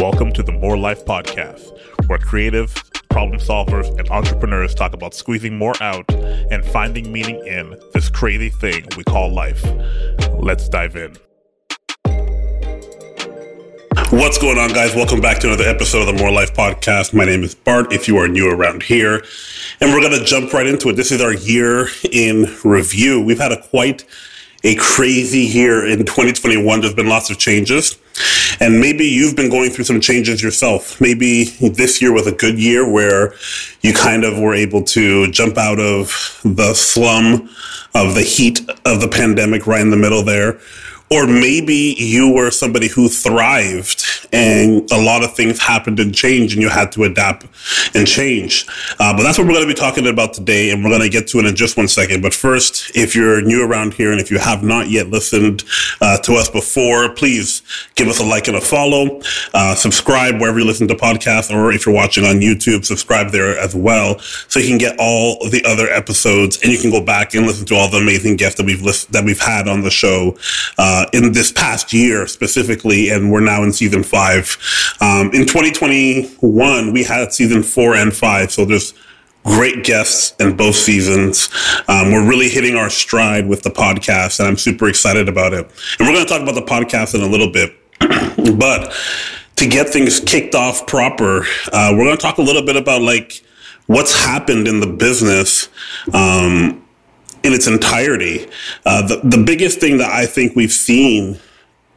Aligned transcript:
Welcome 0.00 0.32
to 0.32 0.42
the 0.42 0.56
More 0.60 0.76
Life 0.76 1.04
Podcast, 1.04 1.78
where 2.08 2.18
creative 2.18 2.74
problem 3.08 3.38
solvers 3.38 3.96
and 4.00 4.10
entrepreneurs 4.10 4.74
talk 4.74 4.94
about 4.94 5.14
squeezing 5.14 5.56
more 5.56 5.80
out 5.80 6.12
and 6.12 6.64
finding 6.64 7.12
meaning 7.12 7.46
in 7.46 7.78
this 7.94 8.08
crazy 8.08 8.48
thing 8.48 8.84
we 8.96 9.04
call 9.04 9.32
life. 9.32 9.64
Let's 10.32 10.68
dive 10.68 10.96
in. 10.96 11.16
What's 14.10 14.38
going 14.38 14.58
on, 14.58 14.72
guys? 14.72 14.92
Welcome 14.96 15.20
back 15.20 15.38
to 15.38 15.46
another 15.46 15.68
episode 15.68 16.00
of 16.00 16.06
the 16.08 16.20
More 16.20 16.32
Life 16.32 16.52
Podcast. 16.52 17.14
My 17.14 17.24
name 17.24 17.44
is 17.44 17.54
Bart, 17.54 17.92
if 17.92 18.08
you 18.08 18.16
are 18.16 18.26
new 18.26 18.50
around 18.50 18.82
here. 18.82 19.22
And 19.82 19.94
we're 19.94 20.02
going 20.02 20.18
to 20.18 20.24
jump 20.24 20.52
right 20.52 20.66
into 20.66 20.90
it. 20.90 20.96
This 20.96 21.10
is 21.10 21.22
our 21.22 21.32
year 21.32 21.88
in 22.12 22.54
review. 22.64 23.18
We've 23.18 23.38
had 23.38 23.50
a 23.50 23.62
quite 23.62 24.04
a 24.62 24.74
crazy 24.74 25.40
year 25.40 25.86
in 25.86 26.00
2021. 26.00 26.82
There's 26.82 26.92
been 26.92 27.08
lots 27.08 27.30
of 27.30 27.38
changes. 27.38 27.96
And 28.60 28.78
maybe 28.78 29.06
you've 29.06 29.36
been 29.36 29.48
going 29.48 29.70
through 29.70 29.84
some 29.84 29.98
changes 29.98 30.42
yourself. 30.42 31.00
Maybe 31.00 31.44
this 31.44 32.02
year 32.02 32.12
was 32.12 32.26
a 32.26 32.32
good 32.32 32.58
year 32.58 32.90
where 32.90 33.32
you 33.80 33.94
kind 33.94 34.24
of 34.24 34.38
were 34.38 34.54
able 34.54 34.84
to 34.84 35.30
jump 35.30 35.56
out 35.56 35.80
of 35.80 36.38
the 36.44 36.74
slum 36.74 37.48
of 37.94 38.14
the 38.14 38.22
heat 38.22 38.60
of 38.84 39.00
the 39.00 39.08
pandemic 39.08 39.66
right 39.66 39.80
in 39.80 39.88
the 39.88 39.96
middle 39.96 40.22
there 40.22 40.60
or 41.12 41.26
maybe 41.26 41.96
you 41.98 42.32
were 42.32 42.52
somebody 42.52 42.86
who 42.86 43.08
thrived 43.08 44.04
and 44.32 44.88
a 44.92 45.02
lot 45.02 45.24
of 45.24 45.34
things 45.34 45.58
happened 45.58 45.98
and 45.98 46.14
changed 46.14 46.54
and 46.54 46.62
you 46.62 46.68
had 46.68 46.92
to 46.92 47.02
adapt 47.02 47.46
and 47.96 48.06
change. 48.06 48.64
Uh, 49.00 49.16
but 49.16 49.24
that's 49.24 49.36
what 49.36 49.46
we're 49.46 49.54
going 49.54 49.66
to 49.66 49.74
be 49.74 49.78
talking 49.78 50.06
about 50.06 50.34
today. 50.34 50.70
And 50.70 50.84
we're 50.84 50.90
going 50.90 51.02
to 51.02 51.08
get 51.08 51.26
to 51.28 51.38
it 51.38 51.46
in 51.46 51.56
just 51.56 51.76
one 51.76 51.88
second. 51.88 52.22
But 52.22 52.32
first, 52.32 52.96
if 52.96 53.16
you're 53.16 53.42
new 53.42 53.64
around 53.64 53.94
here 53.94 54.12
and 54.12 54.20
if 54.20 54.30
you 54.30 54.38
have 54.38 54.62
not 54.62 54.88
yet 54.88 55.08
listened 55.08 55.64
uh, 56.00 56.18
to 56.18 56.34
us 56.34 56.48
before, 56.48 57.12
please 57.14 57.62
give 57.96 58.06
us 58.06 58.20
a 58.20 58.24
like 58.24 58.46
and 58.46 58.56
a 58.56 58.60
follow. 58.60 59.20
Uh, 59.52 59.74
subscribe 59.74 60.40
wherever 60.40 60.60
you 60.60 60.64
listen 60.64 60.86
to 60.88 60.94
podcasts, 60.94 61.52
or 61.52 61.72
if 61.72 61.86
you're 61.86 61.94
watching 61.94 62.24
on 62.24 62.36
YouTube, 62.36 62.84
subscribe 62.84 63.30
there 63.30 63.58
as 63.58 63.74
well, 63.74 64.18
so 64.20 64.60
you 64.60 64.68
can 64.68 64.78
get 64.78 64.96
all 64.98 65.48
the 65.48 65.62
other 65.66 65.88
episodes 65.88 66.60
and 66.62 66.70
you 66.72 66.78
can 66.78 66.90
go 66.90 67.00
back 67.04 67.34
and 67.34 67.46
listen 67.46 67.66
to 67.66 67.74
all 67.74 67.90
the 67.90 67.98
amazing 67.98 68.36
guests 68.36 68.56
that 68.58 68.66
we've 68.66 68.82
list- 68.82 69.10
that 69.12 69.24
we've 69.24 69.40
had 69.40 69.66
on 69.66 69.82
the 69.82 69.90
show. 69.90 70.36
Uh, 71.00 71.06
in 71.14 71.32
this 71.32 71.50
past 71.50 71.94
year 71.94 72.26
specifically, 72.26 73.08
and 73.08 73.32
we're 73.32 73.40
now 73.40 73.62
in 73.62 73.72
season 73.72 74.02
five. 74.02 74.58
Um, 75.00 75.30
in 75.32 75.46
2021, 75.46 76.92
we 76.92 77.04
had 77.04 77.32
season 77.32 77.62
four 77.62 77.94
and 77.94 78.14
five, 78.14 78.50
so 78.50 78.66
there's 78.66 78.92
great 79.44 79.82
guests 79.82 80.34
in 80.38 80.58
both 80.58 80.76
seasons. 80.76 81.48
Um, 81.88 82.12
we're 82.12 82.28
really 82.28 82.50
hitting 82.50 82.76
our 82.76 82.90
stride 82.90 83.48
with 83.48 83.62
the 83.62 83.70
podcast, 83.70 84.40
and 84.40 84.48
I'm 84.48 84.58
super 84.58 84.88
excited 84.88 85.26
about 85.26 85.54
it. 85.54 85.70
And 85.98 86.06
we're 86.06 86.12
going 86.12 86.26
to 86.26 86.30
talk 86.30 86.42
about 86.42 86.54
the 86.54 86.60
podcast 86.60 87.14
in 87.14 87.22
a 87.22 87.26
little 87.26 87.50
bit, 87.50 87.72
but 88.58 88.92
to 89.56 89.66
get 89.66 89.88
things 89.88 90.20
kicked 90.20 90.54
off 90.54 90.86
proper, 90.86 91.46
uh, 91.72 91.94
we're 91.96 92.04
going 92.04 92.16
to 92.16 92.22
talk 92.22 92.36
a 92.36 92.42
little 92.42 92.66
bit 92.66 92.76
about 92.76 93.00
like 93.00 93.42
what's 93.86 94.22
happened 94.22 94.68
in 94.68 94.80
the 94.80 94.86
business. 94.86 95.70
Um, 96.12 96.84
in 97.42 97.52
its 97.52 97.66
entirety. 97.66 98.46
Uh, 98.84 99.06
the, 99.06 99.20
the 99.24 99.42
biggest 99.42 99.80
thing 99.80 99.98
that 99.98 100.10
I 100.10 100.26
think 100.26 100.56
we've 100.56 100.72
seen 100.72 101.38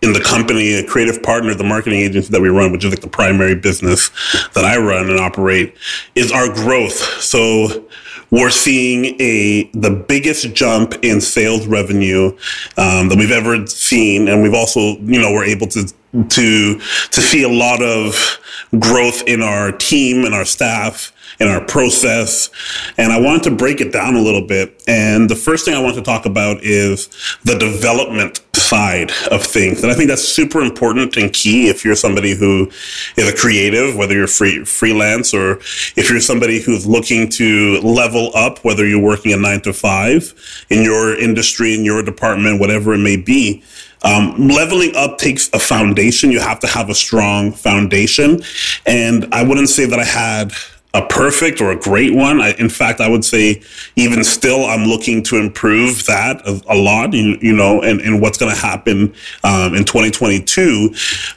in 0.02 0.12
the 0.12 0.20
company, 0.20 0.74
a 0.74 0.86
creative 0.86 1.24
partner, 1.24 1.54
the 1.54 1.64
marketing 1.64 2.00
agency 2.00 2.30
that 2.30 2.42
we 2.42 2.50
run, 2.50 2.72
which 2.72 2.84
is 2.84 2.92
like 2.92 3.02
the 3.02 3.08
primary 3.08 3.56
business 3.56 4.10
that 4.54 4.66
I 4.66 4.78
run 4.78 5.10
and 5.10 5.20
operate, 5.20 5.76
is 6.14 6.32
our 6.32 6.54
growth. 6.54 7.22
So 7.22 7.86
we're 8.30 8.50
seeing 8.50 9.16
a 9.22 9.70
the 9.74 9.92
biggest 9.92 10.54
jump 10.54 10.96
in 11.04 11.22
sales 11.22 11.68
revenue 11.68 12.38
um, 12.78 13.08
that 13.10 13.16
we've 13.18 13.32
ever 13.32 13.66
seen, 13.68 14.28
and 14.28 14.42
we've 14.42 14.54
also, 14.54 14.98
you 15.00 15.22
know, 15.22 15.32
we're 15.32 15.46
able 15.46 15.68
to 15.68 15.86
to 16.30 16.80
to 16.80 17.22
see 17.22 17.44
a 17.44 17.50
lot 17.50 17.82
of 17.82 18.40
growth 18.80 19.24
in 19.28 19.42
our 19.42 19.72
team 19.72 20.26
and 20.26 20.34
our 20.34 20.46
staff 20.46 21.14
in 21.44 21.50
our 21.50 21.64
process. 21.66 22.50
And 22.98 23.12
I 23.12 23.20
wanted 23.20 23.44
to 23.44 23.52
break 23.52 23.82
it 23.82 23.92
down 23.92 24.16
a 24.16 24.22
little 24.22 24.48
bit. 24.48 24.82
And 24.88 25.30
the 25.30 25.36
first 25.36 25.66
thing 25.66 25.74
I 25.74 25.80
want 25.80 25.96
to 25.96 26.02
talk 26.02 26.26
about 26.26 26.64
is 26.64 27.10
the 27.44 27.56
development 27.56 28.42
side 28.56 29.12
of 29.30 29.44
things. 29.44 29.84
And 29.84 29.92
I 29.92 29.96
think 29.96 30.10
that's 30.10 30.28
super 30.28 30.62
important 30.62 31.18
and 31.18 31.32
key 31.34 31.68
if 31.68 31.84
you're 31.84 31.96
somebody 31.96 32.34
who 32.34 32.72
is 33.18 33.28
a 33.30 33.36
creative, 33.36 33.96
whether 33.96 34.16
you're 34.16 34.28
free, 34.28 34.64
freelance 34.64 35.34
or 35.34 35.60
if 35.96 36.10
you're 36.10 36.22
somebody 36.22 36.62
who's 36.62 36.88
looking 36.88 37.30
to 37.30 37.80
level 37.82 38.32
up, 38.36 38.64
whether 38.64 38.88
you're 38.88 39.04
working 39.04 39.34
a 39.34 39.38
nine 39.38 39.62
to 39.62 39.74
five 39.74 40.34
in 40.70 40.82
your 40.84 41.18
industry, 41.20 41.76
in 41.76 41.84
your 41.84 42.02
department, 42.02 42.60
whatever 42.60 42.94
it 42.94 43.00
may 43.00 43.18
be. 43.18 43.64
Um, 44.06 44.50
leveling 44.50 44.96
up 44.96 45.18
takes 45.18 45.50
a 45.54 45.60
foundation. 45.60 46.32
You 46.32 46.42
have 46.42 46.60
to 46.60 46.68
have 46.68 46.90
a 46.90 46.96
strong 46.96 47.52
foundation. 47.54 48.44
And 48.86 49.34
I 49.34 49.44
wouldn't 49.44 49.70
say 49.70 49.86
that 49.86 50.00
I 50.00 50.04
had 50.04 50.52
a 50.94 51.02
perfect 51.08 51.60
or 51.60 51.72
a 51.72 51.76
great 51.76 52.14
one. 52.14 52.40
I, 52.40 52.52
in 52.54 52.70
fact, 52.70 53.02
I 53.02 53.10
would 53.10 53.26
say 53.26 53.62
even 53.96 54.24
still, 54.24 54.66
I'm 54.66 54.86
looking 54.86 55.24
to 55.24 55.38
improve 55.38 56.06
that 56.06 56.48
a, 56.48 56.62
a 56.68 56.76
lot, 56.76 57.14
you, 57.14 57.38
you, 57.42 57.54
know, 57.54 57.82
and, 57.82 58.00
and 58.02 58.22
what's 58.22 58.38
going 58.38 58.54
to 58.54 58.60
happen 58.60 59.14
um, 59.44 59.74
in 59.74 59.86
2022. 59.86 60.94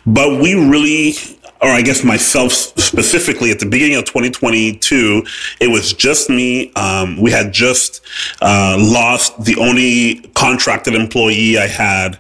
But 0.07 0.41
we 0.41 0.55
really 0.55 1.15
or 1.63 1.71
I 1.71 1.81
guess 1.81 2.05
myself 2.05 2.53
specifically, 2.53 3.51
at 3.51 3.59
the 3.59 3.67
beginning 3.67 3.97
of 3.97 4.05
2022, 4.05 5.25
it 5.59 5.69
was 5.69 5.95
just 5.95 6.29
me. 6.29 6.71
Um, 6.75 7.19
we 7.21 7.31
had 7.31 7.51
just 7.51 8.05
uh, 8.43 8.77
lost 8.79 9.43
the 9.43 9.57
only 9.57 10.21
contracted 10.35 10.95
employee 10.95 11.59
I 11.59 11.67
had 11.67 12.19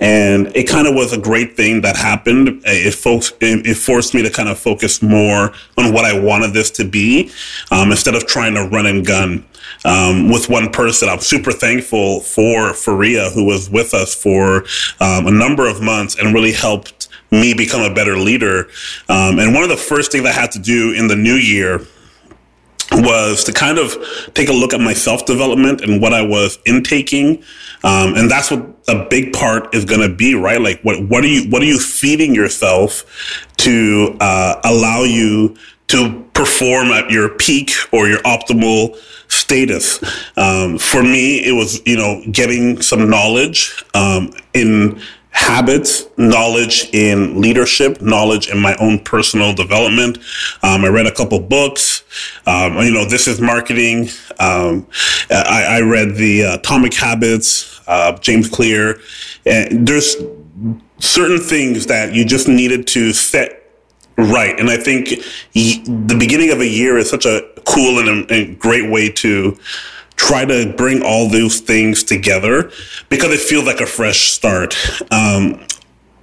and 0.00 0.54
it 0.54 0.68
kind 0.68 0.86
of 0.86 0.94
was 0.94 1.12
a 1.12 1.18
great 1.18 1.56
thing 1.56 1.80
that 1.80 1.96
happened. 1.96 2.48
It, 2.64 2.94
it, 2.94 3.74
forced 3.74 4.14
me 4.14 4.22
to 4.22 4.30
kind 4.30 4.48
of 4.48 4.58
focus 4.58 5.02
more 5.02 5.52
on 5.76 5.92
what 5.92 6.04
I 6.04 6.18
wanted 6.18 6.52
this 6.52 6.70
to 6.72 6.84
be 6.84 7.30
um, 7.70 7.90
instead 7.90 8.14
of 8.14 8.26
trying 8.26 8.54
to 8.54 8.68
run 8.68 8.86
and 8.86 9.04
gun 9.04 9.44
um, 9.84 10.30
with 10.30 10.48
one 10.48 10.70
person. 10.70 11.08
I'm 11.08 11.20
super 11.20 11.52
thankful 11.52 12.20
for 12.20 12.74
Faria, 12.74 13.30
who 13.30 13.44
was 13.44 13.70
with 13.70 13.94
us 13.94 14.14
for 14.14 14.64
um, 15.00 15.26
a 15.26 15.32
number 15.32 15.66
of 15.68 15.80
months 15.80 16.16
and 16.18 16.32
really 16.32 16.52
helped 16.52 17.08
me 17.30 17.54
become 17.54 17.82
a 17.82 17.92
better 17.92 18.16
leader. 18.16 18.68
Um, 19.08 19.38
and 19.38 19.52
one 19.52 19.62
of 19.62 19.68
the 19.68 19.76
first 19.76 20.12
things 20.12 20.24
I 20.24 20.32
had 20.32 20.52
to 20.52 20.58
do 20.58 20.92
in 20.92 21.08
the 21.08 21.16
new 21.16 21.34
year 21.34 21.80
was 22.92 23.44
to 23.44 23.52
kind 23.52 23.78
of 23.78 23.96
take 24.34 24.48
a 24.48 24.52
look 24.52 24.72
at 24.72 24.80
my 24.80 24.94
self 24.94 25.26
development 25.26 25.82
and 25.82 26.00
what 26.00 26.12
I 26.12 26.22
was 26.22 26.58
intaking. 26.64 27.42
Um, 27.84 28.14
and 28.14 28.30
that's 28.30 28.50
what 28.50 28.66
a 28.88 29.06
big 29.08 29.32
part 29.32 29.74
is 29.74 29.84
going 29.84 30.00
to 30.00 30.14
be, 30.14 30.34
right? 30.34 30.60
Like, 30.60 30.80
what, 30.82 31.00
what 31.08 31.24
are 31.24 31.28
you, 31.28 31.48
what 31.50 31.62
are 31.62 31.66
you 31.66 31.78
feeding 31.78 32.34
yourself 32.34 33.04
to, 33.58 34.16
uh, 34.20 34.60
allow 34.64 35.02
you 35.02 35.56
to 35.88 36.24
perform 36.34 36.88
at 36.88 37.10
your 37.10 37.30
peak 37.30 37.72
or 37.92 38.08
your 38.08 38.20
optimal 38.20 38.96
status? 39.28 40.02
Um, 40.36 40.78
for 40.78 41.02
me, 41.02 41.38
it 41.38 41.52
was, 41.52 41.80
you 41.86 41.96
know, 41.96 42.22
getting 42.30 42.82
some 42.82 43.08
knowledge, 43.08 43.84
um, 43.94 44.32
in, 44.54 45.00
habits, 45.38 46.04
knowledge 46.16 46.90
in 46.92 47.40
leadership, 47.40 48.00
knowledge 48.02 48.48
in 48.48 48.58
my 48.58 48.74
own 48.80 48.98
personal 48.98 49.54
development. 49.54 50.18
Um, 50.62 50.84
I 50.84 50.88
read 50.88 51.06
a 51.06 51.14
couple 51.14 51.38
books. 51.38 52.02
Um, 52.44 52.78
you 52.78 52.90
know, 52.90 53.04
this 53.04 53.28
is 53.28 53.40
marketing. 53.40 54.08
Um, 54.40 54.88
I, 55.30 55.78
I, 55.78 55.80
read 55.82 56.16
the 56.16 56.44
uh, 56.44 56.54
Atomic 56.56 56.94
Habits, 56.94 57.67
uh, 57.88 58.16
James 58.18 58.48
Clear. 58.48 59.00
And 59.44 59.86
there's 59.86 60.16
certain 61.00 61.40
things 61.40 61.86
that 61.86 62.14
you 62.14 62.24
just 62.24 62.48
needed 62.48 62.86
to 62.88 63.12
set 63.12 63.58
right. 64.16 64.58
And 64.58 64.68
I 64.70 64.76
think 64.76 65.08
the 65.54 66.16
beginning 66.18 66.50
of 66.50 66.60
a 66.60 66.66
year 66.66 66.98
is 66.98 67.08
such 67.08 67.24
a 67.24 67.42
cool 67.64 67.98
and, 67.98 68.30
and 68.30 68.58
great 68.58 68.90
way 68.90 69.10
to 69.10 69.58
try 70.16 70.44
to 70.44 70.72
bring 70.76 71.02
all 71.02 71.28
those 71.28 71.60
things 71.60 72.02
together 72.02 72.72
because 73.08 73.32
it 73.32 73.40
feels 73.40 73.64
like 73.64 73.80
a 73.80 73.86
fresh 73.86 74.30
start. 74.30 74.76
Um, 75.12 75.64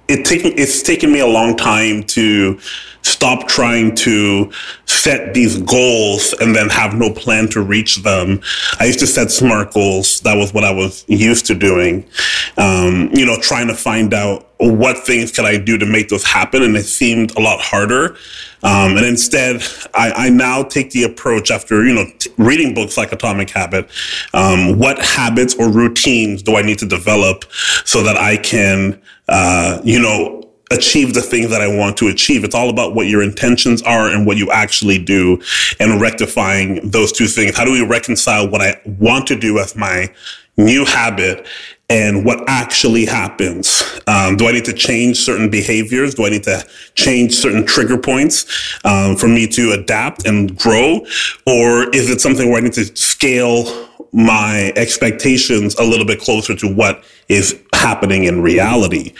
it 0.08 0.24
taken 0.24 0.52
it's 0.56 0.82
taken 0.82 1.12
me 1.12 1.20
a 1.20 1.26
long 1.26 1.56
time 1.56 2.02
to 2.04 2.58
stop 3.02 3.46
trying 3.46 3.94
to 3.94 4.50
set 4.86 5.32
these 5.32 5.58
goals 5.62 6.34
and 6.40 6.56
then 6.56 6.68
have 6.68 6.94
no 6.94 7.12
plan 7.12 7.48
to 7.48 7.62
reach 7.62 7.96
them. 8.02 8.40
I 8.80 8.86
used 8.86 8.98
to 8.98 9.06
set 9.06 9.30
smart 9.30 9.72
goals. 9.72 10.20
That 10.20 10.34
was 10.36 10.52
what 10.52 10.64
I 10.64 10.72
was 10.72 11.04
used 11.06 11.46
to 11.46 11.54
doing. 11.54 12.04
Um, 12.56 13.10
you 13.12 13.24
know, 13.24 13.38
trying 13.40 13.68
to 13.68 13.74
find 13.74 14.12
out 14.12 14.48
what 14.58 14.98
things 14.98 15.30
could 15.30 15.44
I 15.44 15.56
do 15.56 15.78
to 15.78 15.86
make 15.86 16.08
those 16.08 16.24
happen, 16.24 16.62
and 16.62 16.76
it 16.76 16.84
seemed 16.84 17.36
a 17.36 17.40
lot 17.40 17.60
harder 17.60 18.16
um, 18.62 18.96
and 18.96 19.06
instead, 19.06 19.62
I, 19.94 20.12
I, 20.12 20.28
now 20.30 20.62
take 20.62 20.90
the 20.90 21.04
approach 21.04 21.50
after, 21.50 21.84
you 21.84 21.94
know, 21.94 22.06
t- 22.18 22.30
reading 22.38 22.74
books 22.74 22.96
like 22.96 23.12
Atomic 23.12 23.50
Habit, 23.50 23.88
um, 24.32 24.78
what 24.78 24.98
habits 24.98 25.54
or 25.54 25.70
routines 25.70 26.42
do 26.42 26.56
I 26.56 26.62
need 26.62 26.78
to 26.78 26.86
develop 26.86 27.44
so 27.84 28.02
that 28.02 28.16
I 28.16 28.36
can, 28.38 29.00
uh, 29.28 29.80
you 29.84 30.00
know, 30.00 30.46
achieve 30.70 31.14
the 31.14 31.22
things 31.22 31.50
that 31.50 31.60
I 31.60 31.68
want 31.68 31.96
to 31.98 32.08
achieve. 32.08 32.42
It's 32.42 32.54
all 32.54 32.70
about 32.70 32.94
what 32.94 33.06
your 33.06 33.22
intentions 33.22 33.82
are 33.82 34.08
and 34.08 34.26
what 34.26 34.36
you 34.36 34.50
actually 34.50 34.98
do 34.98 35.40
and 35.78 36.00
rectifying 36.00 36.90
those 36.90 37.12
two 37.12 37.26
things. 37.26 37.56
How 37.56 37.64
do 37.64 37.72
we 37.72 37.84
reconcile 37.84 38.48
what 38.48 38.60
I 38.60 38.80
want 38.84 39.26
to 39.28 39.36
do 39.38 39.58
as 39.58 39.76
my 39.76 40.12
new 40.56 40.84
habit 40.84 41.46
and 41.88 42.24
what 42.24 42.42
actually 42.48 43.06
happens. 43.06 43.82
Um, 44.06 44.36
do 44.36 44.48
I 44.48 44.52
need 44.52 44.64
to 44.64 44.72
change 44.72 45.18
certain 45.18 45.48
behaviors? 45.50 46.14
Do 46.14 46.26
I 46.26 46.30
need 46.30 46.44
to 46.44 46.66
change 46.94 47.34
certain 47.34 47.64
trigger 47.64 47.98
points 47.98 48.44
um, 48.84 49.16
for 49.16 49.28
me 49.28 49.46
to 49.48 49.72
adapt 49.72 50.26
and 50.26 50.56
grow? 50.56 51.06
Or 51.46 51.88
is 51.90 52.10
it 52.10 52.20
something 52.20 52.48
where 52.48 52.58
I 52.58 52.64
need 52.64 52.72
to 52.74 52.84
scale 52.96 53.88
my 54.16 54.72
expectations 54.76 55.74
a 55.74 55.84
little 55.84 56.06
bit 56.06 56.18
closer 56.18 56.56
to 56.56 56.66
what 56.66 57.04
is 57.28 57.62
happening 57.74 58.24
in 58.24 58.40
reality. 58.40 59.12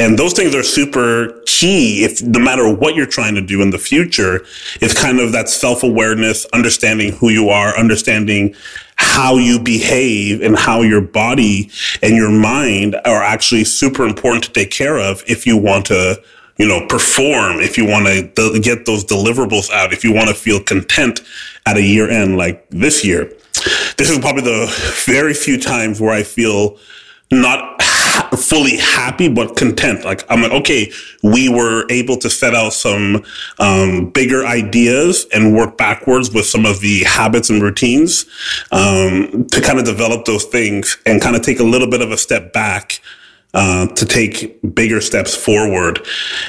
And 0.00 0.18
those 0.18 0.32
things 0.32 0.54
are 0.54 0.62
super 0.62 1.42
key 1.44 2.02
if 2.02 2.22
no 2.22 2.40
matter 2.40 2.74
what 2.74 2.94
you're 2.94 3.04
trying 3.04 3.34
to 3.34 3.42
do 3.42 3.60
in 3.60 3.68
the 3.70 3.78
future, 3.78 4.46
it's 4.80 4.98
kind 4.98 5.20
of 5.20 5.32
that 5.32 5.50
self 5.50 5.82
awareness, 5.82 6.46
understanding 6.46 7.12
who 7.12 7.28
you 7.28 7.50
are, 7.50 7.76
understanding 7.76 8.54
how 8.96 9.36
you 9.36 9.60
behave 9.60 10.40
and 10.40 10.56
how 10.56 10.80
your 10.80 11.02
body 11.02 11.70
and 12.02 12.16
your 12.16 12.30
mind 12.30 12.96
are 13.04 13.22
actually 13.22 13.64
super 13.64 14.06
important 14.06 14.44
to 14.44 14.52
take 14.52 14.70
care 14.70 14.98
of 14.98 15.22
if 15.26 15.46
you 15.46 15.58
want 15.58 15.84
to 15.86 16.20
you 16.56 16.66
know, 16.66 16.84
perform, 16.88 17.60
if 17.60 17.78
you 17.78 17.86
want 17.86 18.06
to 18.06 18.60
get 18.60 18.84
those 18.84 19.04
deliverables 19.04 19.70
out, 19.70 19.92
if 19.92 20.02
you 20.02 20.12
want 20.12 20.28
to 20.28 20.34
feel 20.34 20.60
content 20.60 21.20
at 21.66 21.76
a 21.76 21.82
year 21.82 22.10
end 22.10 22.36
like 22.36 22.68
this 22.70 23.04
year. 23.04 23.32
This 23.98 24.10
is 24.10 24.18
probably 24.20 24.42
the 24.42 24.72
very 25.06 25.34
few 25.34 25.60
times 25.60 26.00
where 26.00 26.12
I 26.12 26.22
feel 26.22 26.78
not 27.32 27.76
ha- 27.80 28.28
fully 28.36 28.76
happy, 28.76 29.28
but 29.28 29.56
content. 29.56 30.04
Like 30.04 30.24
I'm 30.30 30.40
like, 30.40 30.52
okay, 30.52 30.92
we 31.24 31.48
were 31.48 31.84
able 31.90 32.16
to 32.18 32.30
set 32.30 32.54
out 32.54 32.72
some 32.72 33.24
um, 33.58 34.10
bigger 34.10 34.46
ideas 34.46 35.26
and 35.34 35.52
work 35.54 35.76
backwards 35.76 36.32
with 36.32 36.46
some 36.46 36.64
of 36.64 36.80
the 36.80 37.02
habits 37.04 37.50
and 37.50 37.60
routines 37.60 38.24
um, 38.70 39.46
to 39.50 39.60
kind 39.60 39.80
of 39.80 39.84
develop 39.84 40.24
those 40.26 40.44
things 40.44 40.96
and 41.04 41.20
kind 41.20 41.34
of 41.34 41.42
take 41.42 41.58
a 41.58 41.64
little 41.64 41.90
bit 41.90 42.00
of 42.00 42.12
a 42.12 42.16
step 42.16 42.52
back 42.52 43.00
uh, 43.58 43.88
to 43.88 44.06
take 44.06 44.56
bigger 44.72 45.00
steps 45.00 45.34
forward. 45.34 46.06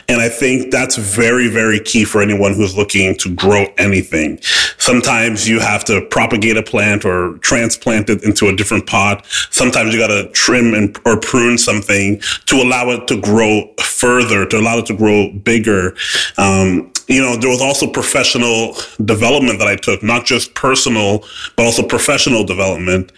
And 0.08 0.22
I 0.22 0.30
think 0.30 0.70
that's 0.70 0.96
very, 0.96 1.48
very 1.48 1.80
key 1.80 2.06
for 2.06 2.22
anyone 2.22 2.54
who's 2.54 2.78
looking 2.78 3.16
to 3.16 3.34
grow 3.34 3.66
anything. 3.80 4.40
Sometimes 4.78 5.50
you 5.50 5.60
have 5.60 5.84
to 5.86 6.06
propagate 6.06 6.56
a 6.56 6.62
plant 6.62 7.06
or 7.06 7.40
transplant 7.40 8.12
it 8.12 8.24
into 8.24 8.48
a 8.48 8.56
different 8.56 8.86
pot. 8.86 9.26
Sometimes 9.50 9.92
you 9.92 10.00
got 10.00 10.10
to 10.10 10.30
trim 10.34 10.76
and 10.76 10.96
or 11.04 11.20
prune 11.20 11.58
something 11.58 12.22
to 12.46 12.58
allow 12.58 12.92
it 12.92 13.08
to 13.08 13.20
grow 13.20 13.74
further, 13.82 14.46
to 14.46 14.60
allow 14.60 14.78
it 14.78 14.86
to 14.86 14.96
grow 14.96 15.32
bigger. 15.32 15.96
Um, 16.38 16.94
you 17.08 17.24
know, 17.24 17.36
there 17.38 17.50
was 17.50 17.60
also 17.60 17.88
professional 17.88 18.76
development 19.04 19.58
that 19.58 19.68
I 19.68 19.78
took, 19.78 20.04
not 20.04 20.26
just 20.26 20.54
personal, 20.54 21.24
but 21.56 21.66
also 21.66 21.82
professional 21.82 22.44
development 22.44 23.12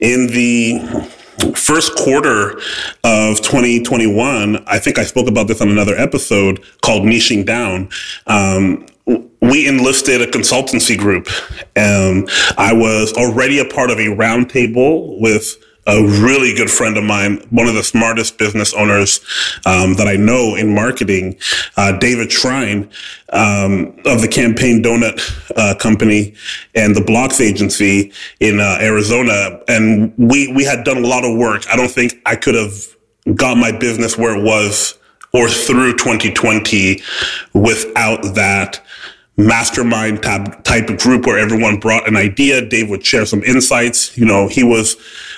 in 0.00 0.26
the 0.26 1.12
first 1.54 1.94
quarter 1.96 2.58
of 3.04 3.40
2021, 3.42 4.64
I 4.66 4.78
think 4.78 4.98
I 4.98 5.04
spoke 5.04 5.28
about 5.28 5.48
this 5.48 5.60
on 5.60 5.68
another 5.68 5.96
episode 5.96 6.64
called 6.82 7.02
Niching 7.02 7.44
Down. 7.44 7.88
Um, 8.26 8.86
we 9.40 9.68
enlisted 9.68 10.20
a 10.20 10.26
consultancy 10.26 10.98
group. 10.98 11.28
Um, 11.76 12.26
I 12.58 12.72
was 12.72 13.12
already 13.12 13.58
a 13.58 13.64
part 13.64 13.90
of 13.90 13.98
a 13.98 14.06
roundtable 14.06 15.20
with 15.20 15.56
a 15.86 16.02
really 16.02 16.54
good 16.54 16.70
friend 16.70 16.96
of 16.96 17.04
mine, 17.04 17.46
one 17.50 17.68
of 17.68 17.74
the 17.74 17.82
smartest 17.82 18.38
business 18.38 18.74
owners 18.74 19.20
um, 19.64 19.94
that 19.94 20.08
I 20.08 20.16
know 20.16 20.56
in 20.56 20.74
marketing, 20.74 21.38
uh, 21.76 21.96
David 21.98 22.32
Shrine 22.32 22.90
um, 23.32 23.96
of 24.04 24.20
the 24.20 24.28
Campaign 24.28 24.82
Donut 24.82 25.20
uh, 25.56 25.74
Company 25.76 26.34
and 26.74 26.94
the 26.94 27.00
Blocks 27.00 27.40
Agency 27.40 28.12
in 28.40 28.60
uh, 28.60 28.78
Arizona, 28.80 29.60
and 29.68 30.12
we 30.16 30.52
we 30.52 30.64
had 30.64 30.84
done 30.84 30.98
a 30.98 31.06
lot 31.06 31.24
of 31.24 31.36
work. 31.36 31.62
I 31.70 31.76
don't 31.76 31.90
think 31.90 32.20
I 32.26 32.36
could 32.36 32.54
have 32.54 32.74
got 33.34 33.56
my 33.56 33.72
business 33.72 34.16
where 34.16 34.36
it 34.36 34.42
was 34.42 34.98
or 35.32 35.48
through 35.48 35.92
2020 35.96 37.02
without 37.52 38.22
that 38.34 38.80
mastermind 39.36 40.22
type, 40.22 40.62
type 40.64 40.88
of 40.88 40.98
group 40.98 41.26
where 41.26 41.38
everyone 41.38 41.78
brought 41.78 42.08
an 42.08 42.16
idea. 42.16 42.66
Dave 42.66 42.88
would 42.88 43.04
share 43.04 43.26
some 43.26 43.42
insights. 43.42 44.16
You 44.16 44.24
know, 44.24 44.48
he 44.48 44.64
was 44.64 44.96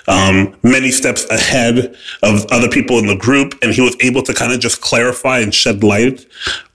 um, 0.09 0.57
many 0.63 0.91
steps 0.91 1.25
ahead 1.31 1.95
of 2.23 2.47
other 2.51 2.69
people 2.69 2.99
in 2.99 3.07
the 3.07 3.17
group, 3.17 3.55
and 3.63 3.73
he 3.73 3.81
was 3.81 3.97
able 4.01 4.23
to 4.23 4.35
kind 4.35 4.53
of 4.53 4.59
just 4.59 4.81
clarify 4.81 5.39
and 5.39 5.55
shed 5.55 5.85
light 5.85 6.27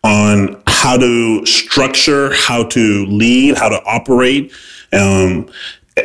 on 0.04 0.62
how 0.68 0.98
to 0.98 1.46
structure, 1.46 2.34
how 2.34 2.64
to 2.66 3.06
lead, 3.08 3.58
how 3.58 3.70
to 3.70 3.84
operate. 3.86 4.54
Um, 4.94 5.50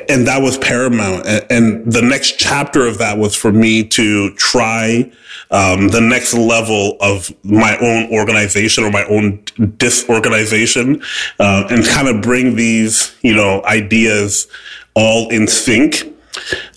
and 0.09 0.27
that 0.27 0.43
was 0.43 0.59
paramount. 0.59 1.27
And 1.51 1.91
the 1.91 2.03
next 2.03 2.39
chapter 2.39 2.87
of 2.87 2.99
that 2.99 3.17
was 3.17 3.35
for 3.35 3.53
me 3.53 3.85
to 3.89 4.35
try 4.35 5.11
um, 5.51 5.89
the 5.89 6.01
next 6.01 6.35
level 6.35 6.99
of 7.01 7.33
my 7.43 7.77
own 7.79 8.13
organization 8.13 8.85
or 8.85 8.91
my 8.91 9.05
own 9.05 9.43
disorganization, 9.79 11.03
uh, 11.39 11.67
and 11.71 11.87
kind 11.87 12.09
of 12.09 12.21
bring 12.21 12.57
these, 12.57 13.15
you 13.23 13.35
know, 13.35 13.63
ideas 13.65 14.47
all 14.95 15.31
in 15.31 15.47
sync 15.47 16.05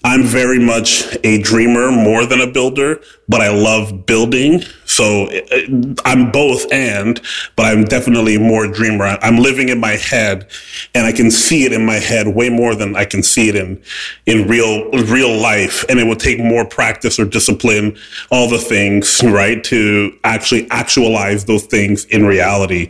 I'm 0.04 0.24
very 0.24 0.60
much 0.60 1.18
a 1.24 1.42
dreamer 1.42 1.92
more 1.92 2.26
than 2.26 2.42
a 2.42 2.48
builder, 2.52 3.02
but 3.30 3.42
I 3.42 3.50
love 3.50 4.06
building. 4.06 4.64
So 4.86 5.28
uh, 5.28 5.96
I'm 6.06 6.32
both 6.32 6.72
and, 6.72 7.22
but 7.56 7.66
I'm 7.66 7.86
definitely 7.86 8.38
more 8.38 8.68
dreamer. 8.68 9.18
I'm 9.22 9.38
living 9.38 9.70
in 9.70 9.80
my 9.80 9.92
head 9.92 10.50
and 10.94 11.06
I 11.06 11.12
can 11.12 11.32
see 11.32 11.66
it 11.66 11.72
in 11.72 11.86
my 11.86 11.96
head 11.96 12.28
way 12.28 12.50
more 12.50 12.76
than 12.76 12.96
I 12.96 13.06
can 13.06 13.24
see 13.24 13.50
it 13.50 13.56
in, 13.56 13.82
in 14.26 14.48
real, 14.48 14.90
real 14.92 15.36
life. 15.38 15.86
And 15.88 16.00
it 16.00 16.06
will 16.06 16.16
take 16.16 16.40
more 16.40 16.66
practice 16.66 17.20
or 17.20 17.26
discipline, 17.26 17.98
all 18.32 18.50
the 18.50 18.58
things, 18.58 19.22
right? 19.24 19.64
To 19.66 20.18
actually 20.24 20.70
actualize 20.72 21.46
those 21.46 21.66
things 21.66 22.06
in 22.06 22.26
reality. 22.26 22.90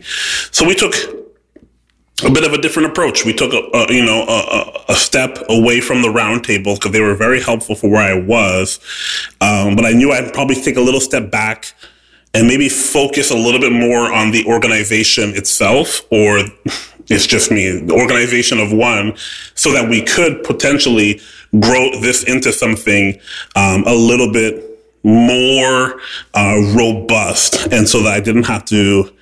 So 0.50 0.66
we 0.66 0.74
took 0.74 1.21
a 2.24 2.30
bit 2.30 2.44
of 2.44 2.52
a 2.52 2.58
different 2.58 2.88
approach. 2.88 3.24
We 3.24 3.32
took 3.32 3.52
a, 3.52 3.68
a 3.76 3.92
you 3.92 4.04
know 4.04 4.24
a, 4.28 4.92
a, 4.92 4.94
step 4.94 5.38
away 5.48 5.80
from 5.80 6.02
the 6.02 6.08
roundtable 6.08 6.76
because 6.76 6.92
they 6.92 7.00
were 7.00 7.14
very 7.14 7.40
helpful 7.40 7.74
for 7.74 7.90
where 7.90 8.02
I 8.02 8.18
was, 8.18 8.80
um, 9.40 9.76
but 9.76 9.84
I 9.84 9.92
knew 9.92 10.12
I'd 10.12 10.32
probably 10.32 10.56
take 10.56 10.76
a 10.76 10.80
little 10.80 11.00
step 11.00 11.30
back 11.30 11.74
and 12.34 12.46
maybe 12.46 12.68
focus 12.68 13.30
a 13.30 13.36
little 13.36 13.60
bit 13.60 13.72
more 13.72 14.12
on 14.12 14.30
the 14.30 14.44
organization 14.46 15.30
itself, 15.34 16.00
or 16.10 16.38
it's 17.08 17.26
just 17.26 17.50
me, 17.50 17.78
the 17.78 17.94
organization 17.94 18.58
of 18.58 18.72
one, 18.72 19.14
so 19.54 19.72
that 19.72 19.88
we 19.88 20.02
could 20.02 20.42
potentially 20.44 21.20
grow 21.60 21.90
this 22.00 22.24
into 22.24 22.52
something 22.52 23.18
um, 23.54 23.84
a 23.86 23.94
little 23.94 24.32
bit 24.32 24.64
more 25.04 26.00
uh, 26.34 26.56
robust, 26.74 27.66
and 27.72 27.88
so 27.88 28.02
that 28.02 28.14
I 28.14 28.20
didn't 28.20 28.44
have 28.44 28.64
to 28.66 29.12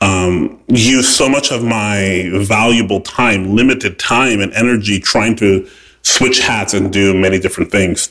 um, 0.00 0.60
use 0.68 1.08
so 1.08 1.28
much 1.28 1.50
of 1.50 1.64
my 1.64 2.30
valuable 2.34 3.00
time, 3.00 3.54
limited 3.54 3.98
time 3.98 4.40
and 4.40 4.52
energy 4.52 5.00
trying 5.00 5.36
to 5.36 5.68
switch 6.02 6.40
hats 6.40 6.74
and 6.74 6.92
do 6.92 7.14
many 7.14 7.38
different 7.38 7.70
things. 7.70 8.10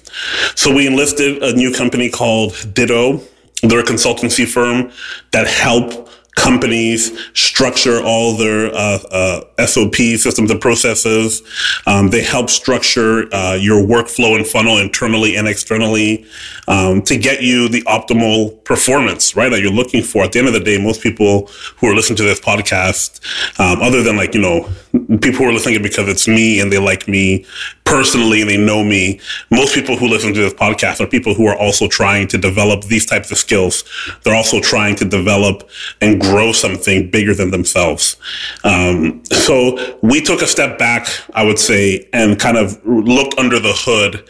So 0.56 0.74
we 0.74 0.86
enlisted 0.88 1.42
a 1.42 1.54
new 1.54 1.74
company 1.74 2.10
called 2.10 2.56
Ditto. 2.74 3.22
They're 3.64 3.80
a 3.80 3.84
consultancy 3.84 4.48
firm 4.48 4.92
that 5.32 5.48
help 5.48 6.10
companies 6.38 7.12
structure 7.34 8.00
all 8.02 8.38
their 8.38 8.68
uh, 8.74 9.00
uh, 9.12 9.66
SOP 9.66 9.96
systems 9.96 10.52
and 10.52 10.62
processes. 10.62 11.42
Um, 11.88 12.10
they 12.10 12.22
help 12.22 12.50
structure 12.50 13.28
uh, 13.34 13.56
your 13.60 13.86
workflow 13.86 14.38
and 14.38 14.46
funnel 14.46 14.78
internally 14.78 15.36
and 15.36 15.48
externally 15.48 16.26
um, 16.68 17.02
to 17.02 17.18
get 17.18 17.42
you 17.42 17.68
the 17.68 17.82
optimal 17.82 18.64
performance, 18.64 19.36
right? 19.36 19.50
That 19.50 19.62
you're 19.62 19.72
looking 19.72 20.04
for. 20.04 20.24
At 20.24 20.32
the 20.32 20.40
end 20.40 20.48
of 20.48 20.54
the 20.54 20.60
day, 20.60 20.78
most 20.82 21.02
people 21.02 21.48
who 21.78 21.88
are 21.88 21.96
listening 21.96 22.18
to 22.18 22.24
this 22.24 22.40
podcast, 22.40 23.20
um, 23.60 23.82
other 23.82 24.04
than 24.04 24.16
like, 24.16 24.36
you 24.36 24.42
know, 24.42 24.70
people 25.18 25.40
who 25.40 25.46
are 25.46 25.54
listening 25.54 25.82
because 25.82 26.08
it's 26.08 26.28
me 26.28 26.60
and 26.60 26.72
they 26.72 26.78
like 26.78 27.08
me 27.08 27.46
personally 27.88 28.42
and 28.42 28.50
they 28.50 28.58
know 28.58 28.84
me. 28.84 29.20
Most 29.50 29.74
people 29.74 29.98
who 29.98 30.08
listen 30.08 30.34
to 30.34 30.40
this 30.42 30.54
podcast 30.54 31.00
are 31.00 31.08
people 31.08 31.34
who 31.34 31.48
are 31.48 31.58
also 31.58 31.88
trying 31.88 32.28
to 32.28 32.38
develop 32.38 32.84
these 32.84 33.06
types 33.06 33.32
of 33.32 33.38
skills. 33.38 33.84
They're 34.24 34.36
also 34.36 34.60
trying 34.60 34.96
to 34.98 35.06
develop 35.06 35.70
and 36.02 36.20
grow 36.20 36.52
something 36.52 37.10
bigger 37.10 37.34
than 37.34 37.52
themselves. 37.52 38.18
Um, 38.64 39.24
so 39.32 39.98
we 40.02 40.22
took 40.22 40.42
a 40.42 40.48
step 40.48 40.78
back, 40.78 41.08
I 41.34 41.44
would 41.44 41.60
say, 41.60 42.10
and 42.12 42.38
kind 42.40 42.58
of 42.58 42.86
looked 42.86 43.40
under 43.40 43.60
the 43.60 43.74
hood 43.74 44.28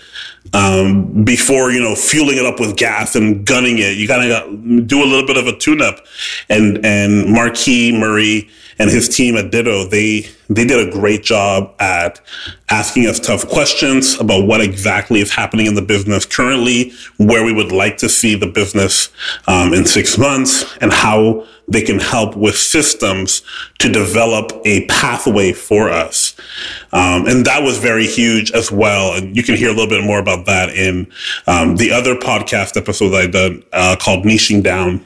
um, 0.53 1.25
before 1.25 1.71
you 1.71 1.81
know 1.81 1.95
fueling 1.95 2.37
it 2.37 2.45
up 2.45 2.59
with 2.59 2.77
gas 2.77 3.15
and 3.15 3.45
gunning 3.45 3.79
it. 3.79 3.97
You 3.97 4.07
gotta 4.07 4.55
do 4.85 5.03
a 5.03 5.07
little 5.07 5.25
bit 5.25 5.37
of 5.37 5.47
a 5.47 5.57
tune-up. 5.57 6.05
And 6.49 6.85
and 6.85 7.33
Marquis 7.33 7.97
Murray 7.97 8.49
and 8.79 8.89
his 8.89 9.09
team 9.09 9.35
at 9.35 9.51
Ditto, 9.51 9.85
they 9.85 10.27
they 10.49 10.65
did 10.65 10.87
a 10.87 10.91
great 10.91 11.23
job 11.23 11.73
at 11.79 12.21
asking 12.69 13.05
us 13.07 13.19
tough 13.19 13.47
questions 13.47 14.19
about 14.19 14.45
what 14.45 14.61
exactly 14.61 15.19
is 15.19 15.33
happening 15.33 15.65
in 15.65 15.75
the 15.75 15.81
business 15.81 16.25
currently, 16.25 16.93
where 17.17 17.43
we 17.43 17.53
would 17.53 17.71
like 17.71 17.97
to 17.97 18.09
see 18.09 18.35
the 18.35 18.47
business 18.47 19.09
um, 19.47 19.73
in 19.73 19.85
six 19.85 20.17
months, 20.17 20.65
and 20.79 20.93
how 20.93 21.45
they 21.67 21.81
can 21.81 21.99
help 21.99 22.35
with 22.37 22.55
systems 22.55 23.41
to 23.79 23.91
develop 23.91 24.53
a 24.63 24.85
pathway 24.85 25.51
for 25.51 25.89
us. 25.89 26.33
Um, 26.93 27.27
and 27.27 27.45
that 27.45 27.61
was 27.61 27.77
very 27.77 28.07
huge 28.07 28.51
as 28.51 28.71
well. 28.71 29.13
And 29.13 29.35
you 29.35 29.43
can 29.43 29.55
hear 29.55 29.67
a 29.67 29.73
little 29.73 29.89
bit 29.89 30.03
more 30.03 30.19
about 30.19 30.45
that 30.45 30.69
in 30.69 31.11
um, 31.45 31.75
the 31.75 31.91
other 31.91 32.15
podcast 32.15 32.77
episode 32.77 33.13
I 33.13 33.27
did 33.27 33.65
uh, 33.73 33.97
called 33.99 34.23
Niching 34.23 34.63
Down. 34.63 35.03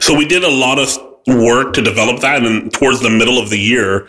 So 0.00 0.16
we 0.16 0.26
did 0.26 0.44
a 0.44 0.50
lot 0.50 0.78
of 0.78 0.88
work 1.26 1.74
to 1.74 1.82
develop 1.82 2.20
that. 2.20 2.44
And 2.44 2.72
towards 2.72 3.00
the 3.00 3.10
middle 3.10 3.38
of 3.38 3.50
the 3.50 3.58
year, 3.58 4.08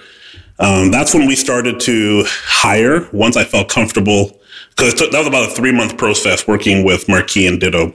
um, 0.59 0.91
that's 0.91 1.13
when 1.13 1.27
we 1.27 1.35
started 1.35 1.79
to 1.81 2.23
hire 2.27 3.09
once 3.11 3.35
I 3.35 3.43
felt 3.43 3.69
comfortable 3.69 4.39
because 4.69 4.93
that 4.95 5.11
was 5.11 5.27
about 5.27 5.49
a 5.49 5.53
three 5.53 5.71
month 5.71 5.97
process 5.97 6.47
working 6.47 6.83
with 6.83 7.07
Marquis 7.07 7.47
and 7.47 7.59
Ditto. 7.59 7.93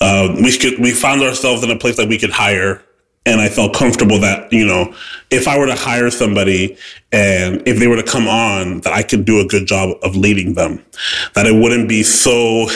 Uh, 0.00 0.34
we 0.36 0.56
could, 0.56 0.78
we 0.78 0.92
found 0.92 1.22
ourselves 1.22 1.62
in 1.62 1.70
a 1.70 1.78
place 1.78 1.96
that 1.96 2.08
we 2.08 2.18
could 2.18 2.30
hire. 2.30 2.82
And 3.26 3.40
I 3.40 3.48
felt 3.48 3.74
comfortable 3.74 4.18
that, 4.20 4.52
you 4.52 4.66
know, 4.66 4.94
if 5.30 5.48
I 5.48 5.58
were 5.58 5.64
to 5.64 5.74
hire 5.74 6.10
somebody 6.10 6.76
and 7.10 7.66
if 7.66 7.78
they 7.78 7.86
were 7.86 7.96
to 7.96 8.02
come 8.02 8.28
on, 8.28 8.80
that 8.80 8.92
I 8.92 9.02
could 9.02 9.24
do 9.24 9.40
a 9.40 9.46
good 9.46 9.66
job 9.66 9.96
of 10.02 10.14
leading 10.14 10.54
them, 10.54 10.84
that 11.34 11.46
it 11.46 11.54
wouldn't 11.54 11.88
be 11.88 12.02
so 12.02 12.68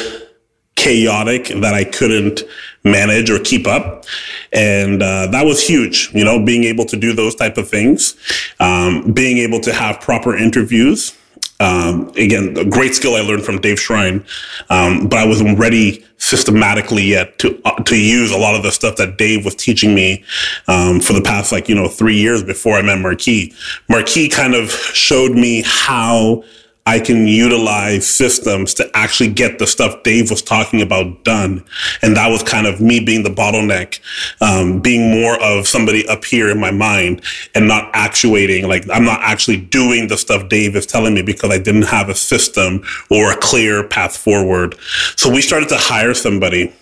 chaotic 0.75 1.49
that 1.49 1.75
I 1.75 1.85
couldn't 1.85 2.45
manage 2.85 3.31
or 3.31 3.39
keep 3.39 3.67
up. 3.67 4.05
And 4.53 5.03
uh, 5.03 5.27
that 5.29 5.45
was 5.45 5.67
huge, 5.67 6.11
you 6.15 6.25
know, 6.25 6.45
being 6.45 6.65
able 6.65 6.85
to 6.87 6.97
do 6.97 7.13
those 7.13 7.35
type 7.35 7.59
of 7.59 7.69
things, 7.69 8.17
um, 8.61 9.13
being 9.13 9.39
able 9.39 9.61
to 9.61 9.73
have 9.73 10.01
proper 10.01 10.37
interviews 10.37 11.15
um, 11.61 12.09
again, 12.11 12.57
a 12.57 12.65
great 12.65 12.95
skill 12.95 13.17
I 13.17 13.21
learned 13.21 13.45
from 13.45 13.61
Dave 13.61 13.81
Shrine, 13.81 14.25
um, 14.71 15.09
but 15.09 15.19
I 15.19 15.27
wasn't 15.27 15.59
ready 15.59 16.05
systematically 16.17 17.03
yet 17.03 17.39
to 17.41 17.61
uh, 17.65 17.83
to 17.83 17.97
use 17.97 18.31
a 18.31 18.39
lot 18.39 18.55
of 18.55 18.63
the 18.63 18.71
stuff 18.71 18.97
that 18.97 19.19
Dave 19.19 19.45
was 19.45 19.57
teaching 19.57 19.95
me 19.95 20.25
um, 20.69 21.01
for 21.01 21.15
the 21.15 21.23
past 21.23 21.51
like 21.51 21.69
you 21.69 21.75
know 21.75 21.89
three 21.89 22.17
years 22.17 22.45
before 22.45 22.75
I 22.75 22.83
met 22.83 23.01
Marquis. 23.01 23.53
Marquis 23.89 24.29
kind 24.29 24.55
of 24.55 24.71
showed 24.71 25.33
me 25.33 25.63
how 25.67 26.45
I 26.89 27.01
can 27.01 27.29
utilize 27.29 28.09
systems 28.09 28.73
to 28.75 28.91
actually 28.95 29.29
get 29.29 29.59
the 29.59 29.67
stuff 29.67 30.03
Dave 30.05 30.31
was 30.31 30.41
talking 30.41 30.81
about 30.81 31.23
done. 31.23 31.63
And 32.01 32.17
that 32.17 32.29
was 32.29 32.43
kind 32.43 32.67
of 32.67 32.81
me 32.81 32.99
being 32.99 33.25
the 33.25 33.29
bottleneck, 33.29 34.01
um, 34.41 34.81
being 34.81 35.11
more 35.11 35.39
of 35.43 35.69
somebody 35.69 36.09
up 36.09 36.25
here 36.25 36.49
in 36.49 36.59
my 36.59 36.71
mind 36.71 37.21
and 37.55 37.69
not 37.69 37.91
actuating. 37.93 38.67
Like 38.67 38.89
I'm 38.91 39.05
not 39.05 39.21
actually 39.21 39.59
doing 39.59 40.09
the 40.09 40.17
stuff 40.17 40.49
Dave 40.49 40.75
is 40.77 40.87
telling 40.87 41.13
me 41.13 41.21
because 41.21 41.51
I 41.51 41.59
didn't 41.59 41.83
have 41.83 42.09
a 42.09 42.15
system 42.15 42.83
or 43.11 43.33
a 43.33 43.37
clear 43.37 43.87
path 43.87 44.17
forward. 44.17 44.75
So 45.15 45.31
we 45.31 45.43
started 45.43 45.69
to 45.69 45.77
hire 45.77 46.15
somebody 46.15 46.73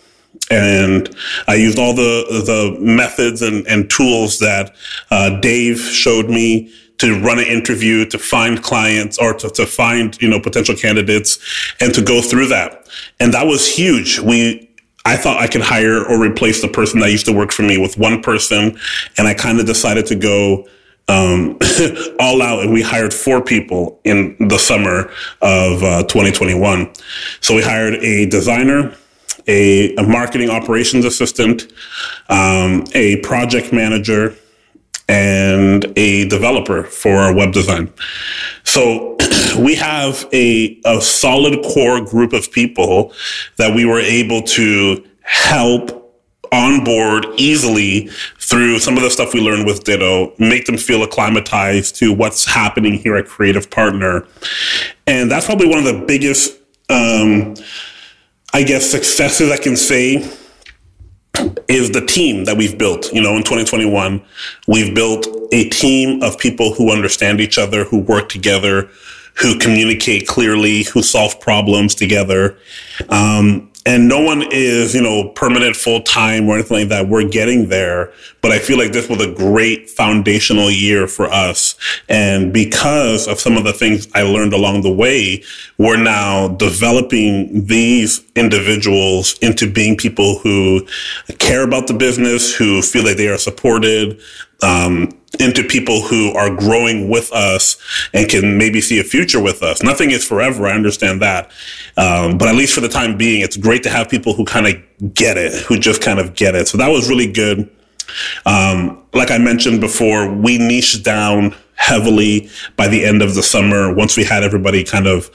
and 0.53 1.13
I 1.49 1.57
used 1.57 1.81
all 1.81 1.95
the 1.95 2.27
the 2.47 2.79
methods 2.81 3.43
and, 3.43 3.67
and 3.67 3.91
tools 3.91 4.39
that 4.39 4.77
uh, 5.11 5.41
Dave 5.41 5.81
showed 5.81 6.29
me 6.29 6.73
to 6.99 7.21
run 7.21 7.39
an 7.39 7.47
interview, 7.47 8.07
to 8.07 8.19
find 8.19 8.63
clients 8.63 9.19
or 9.19 9.35
to, 9.35 9.51
to 9.51 9.67
find, 9.67 10.21
you 10.21 10.29
know, 10.29 10.41
potential 10.41 10.75
candidates 10.75 11.39
and 11.81 11.95
to 11.95 12.03
go 12.03 12.23
through 12.23 12.49
that. 12.49 12.89
And 13.21 13.35
that 13.35 13.47
was 13.47 13.69
huge. 13.69 14.19
We, 14.19 14.71
I 15.05 15.17
thought 15.17 15.39
I 15.39 15.47
could 15.47 15.61
hire 15.61 16.05
or 16.05 16.21
replace 16.21 16.63
the 16.63 16.69
person 16.69 17.01
that 17.01 17.11
used 17.11 17.27
to 17.27 17.33
work 17.33 17.53
for 17.53 17.63
me 17.63 17.79
with 17.79 17.99
one 17.99 18.23
person. 18.23 18.79
And 19.19 19.29
I 19.29 19.35
kind 19.35 19.61
of 19.61 19.67
decided 19.67 20.07
to 20.07 20.15
go, 20.15 20.67
um, 21.09 21.59
all 22.21 22.43
out 22.43 22.63
and 22.63 22.73
we 22.73 22.83
hired 22.83 23.15
four 23.15 23.41
people 23.41 24.01
in 24.05 24.37
the 24.49 24.59
summer 24.59 25.11
of 25.41 25.83
uh, 25.83 26.03
2021. 26.05 26.93
So 27.41 27.55
we 27.55 27.63
hired 27.63 27.95
a 27.95 28.27
designer, 28.27 28.95
a, 29.47 29.95
a 29.95 30.03
marketing 30.03 30.51
operations 30.51 31.05
assistant, 31.05 31.73
um, 32.29 32.85
a 32.95 33.17
project 33.19 33.73
manager, 33.73 34.35
and 35.09 35.93
a 35.97 36.27
developer 36.29 36.83
for 36.83 37.17
our 37.17 37.35
web 37.35 37.53
design. 37.53 37.93
So 38.65 39.17
we 39.59 39.75
have 39.77 40.29
a, 40.33 40.81
a 40.85 41.01
solid 41.01 41.63
core 41.65 42.05
group 42.05 42.33
of 42.33 42.51
people 42.51 43.13
that 43.57 43.75
we 43.75 43.85
were 43.85 44.01
able 44.01 44.43
to 44.43 45.05
help 45.23 46.03
onboard 46.53 47.27
easily 47.37 48.09
through 48.39 48.79
some 48.79 48.97
of 48.97 49.03
the 49.03 49.11
stuff 49.11 49.35
we 49.35 49.41
learned 49.41 49.67
with 49.67 49.85
Ditto, 49.85 50.33
make 50.39 50.67
them 50.67 50.77
feel 50.77 51.03
acclimatized 51.03 51.97
to 51.97 52.13
what's 52.13 52.45
happening 52.45 52.95
here 52.95 53.17
at 53.17 53.27
Creative 53.27 53.69
Partner. 53.69 54.27
And 55.07 55.31
that's 55.31 55.47
probably 55.47 55.69
one 55.69 55.79
of 55.79 55.85
the 55.85 56.05
biggest, 56.07 56.57
um, 56.89 57.55
I 58.53 58.63
guess, 58.63 58.89
successes 58.89 59.51
I 59.51 59.57
can 59.57 59.77
say 59.77 60.31
is 61.69 61.91
the 61.93 62.05
team 62.07 62.45
that 62.45 62.57
we've 62.57 62.79
built. 62.79 63.13
You 63.13 63.21
know, 63.23 63.37
in 63.37 63.43
2021, 63.43 64.23
we've 64.67 64.95
built 64.95 65.27
a 65.53 65.69
team 65.69 66.23
of 66.23 66.39
people 66.39 66.75
who 66.75 66.91
understand 66.91 67.41
each 67.41 67.59
other, 67.59 67.85
who 67.85 67.99
work 67.99 68.29
together, 68.29 68.89
who 69.35 69.59
communicate 69.59 70.27
clearly, 70.27 70.85
who 70.85 71.03
solve 71.03 71.41
problems 71.41 71.95
together. 71.95 72.59
Um, 73.09 73.71
and 73.87 74.09
no 74.09 74.21
one 74.21 74.43
is, 74.51 74.95
you 74.95 75.01
know, 75.01 75.29
permanent 75.31 75.77
full 75.77 76.03
time 76.03 76.49
or 76.49 76.55
anything 76.55 76.79
like 76.81 76.89
that. 76.89 77.09
We're 77.09 77.29
getting 77.29 77.69
there, 77.69 78.13
but 78.43 78.51
I 78.51 78.59
feel 78.59 78.77
like 78.77 78.93
this 78.93 79.09
was 79.09 79.25
a 79.25 79.33
great 79.33 79.89
foundational 79.89 80.71
year 80.71 81.07
for 81.07 81.27
us. 81.27 81.77
And 82.09 82.53
because 82.53 83.29
of 83.29 83.39
some 83.39 83.57
of 83.57 83.63
the 83.63 83.73
things 83.73 84.09
I 84.13 84.23
learned 84.23 84.53
along 84.53 84.83
the 84.83 84.93
way, 84.93 85.45
we're 85.79 86.03
now 86.03 86.49
developing 86.49 87.67
these 87.67 88.25
individuals 88.35 89.39
into 89.39 89.71
being 89.73 89.97
people 89.97 90.41
who 90.41 90.85
care 91.39 91.63
about 91.63 91.87
the 91.87 91.95
business, 91.95 92.55
who 92.55 92.83
feel 92.83 93.05
like 93.05 93.17
they 93.17 93.29
are 93.29 93.39
supported, 93.39 94.21
um, 94.63 95.11
into 95.39 95.63
people 95.63 96.03
who 96.03 96.33
are 96.33 96.55
growing 96.55 97.09
with 97.11 97.33
us 97.33 97.77
and 98.15 98.29
can 98.29 98.57
maybe 98.57 98.81
see 98.81 98.99
a 98.99 99.05
future 99.05 99.41
with 99.41 99.63
us. 99.63 99.83
Nothing 99.83 100.11
is 100.11 100.25
forever. 100.25 100.67
I 100.67 100.73
understand 100.73 101.21
that. 101.23 101.51
Um, 101.97 102.39
but 102.39 102.49
at 102.49 102.55
least 102.55 102.75
for 102.75 102.81
the 102.81 102.89
time 102.89 103.17
being, 103.17 103.43
it's 103.43 103.57
great 103.57 103.83
to 103.83 103.91
have 103.91 104.09
people 104.09 104.35
who 104.35 104.45
kind 104.45 104.67
of 104.67 105.15
get 105.15 105.37
it, 105.37 105.53
who 105.65 105.79
just 105.79 106.01
kind 106.01 106.19
of 106.19 106.35
get 106.35 106.55
it. 106.55 106.69
So 106.69 106.79
that 106.79 106.89
was 106.89 107.09
really 107.09 107.31
good. 107.31 107.71
Um, 108.47 109.03
like 109.13 109.31
I 109.31 109.39
mentioned 109.39 109.81
before, 109.81 110.33
we 110.33 110.59
niched 110.59 111.05
down 111.05 111.55
heavily 111.75 112.49
by 112.77 112.89
the 112.89 113.05
end 113.05 113.21
of 113.23 113.35
the 113.35 113.43
summer 113.43 113.95
once 113.95 114.17
we 114.17 114.25
had 114.25 114.43
everybody 114.43 114.83
kind 114.83 115.07
of 115.07 115.31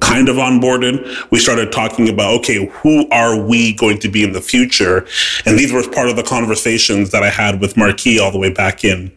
kind 0.00 0.28
of 0.28 0.36
onboarded, 0.36 1.30
we 1.30 1.38
started 1.38 1.72
talking 1.72 2.08
about, 2.08 2.38
okay, 2.40 2.66
who 2.66 3.08
are 3.10 3.38
we 3.40 3.74
going 3.74 3.98
to 4.00 4.08
be 4.08 4.22
in 4.24 4.32
the 4.32 4.40
future? 4.40 5.06
And 5.44 5.58
these 5.58 5.72
were 5.72 5.82
part 5.90 6.08
of 6.08 6.16
the 6.16 6.22
conversations 6.22 7.10
that 7.10 7.22
I 7.22 7.30
had 7.30 7.60
with 7.60 7.76
Marquis 7.76 8.18
all 8.18 8.30
the 8.30 8.38
way 8.38 8.52
back 8.52 8.84
in 8.84 9.12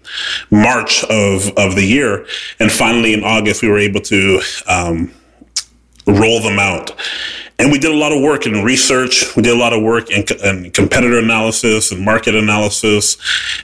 March 0.51 1.03
of, 1.05 1.49
of 1.57 1.75
the 1.75 1.85
year. 1.85 2.25
And 2.59 2.71
finally 2.71 3.13
in 3.13 3.23
August, 3.23 3.61
we 3.61 3.69
were 3.69 3.79
able 3.79 4.01
to, 4.01 4.41
um, 4.67 5.11
roll 6.07 6.41
them 6.41 6.59
out. 6.59 6.98
And 7.59 7.73
we 7.73 7.77
did 7.77 7.91
a 7.91 7.95
lot 7.95 8.13
of 8.13 8.21
work 8.21 8.45
in 8.45 8.63
research. 8.63 9.35
We 9.35 9.43
did 9.43 9.53
a 9.53 9.59
lot 9.59 9.73
of 9.73 9.83
work 9.83 10.09
in, 10.09 10.23
in, 10.43 10.71
competitor 10.71 11.19
analysis 11.19 11.91
and 11.91 12.03
market 12.03 12.33
analysis 12.33 13.17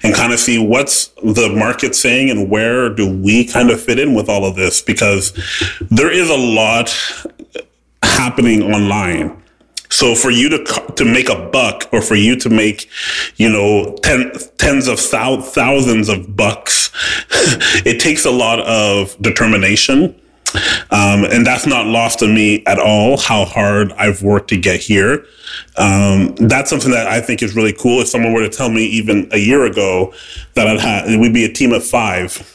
and 0.04 0.14
kind 0.14 0.34
of 0.34 0.40
see 0.40 0.60
what's 0.60 1.08
the 1.24 1.50
market 1.56 1.96
saying 1.96 2.30
and 2.30 2.50
where 2.50 2.90
do 2.90 3.10
we 3.10 3.48
kind 3.48 3.70
of 3.70 3.82
fit 3.82 3.98
in 3.98 4.14
with 4.14 4.28
all 4.28 4.44
of 4.44 4.58
this? 4.58 4.82
Because 4.82 5.32
there 5.90 6.12
is 6.12 6.30
a 6.30 6.36
lot 6.36 6.94
happening 8.04 8.64
online. 8.64 9.42
So 9.90 10.14
for 10.14 10.30
you 10.30 10.50
to 10.50 10.94
to 10.98 11.06
make 11.06 11.30
a 11.30 11.50
buck, 11.50 11.88
or 11.94 12.02
for 12.02 12.16
you 12.16 12.36
to 12.38 12.50
make, 12.50 12.90
you 13.38 13.50
know, 13.50 13.96
ten, 14.04 14.32
tens 14.58 14.90
of 14.90 15.00
thousands 15.00 16.10
of 16.10 16.36
bucks, 16.36 16.90
it 17.86 18.02
takes 18.02 18.26
a 18.26 18.32
lot 18.32 18.60
of 18.62 19.16
determination 19.22 20.20
um, 20.92 21.26
and 21.26 21.46
that's 21.46 21.66
not 21.66 21.86
lost 21.88 22.24
on 22.24 22.34
me 22.34 22.64
at 22.66 22.80
all 22.80 23.18
how 23.18 23.46
hard 23.46 23.92
I've 23.94 24.22
worked 24.22 24.50
to 24.50 24.58
get 24.58 24.80
here. 24.80 25.26
Um, 25.78 26.36
that's 26.36 26.70
something 26.70 26.92
that 26.92 27.08
I 27.08 27.22
think 27.22 27.42
is 27.42 27.56
really 27.56 27.74
cool. 27.74 28.02
If 28.02 28.08
someone 28.08 28.34
were 28.34 28.48
to 28.48 28.50
tell 28.50 28.70
me 28.70 28.86
even 28.86 29.28
a 29.32 29.38
year 29.38 29.66
ago 29.66 30.14
that 30.54 30.68
I'd 30.68 30.80
have, 30.80 31.20
we'd 31.20 31.34
be 31.34 31.46
a 31.46 31.52
team 31.52 31.74
of 31.74 31.86
five, 31.86 32.55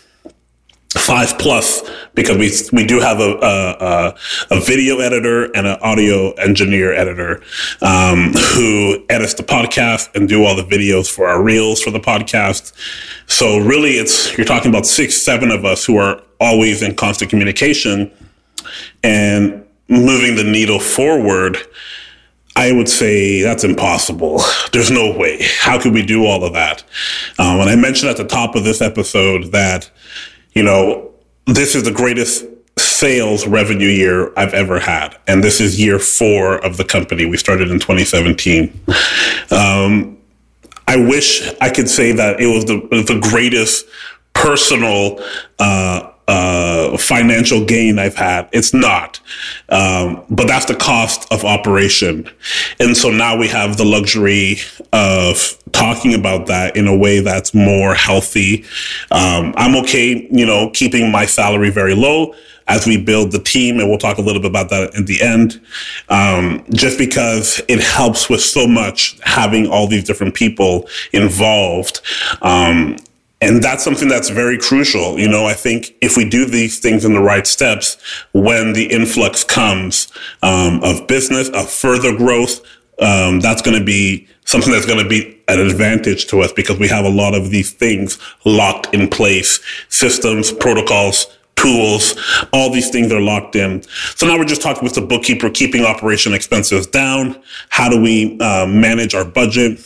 five 0.97 1.39
plus 1.39 1.83
because 2.15 2.37
we 2.37 2.51
we 2.77 2.85
do 2.85 2.99
have 2.99 3.21
a 3.21 3.39
a, 3.41 4.15
a 4.57 4.61
video 4.61 4.99
editor 4.99 5.45
and 5.53 5.67
an 5.67 5.79
audio 5.83 6.33
engineer 6.33 6.93
editor 6.93 7.43
um, 7.81 8.33
who 8.55 9.05
edits 9.09 9.35
the 9.35 9.43
podcast 9.43 10.15
and 10.17 10.29
do 10.29 10.45
all 10.45 10.57
the 10.57 10.65
videos 10.65 11.11
for 11.11 11.29
our 11.29 11.43
reels 11.43 11.81
for 11.81 11.91
the 11.91 12.01
podcast. 12.01 12.73
So 13.27 13.59
really, 13.59 13.93
it's 13.93 14.37
you're 14.37 14.47
talking 14.47 14.71
about 14.71 14.87
six, 14.87 15.17
seven 15.17 15.51
of 15.51 15.65
us 15.65 15.85
who 15.85 15.97
are 15.97 16.23
always 16.41 16.83
in 16.83 16.97
constant 16.97 17.31
communication 17.31 18.11
and 19.03 19.65
moving 19.89 20.37
the 20.37 20.45
needle 20.45 20.81
forward. 20.81 21.59
I 22.57 22.73
would 22.73 22.89
say 22.89 23.43
that's 23.43 23.65
impossible. 23.65 24.43
There's 24.73 24.91
no 24.91 25.17
way. 25.17 25.39
How 25.61 25.81
could 25.81 25.95
we 25.95 26.05
do 26.05 26.27
all 26.27 26.45
of 26.45 26.53
that? 26.55 26.83
Um, 27.39 27.61
and 27.61 27.71
I 27.71 27.77
mentioned 27.77 28.11
at 28.11 28.17
the 28.17 28.27
top 28.27 28.55
of 28.55 28.65
this 28.65 28.83
episode 28.83 29.53
that, 29.53 29.89
you 30.53 30.63
know, 30.63 31.11
this 31.47 31.75
is 31.75 31.85
the 31.85 31.93
greatest 31.93 32.45
sales 32.79 33.47
revenue 33.47 33.89
year 33.89 34.33
I've 34.37 34.55
ever 34.55 34.79
had. 34.79 35.17
And 35.27 35.43
this 35.43 35.61
is 35.61 35.81
year 35.81 35.99
four 35.99 36.65
of 36.65 36.77
the 36.77 36.85
company. 36.85 37.27
We 37.27 37.37
started 37.37 37.71
in 37.71 37.79
2017. 37.79 38.81
Um, 39.51 40.19
I 40.87 40.97
wish 40.97 41.49
I 41.61 41.71
could 41.71 41.89
say 41.89 42.13
that 42.13 42.41
it 42.41 42.47
was 42.47 42.65
the, 42.65 42.77
the 42.91 43.21
greatest 43.21 43.87
personal 44.33 45.21
uh, 45.59 46.11
uh, 46.27 46.70
financial 46.99 47.65
gain 47.65 47.99
I've 47.99 48.15
had. 48.15 48.49
It's 48.53 48.73
not. 48.73 49.21
Um, 49.69 50.25
but 50.31 50.49
that's 50.49 50.67
the 50.67 50.75
cost 50.75 51.31
of 51.33 51.45
operation. 51.45 52.29
And 52.79 52.97
so 52.97 53.11
now 53.11 53.37
we 53.37 53.49
have 53.49 53.77
the 53.77 53.85
luxury 53.85 54.59
of 54.93 55.57
talking 55.73 56.15
about 56.15 56.47
that 56.47 56.77
in 56.77 56.87
a 56.89 56.97
way 56.97 57.21
that's 57.21 57.55
more 57.55 57.95
healthy. 57.95 58.65
Um, 59.11 59.55
I'm 59.57 59.77
okay, 59.77 60.29
you 60.31 60.47
know, 60.47 60.71
keeping 60.71 61.11
my 61.11 61.27
salary 61.27 61.71
very 61.71 61.95
low 61.95 62.35
as 62.69 62.87
we 62.87 62.97
build 62.97 63.33
the 63.33 63.39
team. 63.39 63.81
And 63.81 63.89
we'll 63.89 63.99
talk 63.99 64.19
a 64.19 64.23
little 64.23 64.41
bit 64.41 64.51
about 64.51 64.71
that 64.71 64.97
at 64.97 65.07
the 65.07 65.21
end. 65.21 65.61
Um, 66.09 66.65
just 66.73 66.99
because 66.99 67.61
it 67.69 67.81
helps 67.81 68.29
with 68.31 68.41
so 68.41 68.67
much 68.67 69.19
having 69.23 69.67
all 69.67 69.87
these 69.87 70.05
different 70.05 70.35
people 70.35 70.89
involved. 71.13 72.01
Um, 72.43 72.97
and 73.41 73.63
that's 73.63 73.83
something 73.83 74.09
that's 74.09 74.29
very 74.29 74.59
crucial. 74.59 75.19
You 75.19 75.29
know, 75.29 75.47
I 75.47 75.55
think 75.55 75.95
if 76.01 76.17
we 76.17 76.29
do 76.29 76.45
these 76.45 76.79
things 76.79 77.05
in 77.05 77.15
the 77.15 77.23
right 77.23 77.47
steps, 77.47 77.97
when 78.33 78.75
the 78.75 78.87
influx 78.87 79.45
comes 79.45 80.13
um, 80.43 80.83
of 80.83 81.07
business, 81.07 81.49
of 81.51 81.71
further 81.71 82.17
growth, 82.17 82.61
um, 83.01 83.41
that's 83.41 83.63
going 83.63 83.79
to 83.79 83.85
be 83.85 84.29
something 84.45 84.73
that's 84.73 84.87
going 84.87 85.03
to 85.03 85.09
be 85.09 85.41
an 85.49 85.59
advantage 85.59 86.27
to 86.27 86.41
us 86.41 86.53
because 86.53 86.79
we 86.79 86.89
have 86.89 87.05
a 87.05 87.09
lot 87.11 87.35
of 87.35 87.51
these 87.51 87.73
things 87.73 88.19
locked 88.45 88.93
in 88.93 89.09
place 89.09 89.61
systems, 89.89 90.53
protocols, 90.53 91.27
tools, 91.57 92.15
all 92.53 92.71
these 92.71 92.91
things 92.91 93.13
are 93.13 93.21
locked 93.21 93.57
in. 93.57 93.83
So 94.17 94.27
now 94.27 94.39
we're 94.39 94.45
just 94.45 94.63
talking 94.63 94.85
with 94.85 94.95
the 94.95 95.03
bookkeeper, 95.03 95.51
keeping 95.51 95.85
operation 95.85 96.35
expenses 96.35 96.87
down. 96.87 97.41
How 97.69 97.89
do 97.89 98.01
we 98.01 98.39
uh, 98.41 98.67
manage 98.67 99.15
our 99.15 99.25
budget? 99.25 99.81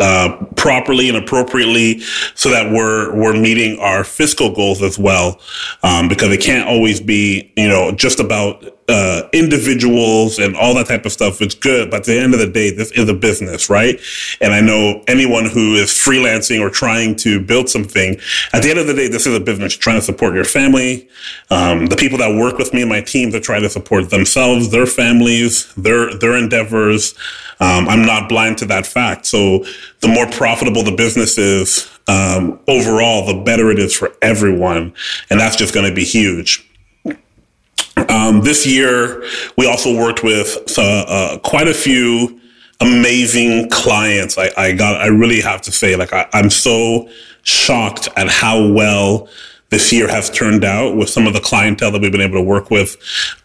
Uh, 0.00 0.44
properly 0.56 1.08
and 1.08 1.18
appropriately 1.18 2.00
so 2.34 2.50
that 2.50 2.72
we're 2.72 3.14
we're 3.14 3.38
meeting 3.38 3.78
our 3.80 4.02
fiscal 4.02 4.50
goals 4.54 4.80
as 4.80 4.98
well 4.98 5.38
um, 5.82 6.08
because 6.08 6.32
it 6.32 6.40
can't 6.40 6.66
always 6.66 7.00
be 7.00 7.52
you 7.56 7.68
know 7.68 7.92
just 7.92 8.18
about 8.18 8.64
uh, 8.90 9.28
individuals 9.32 10.38
and 10.38 10.56
all 10.56 10.74
that 10.74 10.86
type 10.86 11.06
of 11.06 11.12
stuff 11.12 11.40
it's 11.40 11.54
good 11.54 11.90
but 11.90 11.98
at 11.98 12.04
the 12.04 12.18
end 12.18 12.34
of 12.34 12.40
the 12.40 12.46
day 12.46 12.70
this 12.70 12.90
is 12.92 13.08
a 13.08 13.14
business 13.14 13.70
right 13.70 14.00
and 14.40 14.52
i 14.52 14.60
know 14.60 15.02
anyone 15.06 15.44
who 15.44 15.74
is 15.74 15.90
freelancing 15.90 16.60
or 16.60 16.68
trying 16.68 17.14
to 17.14 17.40
build 17.40 17.68
something 17.68 18.18
at 18.52 18.62
the 18.62 18.70
end 18.70 18.78
of 18.78 18.86
the 18.86 18.94
day 18.94 19.08
this 19.08 19.26
is 19.26 19.36
a 19.36 19.40
business 19.40 19.74
You're 19.74 19.82
trying 19.82 20.00
to 20.00 20.02
support 20.02 20.34
your 20.34 20.44
family 20.44 21.08
um, 21.50 21.86
the 21.86 21.96
people 21.96 22.18
that 22.18 22.34
work 22.36 22.58
with 22.58 22.74
me 22.74 22.82
and 22.82 22.90
my 22.90 23.00
teams 23.00 23.34
are 23.34 23.40
trying 23.40 23.62
to 23.62 23.70
support 23.70 24.10
themselves 24.10 24.70
their 24.70 24.86
families 24.86 25.72
their 25.74 26.12
their 26.14 26.36
endeavors 26.36 27.14
um, 27.62 27.90
I'm 27.90 28.02
not 28.02 28.30
blind 28.30 28.56
to 28.58 28.64
that 28.66 28.86
fact. 28.86 29.26
So 29.26 29.66
the 30.00 30.08
more 30.08 30.26
profitable 30.26 30.82
the 30.82 30.92
business 30.92 31.36
is 31.36 31.90
um, 32.08 32.58
overall, 32.66 33.26
the 33.26 33.42
better 33.44 33.70
it 33.70 33.78
is 33.78 33.94
for 33.94 34.14
everyone, 34.22 34.94
and 35.28 35.38
that's 35.38 35.56
just 35.56 35.74
going 35.74 35.86
to 35.86 35.94
be 35.94 36.04
huge. 36.04 36.66
Um, 38.08 38.40
this 38.42 38.66
year, 38.66 39.22
we 39.56 39.66
also 39.66 39.96
worked 39.96 40.22
with 40.22 40.56
uh, 40.78 41.04
uh, 41.06 41.38
quite 41.38 41.68
a 41.68 41.74
few 41.74 42.40
amazing 42.80 43.68
clients. 43.70 44.38
I, 44.38 44.50
I, 44.56 44.72
got, 44.72 45.00
I 45.00 45.06
really 45.06 45.40
have 45.40 45.60
to 45.62 45.72
say, 45.72 45.96
like, 45.96 46.12
I, 46.12 46.28
I'm 46.32 46.50
so 46.50 47.08
shocked 47.42 48.08
at 48.16 48.28
how 48.28 48.66
well 48.68 49.28
this 49.70 49.92
year 49.92 50.08
has 50.08 50.28
turned 50.30 50.64
out 50.64 50.96
with 50.96 51.08
some 51.08 51.26
of 51.26 51.32
the 51.32 51.40
clientele 51.40 51.92
that 51.92 52.02
we've 52.02 52.10
been 52.10 52.20
able 52.20 52.38
to 52.38 52.42
work 52.42 52.70
with. 52.70 52.96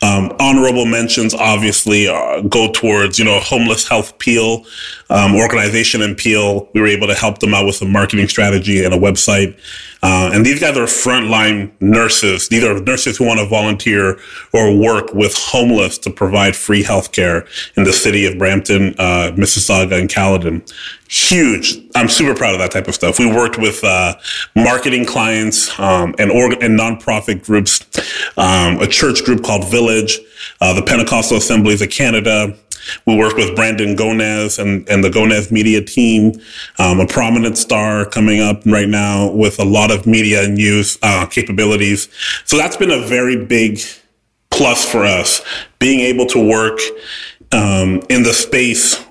Um, 0.02 0.36
honorable 0.40 0.86
mentions 0.86 1.34
obviously 1.34 2.08
uh, 2.08 2.42
go 2.42 2.72
towards, 2.72 3.20
you 3.20 3.26
know, 3.26 3.40
homeless 3.40 3.88
health 3.88 4.18
Peel 4.18 4.66
um, 5.10 5.36
organization 5.36 6.02
in 6.02 6.16
Peel. 6.16 6.70
We 6.74 6.82
were 6.82 6.88
able 6.88 7.08
to 7.08 7.16
help 7.16 7.40
them 7.40 7.54
out 7.54 7.66
with 7.66 7.82
a 7.82 7.86
marketing 7.86 8.28
strategy 8.28 8.84
and 8.84 8.94
a 8.94 8.98
website. 8.98 9.58
Uh, 10.04 10.30
and 10.34 10.46
these 10.46 10.60
guys 10.60 10.78
are 10.78 10.86
frontline 10.86 11.72
nurses. 11.82 12.48
These 12.50 12.64
are 12.64 12.80
nurses 12.80 13.18
who 13.18 13.26
want 13.26 13.40
to 13.40 13.48
volunteer 13.48 14.20
or 14.54 14.78
work 14.78 15.14
with 15.14 15.36
homeless 15.36 15.98
to 16.00 16.12
provide 16.12 16.56
free 16.56 16.84
healthcare 16.84 17.48
in 17.76 17.86
the 17.86 17.94
city 17.94 18.28
of 18.28 18.38
Brampton, 18.38 18.94
uh, 19.00 19.32
Mississauga, 19.36 20.00
and 20.00 20.08
Caledon. 20.08 20.64
Huge. 21.08 21.78
I'm 21.96 22.10
super 22.10 22.36
proud 22.36 22.54
of 22.54 22.60
that 22.60 22.72
type 22.72 22.88
of 22.88 22.94
stuff. 22.94 23.18
We 23.18 23.26
worked 23.26 23.58
with 23.58 23.84
uh, 23.84 24.16
marketing 24.56 25.06
clients 25.06 25.78
um, 25.80 26.14
and, 26.20 26.30
org- 26.30 26.62
and 26.62 26.78
nonprofit 26.78 27.44
groups, 27.44 27.82
um, 28.38 28.80
a 28.82 28.88
church 28.88 29.24
group 29.24 29.44
called 29.44 29.70
Village, 29.72 30.20
uh, 30.62 30.74
the 30.74 30.84
Pentecostal 30.84 31.38
Assemblies 31.38 31.82
of 31.82 31.90
Canada, 31.90 32.56
we 33.06 33.16
work 33.16 33.36
with 33.36 33.56
Brandon 33.56 33.96
Gonez 33.96 34.60
and, 34.60 34.88
and 34.90 35.04
the 35.04 35.10
Gonez 35.10 35.52
media 35.52 35.82
team, 35.82 36.34
um, 36.80 37.00
a 37.00 37.08
prominent 37.08 37.58
star 37.58 38.06
coming 38.06 38.42
up 38.42 38.66
right 38.66 38.90
now 38.90 39.32
with 39.32 39.60
a 39.60 39.66
lot 39.66 39.92
of 39.92 40.06
media 40.06 40.44
and 40.44 40.56
news 40.56 40.98
uh, 41.02 41.26
capabilities. 41.26 42.10
So 42.46 42.58
that's 42.58 42.78
been 42.78 42.92
a 42.92 43.02
very 43.02 43.46
big 43.46 43.80
plus 44.50 44.90
for 44.90 45.04
us, 45.04 45.42
being 45.80 46.00
able 46.00 46.26
to 46.28 46.50
work 46.50 46.80
um, 47.52 48.02
in 48.10 48.24
the 48.24 48.34
space 48.34 49.04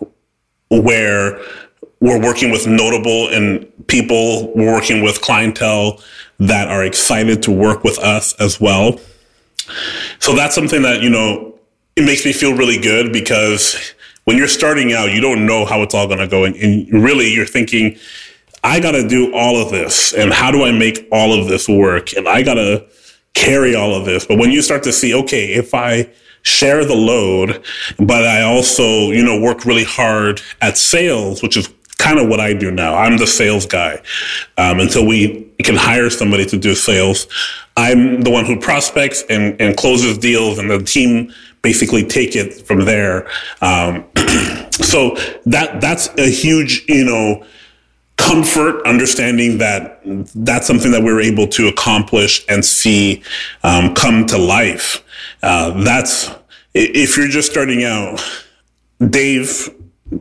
where 0.71 1.41
we're 2.01 2.21
working 2.21 2.51
with 2.51 2.67
notable 2.67 3.29
and 3.29 3.67
people, 3.87 4.53
we're 4.55 4.73
working 4.73 5.03
with 5.03 5.21
clientele 5.21 6.01
that 6.39 6.69
are 6.69 6.85
excited 6.85 7.43
to 7.43 7.51
work 7.51 7.85
with 7.85 7.99
us 7.99 8.35
as 8.41 8.61
well. 8.61 8.99
So 10.19 10.35
that's 10.35 10.55
something 10.55 10.83
that, 10.83 11.03
you 11.03 11.11
know, 11.11 11.54
it 11.97 12.05
makes 12.05 12.25
me 12.25 12.33
feel 12.33 12.57
really 12.57 12.79
good 12.79 13.13
because 13.13 13.95
when 14.25 14.37
you're 14.37 14.49
starting 14.49 14.93
out, 14.93 15.13
you 15.13 15.21
don't 15.21 15.47
know 15.47 15.65
how 15.65 15.83
it's 15.83 15.95
all 15.95 16.07
going 16.07 16.19
to 16.19 16.27
go. 16.27 16.45
And, 16.45 16.57
and, 16.57 16.91
really, 16.93 17.33
you're 17.33 17.47
thinking, 17.47 17.97
I 18.63 18.81
got 18.81 18.93
to 18.93 19.07
do 19.07 19.35
all 19.35 19.57
of 19.57 19.71
this. 19.71 20.13
And 20.13 20.33
how 20.33 20.51
do 20.51 20.65
I 20.65 20.73
make 20.73 21.07
all 21.13 21.39
of 21.39 21.47
this 21.49 21.69
work? 21.69 22.15
And 22.15 22.29
I 22.29 22.43
got 22.43 22.55
to 22.55 22.87
carry 23.35 23.75
all 23.75 23.95
of 23.95 24.05
this. 24.05 24.27
But 24.27 24.39
when 24.39 24.51
you 24.51 24.63
start 24.63 24.83
to 24.85 24.93
see, 24.93 25.15
okay, 25.15 25.53
if 25.55 25.75
I 25.75 26.11
share 26.43 26.85
the 26.85 26.95
load, 26.95 27.63
but 27.99 28.25
I 28.25 28.43
also, 28.43 29.11
you 29.11 29.25
know, 29.25 29.41
work 29.41 29.65
really 29.65 29.85
hard 29.85 30.41
at 30.61 30.77
sales, 30.79 31.43
which 31.43 31.57
is 31.57 31.73
kind 31.99 32.19
of 32.19 32.29
what 32.29 32.41
I 32.41 32.53
do 32.53 32.71
now. 32.71 32.95
I'm 32.95 33.17
the 33.17 33.27
sales 33.27 33.67
guy. 33.67 34.03
Um, 34.59 34.81
until 34.81 35.07
we 35.07 35.51
can 35.63 35.77
hire 35.77 36.11
somebody 36.11 36.45
to 36.47 36.59
do 36.59 36.75
sales, 36.75 37.27
I'm 37.77 38.23
the 38.23 38.31
one 38.31 38.45
who 38.45 38.59
prospects 38.59 39.25
and, 39.31 39.61
and 39.61 39.77
closes 39.77 40.19
deals, 40.19 40.59
and 40.59 40.71
the 40.71 40.83
team 40.83 41.33
basically 41.65 42.05
take 42.05 42.37
it 42.37 42.53
from 42.67 42.85
there. 42.85 43.27
Um, 43.61 44.05
so 44.71 45.17
that 45.47 45.81
that's 45.81 46.09
a 46.19 46.31
huge, 46.31 46.85
you 46.87 47.05
know, 47.05 47.45
comfort 48.17 48.87
understanding 48.87 49.59
that 49.59 50.01
that's 50.37 50.69
something 50.69 50.93
that 50.93 51.03
we 51.03 51.11
are 51.11 51.21
able 51.21 51.49
to 51.49 51.67
accomplish 51.67 52.45
and 52.49 52.65
see 52.65 53.25
um, 53.65 53.95
come 53.95 54.27
to 54.27 54.39
life. 54.39 55.03
Uh, 55.43 55.83
that's 55.83 56.31
if 56.75 57.17
you're 57.17 57.29
just 57.29 57.51
starting 57.51 57.83
out, 57.83 58.23
Dave 59.11 59.69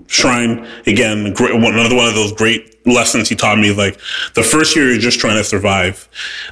Shrine 0.07 0.65
again, 0.87 1.33
great, 1.33 1.53
another 1.53 1.95
one 1.95 2.07
of 2.07 2.15
those 2.15 2.31
great 2.31 2.87
lessons 2.87 3.29
he 3.29 3.35
taught 3.35 3.59
me. 3.59 3.73
Like 3.73 3.99
the 4.33 4.43
first 4.43 4.75
year, 4.75 4.89
you're 4.89 4.99
just 4.99 5.19
trying 5.19 5.37
to 5.37 5.43
survive. 5.43 6.07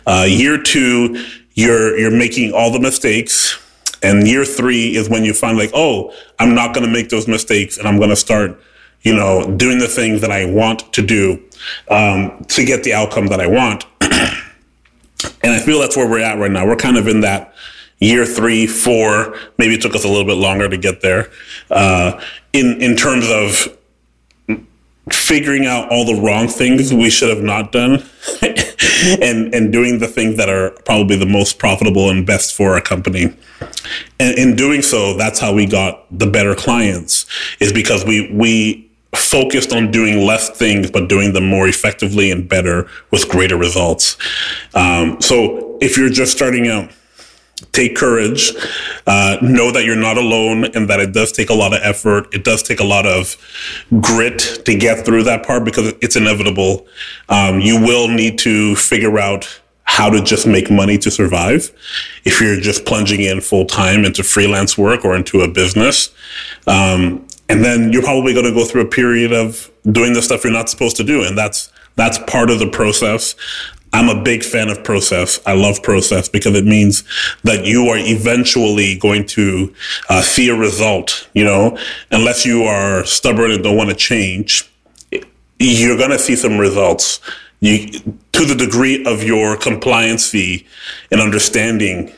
Uh, 0.06 0.26
year 0.28 0.62
two, 0.62 1.26
you're 1.54 1.98
you're 1.98 2.12
making 2.12 2.52
all 2.54 2.72
the 2.72 2.80
mistakes 2.80 3.58
and 4.02 4.28
year 4.28 4.46
three 4.46 4.96
is 4.96 5.10
when 5.10 5.24
you 5.24 5.34
find 5.34 5.58
like, 5.58 5.72
oh, 5.74 6.14
I'm 6.40 6.56
not 6.56 6.74
going 6.74 6.86
to 6.86 6.92
make 6.92 7.10
those 7.10 7.28
mistakes 7.28 7.78
and 7.78 7.88
I'm 7.88 7.98
going 7.98 8.10
to 8.10 8.16
start, 8.16 8.60
you 9.02 9.14
know, 9.14 9.56
doing 9.58 9.80
the 9.80 9.88
things 9.88 10.22
that 10.22 10.32
I 10.32 10.46
want 10.46 10.92
to 10.94 11.02
do 11.02 11.42
um, 11.90 12.44
to 12.50 12.66
get 12.66 12.84
the 12.84 12.94
outcome 12.94 13.28
that 13.28 13.40
I 13.40 13.48
want. 13.48 13.86
and 14.02 15.52
I 15.52 15.60
feel 15.60 15.80
that's 15.80 15.96
where 15.96 16.10
we're 16.10 16.20
at 16.20 16.40
right 16.40 16.52
now. 16.52 16.66
We're 16.66 16.76
kind 16.76 16.98
of 16.98 17.08
in 17.08 17.22
that 17.22 17.54
year 18.00 18.26
three, 18.26 18.68
four. 18.68 19.38
Maybe 19.58 19.76
it 19.76 19.82
took 19.82 19.96
us 19.96 20.04
a 20.04 20.08
little 20.08 20.26
bit 20.26 20.38
longer 20.38 20.68
to 20.68 20.78
get 20.78 21.02
there. 21.02 21.30
Uh, 21.70 22.20
in 22.54 22.82
in 22.82 22.96
terms 22.96 23.30
of 23.30 23.78
figuring 25.10 25.66
out 25.66 25.90
all 25.90 26.06
the 26.06 26.22
wrong 26.22 26.48
things 26.48 26.94
we 26.94 27.10
should 27.10 27.30
have 27.30 27.44
not 27.44 27.72
done 27.72 28.04
and 29.22 29.54
and 29.54 29.74
doing 29.74 29.98
the 30.00 30.08
things 30.08 30.38
that 30.38 30.48
are 30.48 30.72
probably 30.86 31.16
the 31.16 31.26
most 31.26 31.58
profitable 31.58 32.10
and 32.10 32.26
best 32.26 32.54
for 32.56 32.74
our 32.74 32.82
company. 32.82 33.34
And 34.20 34.38
in 34.38 34.56
doing 34.56 34.82
so 34.82 35.18
that's 35.18 35.40
how 35.40 35.54
we 35.54 35.66
got 35.66 36.06
the 36.12 36.28
better 36.28 36.54
clients 36.54 37.26
is 37.60 37.74
because 37.74 38.06
we 38.06 38.32
we 38.32 38.88
focused 39.16 39.74
on 39.74 39.92
doing 39.92 40.26
less 40.26 40.50
things 40.50 40.90
but 40.90 41.10
doing 41.10 41.34
them 41.34 41.46
more 41.46 41.68
effectively 41.68 42.32
and 42.32 42.48
better 42.48 42.88
with 43.10 43.28
greater 43.28 43.58
results. 43.58 44.18
Um, 44.76 45.20
so 45.20 45.78
if 45.82 45.98
you're 45.98 46.10
just 46.10 46.32
starting 46.32 46.68
out 46.68 46.92
take 47.72 47.96
courage, 47.96 48.52
uh, 49.08 49.38
know 49.42 49.72
that 49.72 49.86
you're 49.86 49.96
not 49.96 50.18
alone 50.18 50.66
and 50.76 50.90
that 50.90 51.00
it 51.00 51.14
does 51.14 51.32
take 51.32 51.50
a 51.50 51.54
lot 51.54 51.74
of 51.74 51.80
effort. 51.84 52.34
It 52.34 52.44
does 52.44 52.64
take 52.64 52.80
a 52.80 52.84
lot 52.84 53.06
of 53.06 53.38
grit 54.02 54.62
to 54.66 54.76
get 54.76 55.06
through 55.06 55.24
that 55.24 55.46
part 55.46 55.64
because 55.64 55.94
it's 56.02 56.16
inevitable. 56.16 56.86
Um, 57.30 57.60
you 57.60 57.80
will 57.80 58.08
need 58.08 58.38
to 58.40 58.76
figure 58.76 59.20
out 59.20 59.62
how 59.84 60.10
to 60.10 60.22
just 60.22 60.48
make 60.48 60.72
money 60.72 60.98
to 60.98 61.12
survive 61.12 61.72
if 62.24 62.40
you're 62.40 62.60
just 62.62 62.86
plunging 62.86 63.22
in 63.22 63.42
full 63.42 63.66
time 63.66 64.06
into 64.06 64.24
freelance 64.24 64.78
work 64.78 65.04
or 65.04 65.16
into 65.16 65.42
a 65.42 65.48
business. 65.48 66.12
Um, 66.66 67.28
and 67.50 67.66
then 67.66 67.92
you're 67.92 68.02
probably 68.02 68.34
going 68.34 68.46
to 68.46 68.54
go 68.54 68.64
through 68.64 68.82
a 68.84 68.88
period 68.88 69.34
of 69.34 69.70
doing 69.92 70.14
the 70.14 70.22
stuff 70.22 70.46
you're 70.46 70.54
not 70.54 70.70
supposed 70.70 70.96
to 70.98 71.04
do. 71.04 71.24
And 71.24 71.38
that's, 71.38 71.72
that's 71.98 72.18
part 72.20 72.50
of 72.50 72.60
the 72.60 72.70
process. 72.70 73.36
I'm 73.94 74.10
a 74.10 74.22
big 74.22 74.44
fan 74.44 74.70
of 74.70 74.84
process. 74.84 75.40
I 75.46 75.54
love 75.54 75.84
process 75.84 76.30
because 76.30 76.56
it 76.56 76.66
means 76.66 77.04
that 77.44 77.66
you 77.66 77.88
are 77.88 77.98
eventually 77.98 78.98
going 78.98 79.26
to 79.28 79.74
uh, 80.10 80.22
see 80.22 80.50
a 80.50 80.56
result, 80.56 81.30
you 81.34 81.44
know, 81.44 81.78
unless 82.12 82.46
you 82.46 82.64
are 82.64 83.06
stubborn 83.06 83.52
and 83.52 83.64
don't 83.64 83.76
want 83.76 83.90
to 83.90 83.96
change, 83.96 84.70
you're 85.60 85.98
going 85.98 86.12
to 86.12 86.20
see 86.20 86.36
some 86.36 86.58
results. 86.58 87.20
You, 87.60 87.88
to 88.32 88.46
the 88.46 88.56
degree 88.56 89.06
of 89.06 89.24
your 89.24 89.56
compliance 89.56 90.30
fee 90.30 90.66
and 91.12 91.22
understanding 91.22 92.12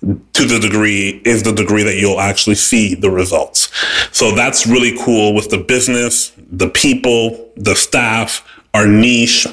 to 0.00 0.44
the 0.44 0.58
degree 0.58 1.22
is 1.24 1.42
the 1.42 1.52
degree 1.52 1.82
that 1.82 1.96
you'll 1.96 2.20
actually 2.20 2.56
see 2.56 2.94
the 2.94 3.10
results. 3.10 3.70
So 4.12 4.34
that's 4.34 4.66
really 4.66 4.98
cool 4.98 5.34
with 5.34 5.50
the 5.50 5.58
business, 5.58 6.32
the 6.50 6.68
people, 6.68 7.52
the 7.56 7.76
staff, 7.76 8.46
our 8.74 8.86
niche, 8.86 9.46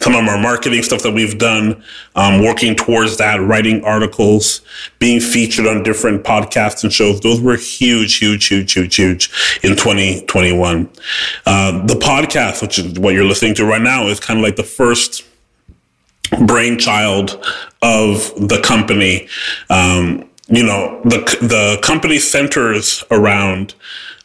some 0.00 0.14
of 0.14 0.26
our 0.28 0.40
marketing 0.40 0.82
stuff 0.82 1.02
that 1.02 1.12
we've 1.12 1.38
done, 1.38 1.82
um, 2.14 2.42
working 2.42 2.74
towards 2.74 3.16
that, 3.18 3.40
writing 3.40 3.84
articles, 3.84 4.60
being 4.98 5.20
featured 5.20 5.66
on 5.66 5.82
different 5.82 6.24
podcasts 6.24 6.82
and 6.82 6.92
shows. 6.92 7.20
Those 7.20 7.40
were 7.40 7.56
huge, 7.56 8.18
huge, 8.18 8.46
huge, 8.46 8.72
huge, 8.72 8.94
huge 8.96 9.30
in 9.62 9.76
2021. 9.76 10.90
Uh, 11.46 11.86
the 11.86 11.94
podcast, 11.94 12.62
which 12.62 12.78
is 12.78 12.98
what 12.98 13.14
you're 13.14 13.24
listening 13.24 13.54
to 13.56 13.64
right 13.64 13.82
now, 13.82 14.06
is 14.06 14.20
kind 14.20 14.38
of 14.38 14.44
like 14.44 14.56
the 14.56 14.62
first 14.62 15.24
brainchild 16.46 17.44
of 17.82 18.32
the 18.36 18.60
company. 18.62 19.28
Um, 19.70 20.28
you 20.48 20.62
know, 20.62 21.00
the 21.04 21.18
the 21.40 21.78
company 21.82 22.18
centers 22.18 23.04
around 23.10 23.74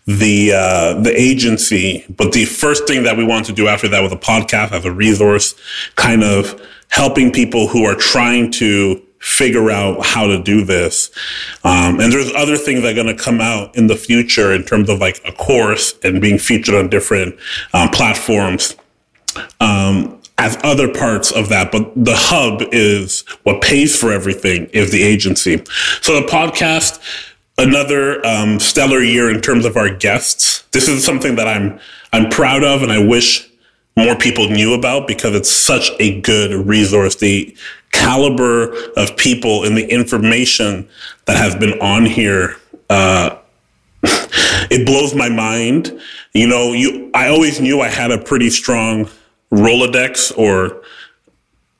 the 0.08 0.54
uh, 0.54 0.94
the 1.02 1.14
agency. 1.16 2.06
But 2.10 2.32
the 2.32 2.46
first 2.46 2.88
thing 2.88 3.04
that 3.04 3.18
we 3.18 3.24
want 3.24 3.46
to 3.48 3.54
do 3.54 3.68
after 3.68 3.88
that 3.90 4.02
with 4.02 4.14
a 4.14 4.18
podcast 4.18 4.72
as 4.72 4.86
a 4.86 4.92
resource, 4.92 5.54
kind 5.96 6.24
of 6.24 6.60
helping 6.90 7.32
people 7.32 7.68
who 7.68 7.84
are 7.84 7.96
trying 7.96 8.50
to 8.50 9.04
figure 9.20 9.70
out 9.70 10.06
how 10.06 10.28
to 10.28 10.42
do 10.42 10.64
this. 10.64 11.12
Um, 11.64 12.00
and 12.00 12.14
there's 12.14 12.32
other 12.34 12.56
things 12.56 12.82
that 12.84 12.92
are 12.92 13.04
going 13.04 13.16
to 13.16 13.22
come 13.22 13.42
out 13.42 13.76
in 13.76 13.88
the 13.88 13.96
future 13.96 14.54
in 14.54 14.64
terms 14.64 14.90
of 14.90 15.00
like 15.00 15.22
a 15.26 15.32
course 15.32 15.96
and 16.04 16.22
being 16.22 16.38
featured 16.38 16.76
on 16.76 16.90
different 16.90 17.36
um, 17.74 17.90
platforms. 17.90 18.76
Um, 19.60 20.22
as 20.40 20.56
other 20.64 20.88
parts 20.88 21.32
of 21.32 21.50
that, 21.50 21.72
but 21.72 21.92
the 21.96 22.16
hub 22.16 22.62
is 22.72 23.22
what 23.42 23.62
pays 23.62 24.00
for 24.00 24.12
everything 24.12 24.68
is 24.68 24.92
the 24.92 25.02
agency. 25.02 25.64
So 26.02 26.22
the 26.22 26.28
podcast 26.28 27.02
another 27.58 28.26
um, 28.26 28.60
stellar 28.60 29.02
year 29.02 29.30
in 29.30 29.42
terms 29.42 29.66
of 29.66 29.78
our 29.78 29.94
guests. 29.94 30.64
This 30.72 30.88
is 30.88 31.04
something 31.04 31.36
that 31.36 31.48
I'm 31.48 31.80
I'm 32.14 32.30
proud 32.30 32.64
of, 32.64 32.84
and 32.84 32.92
I 32.92 33.04
wish 33.04 33.50
more 33.96 34.16
people 34.16 34.50
knew 34.50 34.74
about 34.74 35.08
because 35.08 35.34
it's 35.36 35.50
such 35.50 35.92
a 36.00 36.22
good 36.22 36.68
resource. 36.68 37.16
The 37.16 37.56
caliber 37.92 38.74
of 38.96 39.18
people 39.18 39.64
and 39.64 39.76
the 39.76 39.86
information 39.92 40.88
that 41.26 41.38
has 41.38 41.56
been 41.56 41.80
on 41.82 42.06
here. 42.06 42.58
Uh, 42.90 43.38
it 44.04 44.86
blows 44.86 45.16
my 45.16 45.30
mind. 45.30 46.00
You 46.34 46.48
know, 46.48 46.74
you 46.74 47.10
I 47.14 47.30
always 47.30 47.60
knew 47.60 47.82
I 47.82 47.88
had 47.88 48.12
a 48.12 48.18
pretty 48.18 48.50
strong 48.50 49.10
Rolodex 49.52 50.38
or 50.38 50.84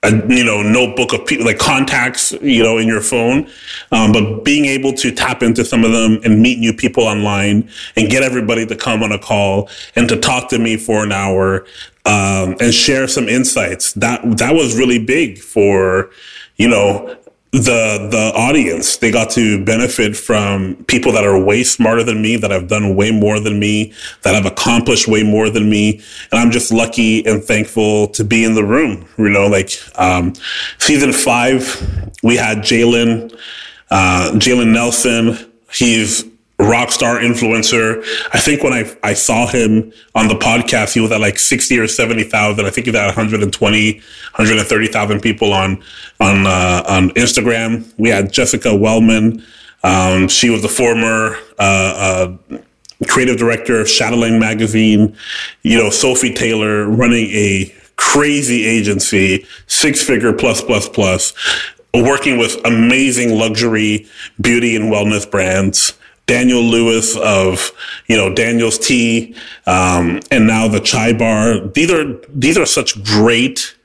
a 0.04 0.12
you 0.28 0.44
know 0.44 0.62
notebook 0.62 1.12
of 1.14 1.26
people 1.26 1.46
like 1.46 1.58
contacts 1.58 2.32
you 2.42 2.62
know 2.62 2.78
in 2.78 2.88
your 2.88 3.02
phone 3.02 3.50
um, 3.92 4.12
but 4.12 4.44
being 4.44 4.66
able 4.66 4.94
to 4.94 5.12
tap 5.12 5.42
into 5.42 5.66
some 5.66 5.84
of 5.84 5.92
them 5.92 6.20
and 6.24 6.40
meet 6.40 6.60
new 6.60 6.72
people 6.72 7.04
online 7.04 7.68
and 7.96 8.10
get 8.10 8.22
everybody 8.22 8.66
to 8.66 8.76
come 8.76 9.02
on 9.02 9.12
a 9.12 9.18
call 9.18 9.68
and 9.96 10.08
to 10.08 10.16
talk 10.16 10.50
to 10.50 10.60
me 10.60 10.78
for 10.78 11.04
an 11.04 11.12
hour 11.12 11.66
um, 12.06 12.56
and 12.60 12.74
share 12.74 13.08
some 13.08 13.28
insights 13.28 13.94
that 13.94 14.22
that 14.38 14.54
was 14.54 14.78
really 14.78 15.04
big 15.04 15.40
for 15.40 16.12
you 16.58 16.68
know 16.68 17.18
the 17.58 18.08
the 18.12 18.32
audience. 18.36 18.98
They 18.98 19.12
got 19.12 19.30
to 19.32 19.64
benefit 19.64 20.16
from 20.16 20.84
people 20.86 21.12
that 21.14 21.24
are 21.24 21.40
way 21.40 21.64
smarter 21.64 22.04
than 22.04 22.22
me 22.22 22.38
that 22.38 22.52
have 22.52 22.68
done 22.68 22.96
way 22.96 23.12
more 23.12 23.40
than 23.40 23.60
me 23.60 23.94
that 24.24 24.36
have 24.36 24.46
accomplished 24.46 25.08
way 25.08 25.24
more 25.24 25.50
than 25.50 25.70
me. 25.70 26.02
And 26.32 26.40
i'm 26.40 26.52
just 26.52 26.72
lucky 26.72 27.26
and 27.26 27.44
thankful 27.44 28.08
to 28.10 28.24
be 28.24 28.44
in 28.44 28.56
the 28.56 28.64
room 28.64 29.08
you 29.18 29.30
know 29.30 29.48
like 29.48 29.72
um, 29.96 30.34
season 30.78 31.12
five 31.14 31.62
we 32.24 32.36
had 32.36 32.60
jalen 32.60 33.34
uh, 33.90 34.32
jalen 34.34 34.74
nelson. 34.74 35.38
He's 35.74 36.24
rock 36.68 36.92
star 36.92 37.20
influencer. 37.20 38.04
I 38.34 38.40
think 38.40 38.64
when 38.64 38.74
I, 38.74 38.96
I 39.04 39.14
saw 39.14 39.48
him 39.48 39.92
on 40.16 40.28
the 40.28 40.36
podcast, 40.36 40.94
he 40.94 41.00
was 41.00 41.12
at 41.12 41.22
like 41.22 41.40
60 41.40 41.80
or 41.80 41.88
70,000. 41.88 42.66
I 42.66 42.70
think 42.70 42.88
he 42.88 42.94
had 42.94 43.06
120, 43.06 43.94
130,000 43.94 45.22
people 45.22 45.54
on, 45.54 45.82
on, 46.20 46.46
uh, 46.46 46.84
on 46.88 47.10
Instagram. 47.12 47.92
We 47.98 48.10
had 48.10 48.32
Jessica 48.32 48.76
Wellman. 48.76 49.44
Um, 49.84 50.28
she 50.28 50.50
was 50.50 50.62
the 50.62 50.70
former, 50.70 51.38
uh, 51.60 52.38
uh, 52.50 52.58
creative 53.08 53.38
director 53.38 53.80
of 53.80 53.88
Chatelaine 53.88 54.40
magazine. 54.40 55.16
You 55.62 55.78
know, 55.78 55.90
Sophie 55.90 56.34
Taylor 56.34 56.88
running 56.88 57.28
a 57.28 57.74
crazy 57.96 58.66
agency, 58.66 59.46
six 59.68 60.04
figure 60.04 60.34
plus, 60.34 60.62
plus, 60.62 60.88
plus, 60.90 61.34
working 61.94 62.38
with 62.38 62.58
amazing 62.66 63.38
luxury 63.38 64.08
beauty 64.40 64.76
and 64.76 64.86
wellness 64.86 65.30
brands. 65.30 65.94
Daniel 66.28 66.62
Lewis 66.62 67.18
of 67.18 67.72
you 68.08 68.16
know 68.16 68.34
Daniel's 68.34 68.78
Tea, 68.78 69.36
um, 69.66 70.20
and 70.30 70.46
now 70.46 70.68
the 70.68 70.80
Chai 70.80 71.14
Bar. 71.14 71.60
These 71.68 71.92
are 71.92 72.14
these 72.30 72.58
are 72.58 72.66
such 72.66 73.04
great 73.04 73.76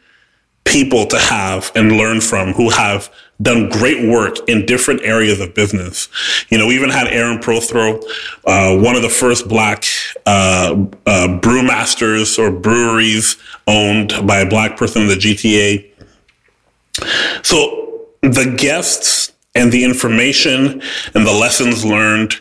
people 0.65 1.07
to 1.07 1.19
have 1.19 1.73
and 1.75 1.93
learn 1.93 2.21
from 2.21 2.53
who 2.53 2.71
have 2.71 3.13
done 3.41 3.69
great 3.69 4.09
work 4.09 4.37
in 4.49 4.65
different 4.67 5.03
areas 5.03 5.41
of 5.41 5.55
business. 5.55 6.09
You 6.49 6.59
know, 6.59 6.67
we 6.67 6.77
even 6.77 6.91
had 6.91 7.09
Aaron 7.09 7.39
Prothro, 7.39 8.03
uh, 8.47 8.79
one 8.79 8.95
of 8.95 9.03
the 9.03 9.09
first 9.09 9.49
black 9.49 9.85
uh, 10.27 10.87
uh, 11.07 11.39
brewmasters 11.41 12.39
or 12.39 12.51
breweries 12.53 13.37
owned 13.67 14.15
by 14.27 14.41
a 14.41 14.49
black 14.49 14.77
person 14.77 15.03
in 15.03 15.09
the 15.09 15.15
GTA. 15.15 15.89
So 17.45 18.07
the 18.21 18.55
guests 18.57 19.32
and 19.55 19.71
the 19.71 19.85
information 19.85 20.83
and 21.15 21.27
the 21.27 21.33
lessons 21.33 21.85
learned. 21.85 22.35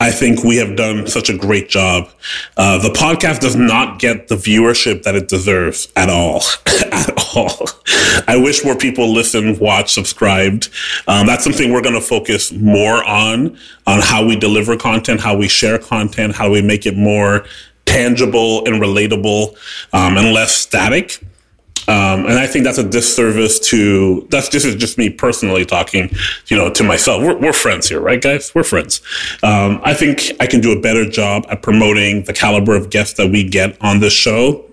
I 0.00 0.10
think 0.12 0.44
we 0.44 0.56
have 0.58 0.76
done 0.76 1.06
such 1.08 1.28
a 1.28 1.36
great 1.36 1.68
job. 1.68 2.08
Uh, 2.56 2.78
the 2.78 2.90
podcast 2.90 3.40
does 3.40 3.56
not 3.56 3.98
get 3.98 4.28
the 4.28 4.36
viewership 4.36 5.02
that 5.02 5.16
it 5.16 5.28
deserves 5.28 5.88
at 5.96 6.08
all. 6.08 6.42
at 6.92 7.10
all. 7.34 7.68
I 8.28 8.36
wish 8.36 8.64
more 8.64 8.76
people 8.76 9.12
listened, 9.12 9.58
watched, 9.58 9.90
subscribed. 9.90 10.68
Um, 11.08 11.26
that's 11.26 11.42
something 11.42 11.72
we're 11.72 11.82
going 11.82 11.94
to 11.96 12.00
focus 12.00 12.52
more 12.52 13.02
on, 13.02 13.58
on 13.86 14.00
how 14.00 14.24
we 14.24 14.36
deliver 14.36 14.76
content, 14.76 15.20
how 15.20 15.36
we 15.36 15.48
share 15.48 15.78
content, 15.78 16.36
how 16.36 16.50
we 16.50 16.62
make 16.62 16.86
it 16.86 16.96
more 16.96 17.44
tangible 17.86 18.64
and 18.66 18.80
relatable 18.80 19.56
um, 19.92 20.16
and 20.16 20.32
less 20.32 20.54
static. 20.54 21.24
Um, 21.88 22.26
and 22.26 22.34
I 22.34 22.46
think 22.46 22.64
that's 22.64 22.78
a 22.78 22.88
disservice 22.88 23.58
to 23.70 24.26
that's 24.30 24.50
this 24.50 24.64
is 24.64 24.74
just 24.76 24.98
me 24.98 25.08
personally 25.08 25.64
talking, 25.64 26.10
you 26.46 26.56
know, 26.56 26.70
to 26.70 26.84
myself. 26.84 27.22
We're, 27.22 27.38
we're 27.38 27.52
friends 27.54 27.88
here, 27.88 28.00
right, 28.00 28.20
guys? 28.20 28.54
We're 28.54 28.62
friends. 28.62 29.00
Um, 29.42 29.80
I 29.82 29.94
think 29.94 30.32
I 30.38 30.46
can 30.46 30.60
do 30.60 30.72
a 30.72 30.80
better 30.80 31.08
job 31.08 31.46
at 31.48 31.62
promoting 31.62 32.24
the 32.24 32.34
caliber 32.34 32.76
of 32.76 32.90
guests 32.90 33.16
that 33.16 33.30
we 33.30 33.42
get 33.42 33.76
on 33.80 34.00
this 34.00 34.12
show 34.12 34.67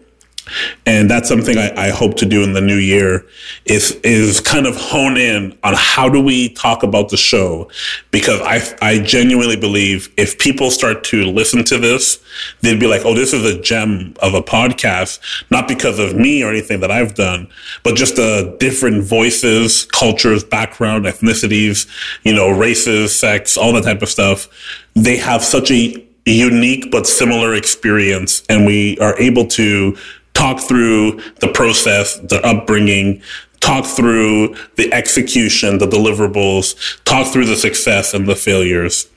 and 0.86 1.10
that's 1.10 1.28
something 1.28 1.58
I, 1.58 1.88
I, 1.88 1.90
hope 1.90 2.16
to 2.18 2.26
do 2.26 2.44
in 2.44 2.54
the 2.54 2.62
new 2.62 2.78
year 2.78 3.26
is 3.66 3.92
is 4.04 4.40
kind 4.40 4.68
of 4.68 4.76
hone 4.76 5.18
in 5.18 5.58
on 5.64 5.74
how 5.76 6.10
do 6.10 6.22
we 6.22 6.50
talk 6.50 6.84
about 6.84 7.10
the 7.10 7.18
show. 7.18 7.70
Because 8.12 8.42
I 8.42 8.62
I 8.82 9.00
genuinely 9.00 9.56
believe 9.56 10.14
if 10.18 10.38
people 10.38 10.70
start 10.72 11.04
to 11.06 11.26
listen 11.26 11.64
to 11.66 11.78
this 11.78 12.20
they'd 12.62 12.80
be 12.80 12.88
like 12.88 13.04
oh 13.06 13.14
this 13.14 13.34
is 13.34 13.44
a 13.46 13.60
gem 13.62 14.14
of 14.22 14.34
a 14.34 14.42
podcast 14.42 15.20
not 15.50 15.68
because 15.68 16.00
of 16.00 16.16
me 16.16 16.44
or 16.44 16.50
anything 16.50 16.80
that 16.82 16.92
I've 16.92 17.16
done 17.16 17.48
but 17.84 17.96
just 17.96 18.16
the 18.16 18.56
different 18.60 19.04
voices 19.04 19.86
cultures 19.86 20.44
background 20.44 21.06
ethnicities 21.06 21.88
you 22.24 22.34
know 22.34 22.50
races 22.50 23.18
sex 23.18 23.58
all 23.58 23.74
that 23.74 23.84
type 23.84 24.02
of 24.02 24.10
stuff. 24.10 24.48
They 24.94 25.18
have 25.18 25.44
such 25.44 25.72
a 25.72 26.06
unique 26.26 26.90
but 26.92 27.06
similar 27.06 27.54
experience 27.54 28.44
and 28.50 28.66
we 28.66 28.98
are 29.00 29.18
able 29.20 29.46
to 29.46 29.96
talk 30.36 30.60
through 30.60 31.20
the 31.40 31.48
process, 31.48 32.18
the 32.20 32.40
upbringing, 32.46 33.24
talk 33.62 33.86
through 33.86 34.56
the 34.76 34.94
execution, 34.94 35.80
the 35.80 35.88
deliverables, 35.88 37.04
talk 37.04 37.34
through 37.34 37.46
the 37.46 37.56
success 37.56 38.14
and 38.14 38.28
the 38.28 38.36
failures. 38.36 39.08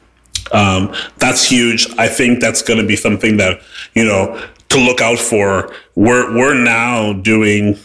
Um, 0.53 0.95
that's 1.19 1.51
huge. 1.51 1.87
I 1.99 2.09
think 2.09 2.41
that's 2.41 2.63
going 2.63 2.81
to 2.81 2.87
be 2.87 2.97
something 2.97 3.37
that, 3.37 3.61
you 3.95 4.05
know, 4.05 4.43
to 4.71 4.79
look 4.79 5.03
out 5.03 5.19
for. 5.19 5.75
We're, 5.95 6.35
we're 6.35 6.55
now 6.55 7.13
doing, 7.13 7.79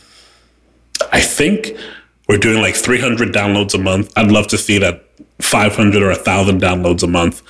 I 1.12 1.20
think 1.20 1.72
we're 2.30 2.38
doing 2.38 2.62
like 2.62 2.76
300 2.76 3.34
downloads 3.34 3.74
a 3.74 3.78
month. 3.78 4.14
I'd 4.16 4.32
love 4.32 4.48
to 4.48 4.58
see 4.58 4.78
that 4.78 5.13
500 5.44 6.02
or 6.02 6.08
1,000 6.08 6.62
downloads 6.62 7.04
a 7.04 7.08
month. 7.08 7.42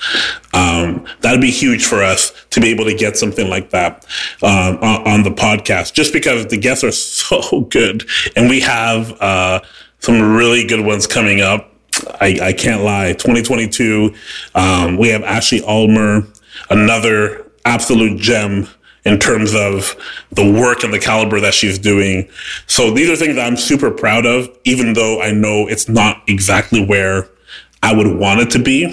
Um, 0.52 1.06
that'd 1.20 1.40
be 1.40 1.50
huge 1.50 1.84
for 1.84 2.02
us 2.02 2.32
to 2.50 2.60
be 2.60 2.68
able 2.68 2.84
to 2.84 2.94
get 2.94 3.16
something 3.16 3.48
like 3.48 3.70
that 3.70 4.04
um, 4.42 4.78
on, 4.78 5.22
the 5.22 5.30
podcast, 5.30 5.94
just 5.94 6.12
because 6.12 6.46
the 6.46 6.56
guests 6.56 6.84
are 6.84 6.92
so 6.92 7.62
good. 7.62 8.08
And 8.36 8.50
we 8.50 8.60
have 8.60 9.12
uh, 9.20 9.60
some 10.00 10.36
really 10.36 10.66
good 10.66 10.84
ones 10.84 11.06
coming 11.06 11.40
up. 11.40 11.72
I, 12.20 12.38
I 12.42 12.52
can't 12.52 12.82
lie. 12.82 13.12
2022, 13.12 14.14
um, 14.54 14.98
we 14.98 15.08
have 15.08 15.22
Ashley 15.22 15.62
Ulmer, 15.62 16.26
another 16.68 17.50
absolute 17.64 18.20
gem 18.20 18.68
in 19.04 19.18
terms 19.18 19.54
of 19.54 19.94
the 20.32 20.50
work 20.50 20.82
and 20.82 20.92
the 20.92 20.98
caliber 20.98 21.40
that 21.40 21.54
she's 21.54 21.78
doing. 21.78 22.28
So 22.66 22.90
these 22.90 23.08
are 23.10 23.16
things 23.16 23.36
that 23.36 23.46
I'm 23.46 23.56
super 23.56 23.90
proud 23.90 24.26
of, 24.26 24.48
even 24.64 24.94
though 24.94 25.20
I 25.20 25.30
know 25.30 25.68
it's 25.68 25.88
not 25.88 26.22
exactly 26.26 26.84
where 26.84 27.28
I 27.84 27.92
would 27.92 28.18
want 28.18 28.40
it 28.40 28.50
to 28.52 28.58
be. 28.58 28.86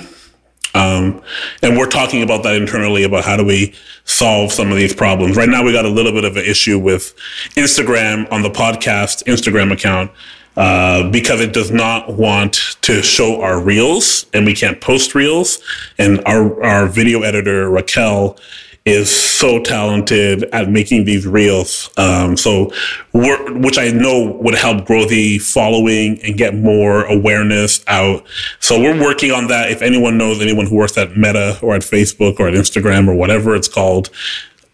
Um, 0.74 1.22
and 1.62 1.78
we're 1.78 1.90
talking 1.90 2.24
about 2.24 2.44
that 2.44 2.56
internally 2.56 3.04
about 3.04 3.24
how 3.24 3.38
do 3.38 3.46
we 3.46 3.74
solve 4.04 4.52
some 4.52 4.70
of 4.70 4.76
these 4.76 4.94
problems. 4.94 5.38
Right 5.38 5.48
now, 5.48 5.64
we 5.64 5.72
got 5.72 5.86
a 5.86 5.90
little 5.90 6.12
bit 6.12 6.26
of 6.26 6.36
an 6.36 6.44
issue 6.44 6.78
with 6.78 7.16
Instagram 7.56 8.30
on 8.34 8.42
the 8.42 8.50
podcast 8.50 9.24
Instagram 9.24 9.72
account. 9.72 10.12
Uh, 10.58 11.10
because 11.10 11.40
it 11.40 11.54
does 11.54 11.72
not 11.72 12.14
want 12.16 12.76
to 12.82 13.02
show 13.02 13.42
our 13.42 13.58
reels 13.58 14.26
and 14.34 14.46
we 14.46 14.54
can't 14.54 14.82
post 14.82 15.16
reels. 15.16 15.60
And 15.98 16.22
our, 16.26 16.62
our 16.62 16.88
video 16.88 17.22
editor, 17.22 17.70
Raquel, 17.70 18.38
is 18.86 19.16
so 19.16 19.62
talented 19.62 20.44
at 20.46 20.70
making 20.70 21.06
these 21.06 21.28
reels. 21.28 21.90
Um, 21.98 22.36
so, 22.36 22.72
which 23.14 23.78
I 23.78 23.90
know 23.90 24.32
would 24.42 24.56
help 24.56 24.86
grow 24.86 25.06
the 25.06 25.38
following 25.40 26.20
and 26.24 26.36
get 26.36 26.56
more 26.56 27.06
awareness 27.06 27.84
out. 27.88 28.26
So 28.60 28.80
we're 28.80 29.00
working 29.00 29.32
on 29.32 29.48
that. 29.48 29.70
If 29.70 29.82
anyone 29.82 30.18
knows 30.18 30.42
anyone 30.42 30.66
who 30.66 30.76
works 30.76 30.98
at 30.98 31.16
Meta 31.16 31.60
or 31.62 31.76
at 31.76 31.82
Facebook 31.82 32.40
or 32.40 32.48
at 32.48 32.56
Instagram 32.56 33.08
or 33.08 33.14
whatever 33.14 33.56
it's 33.56 33.68
called, 33.68 34.10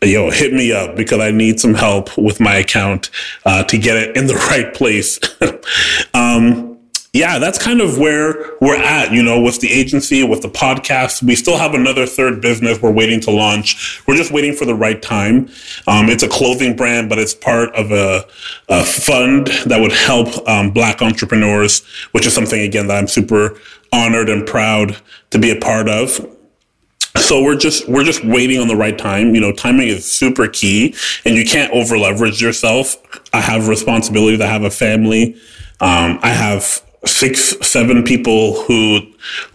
yo, 0.02 0.30
hit 0.32 0.54
me 0.54 0.72
up 0.72 0.96
because 0.96 1.20
I 1.20 1.32
need 1.32 1.60
some 1.60 1.74
help 1.74 2.18
with 2.18 2.40
my 2.40 2.56
account 2.56 3.10
uh, 3.46 3.64
to 3.66 3.78
get 3.78 3.98
it 3.98 4.16
in 4.16 4.28
the 4.28 4.36
right 4.52 4.74
place. 4.74 5.20
um, 6.14 6.67
yeah, 7.14 7.40
that's 7.40 7.58
kind 7.58 7.82
of 7.82 7.98
where 7.98 8.52
we're 8.62 8.76
at, 8.76 9.12
you 9.12 9.24
know, 9.24 9.42
with 9.42 9.60
the 9.60 9.72
agency, 9.72 10.24
with 10.24 10.42
the 10.42 10.50
podcast. 10.50 11.24
We 11.24 11.36
still 11.36 11.58
have 11.58 11.74
another 11.74 12.06
third 12.06 12.42
business 12.42 12.82
we're 12.82 12.92
waiting 12.92 13.22
to 13.22 13.32
launch. 13.32 14.04
We're 14.08 14.18
just 14.18 14.32
waiting 14.32 14.54
for 14.54 14.66
the 14.66 14.76
right 14.76 15.02
time. 15.02 15.50
Um, 15.88 16.10
it's 16.10 16.24
a 16.24 16.28
clothing 16.28 16.76
brand, 16.76 17.10
but 17.10 17.18
it's 17.18 17.34
part 17.34 17.74
of 17.76 17.92
a, 17.92 18.26
a 18.70 18.84
fund 18.84 19.48
that 19.66 19.80
would 19.80 19.94
help 19.94 20.48
um, 20.48 20.72
Black 20.72 21.02
entrepreneurs, 21.02 21.84
which 22.12 22.28
is 22.28 22.34
something, 22.34 22.62
again, 22.62 22.88
that 22.88 22.98
I'm 22.98 23.08
super 23.08 23.58
honored 23.92 24.30
and 24.30 24.46
proud 24.46 24.98
to 25.32 25.40
be 25.40 25.50
a 25.50 25.60
part 25.60 25.90
of. 25.90 26.26
So 27.16 27.42
we're 27.42 27.58
just 27.58 27.90
we're 27.90 28.04
just 28.04 28.24
waiting 28.24 28.60
on 28.60 28.68
the 28.68 28.76
right 28.76 28.98
time. 28.98 29.34
You 29.34 29.42
know, 29.42 29.52
timing 29.52 29.88
is 29.88 30.10
super 30.10 30.48
key, 30.48 30.94
and 31.26 31.36
you 31.36 31.46
can't 31.46 31.72
over 31.74 31.98
leverage 31.98 32.42
yourself. 32.42 32.96
I 33.34 33.42
have 33.42 33.68
responsibilities. 33.68 34.40
I 34.40 34.46
have 34.46 34.64
a 34.64 34.70
family. 34.70 35.36
Um, 35.80 36.20
I 36.22 36.30
have 36.30 36.84
six, 37.06 37.56
seven 37.62 38.04
people 38.04 38.62
who 38.64 39.02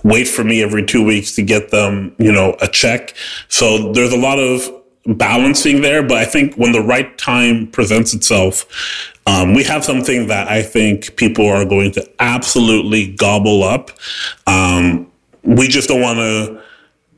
wait 0.02 0.28
for 0.28 0.44
me 0.44 0.62
every 0.62 0.84
two 0.84 1.04
weeks 1.04 1.34
to 1.36 1.42
get 1.42 1.70
them, 1.70 2.14
you 2.18 2.32
know, 2.32 2.56
a 2.60 2.68
check. 2.68 3.14
So 3.48 3.92
there's 3.92 4.12
a 4.12 4.18
lot 4.18 4.38
of 4.38 4.70
balancing 5.06 5.82
there, 5.82 6.02
but 6.02 6.18
I 6.18 6.24
think 6.24 6.54
when 6.54 6.72
the 6.72 6.80
right 6.80 7.16
time 7.18 7.66
presents 7.66 8.14
itself, 8.14 9.10
um, 9.26 9.54
we 9.54 9.64
have 9.64 9.84
something 9.84 10.28
that 10.28 10.48
I 10.48 10.62
think 10.62 11.16
people 11.16 11.46
are 11.48 11.64
going 11.64 11.92
to 11.92 12.08
absolutely 12.20 13.12
gobble 13.14 13.62
up. 13.62 13.90
Um, 14.46 15.10
we 15.42 15.68
just 15.68 15.88
don't 15.88 16.00
want 16.00 16.18
to 16.18 16.62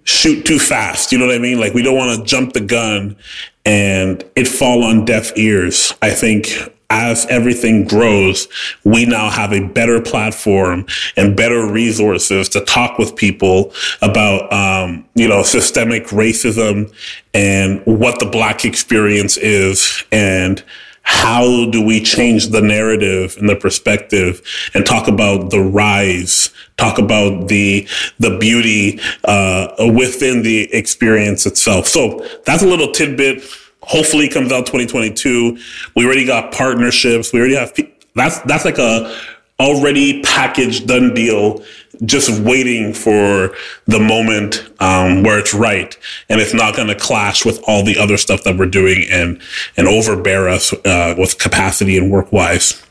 shoot 0.04 0.44
too 0.44 0.58
fast. 0.58 1.12
You 1.12 1.18
know 1.18 1.26
what 1.26 1.34
I 1.34 1.38
mean? 1.38 1.58
Like 1.60 1.74
we 1.74 1.82
don't 1.82 1.96
want 1.96 2.18
to 2.18 2.24
jump 2.24 2.52
the 2.52 2.60
gun 2.60 3.16
and 3.64 4.24
it 4.36 4.46
fall 4.46 4.84
on 4.84 5.04
deaf 5.04 5.36
ears. 5.36 5.94
I 6.02 6.10
think 6.10 6.48
as 6.94 7.26
everything 7.26 7.84
grows, 7.84 8.46
we 8.84 9.04
now 9.04 9.28
have 9.28 9.52
a 9.52 9.66
better 9.66 10.00
platform 10.00 10.86
and 11.16 11.36
better 11.36 11.66
resources 11.66 12.48
to 12.50 12.60
talk 12.60 12.98
with 12.98 13.16
people 13.16 13.72
about, 14.00 14.50
um, 14.52 15.04
you 15.16 15.26
know, 15.26 15.42
systemic 15.42 16.04
racism 16.06 16.94
and 17.34 17.84
what 17.84 18.20
the 18.20 18.26
black 18.26 18.64
experience 18.64 19.36
is 19.36 20.04
and 20.12 20.62
how 21.02 21.68
do 21.70 21.84
we 21.84 22.00
change 22.00 22.48
the 22.48 22.62
narrative 22.62 23.36
and 23.38 23.48
the 23.48 23.56
perspective 23.56 24.40
and 24.72 24.86
talk 24.86 25.08
about 25.08 25.50
the 25.50 25.60
rise 25.60 26.50
talk 26.76 26.98
about 26.98 27.48
the 27.48 27.86
the 28.18 28.36
beauty 28.38 28.98
uh, 29.24 29.68
within 29.94 30.42
the 30.42 30.72
experience 30.74 31.46
itself. 31.46 31.86
So 31.86 32.26
that's 32.44 32.62
a 32.62 32.66
little 32.66 32.90
tidbit 32.90 33.44
hopefully 33.86 34.28
comes 34.28 34.52
out 34.52 34.66
2022. 34.66 35.58
We 35.96 36.04
already 36.04 36.24
got 36.24 36.52
partnerships. 36.52 37.32
We 37.32 37.40
already 37.40 37.56
have 37.56 37.72
that's 38.14 38.40
that's 38.40 38.64
like 38.64 38.78
a 38.78 39.16
already 39.60 40.20
packaged 40.22 40.88
done 40.88 41.14
deal 41.14 41.62
just 42.04 42.40
waiting 42.40 42.92
for 42.92 43.54
the 43.86 44.00
moment 44.00 44.68
um, 44.80 45.22
where 45.22 45.38
it's 45.38 45.54
right 45.54 45.96
and 46.28 46.40
it's 46.40 46.52
not 46.52 46.74
going 46.74 46.88
to 46.88 46.94
clash 46.94 47.44
with 47.44 47.62
all 47.68 47.84
the 47.84 47.96
other 47.96 48.16
stuff 48.16 48.42
that 48.42 48.56
we're 48.56 48.66
doing 48.66 49.04
and 49.10 49.40
and 49.76 49.86
overbear 49.86 50.48
us 50.48 50.72
uh, 50.84 51.14
with 51.16 51.38
capacity 51.38 51.96
and 51.96 52.10
work 52.10 52.32
wise 52.32 52.82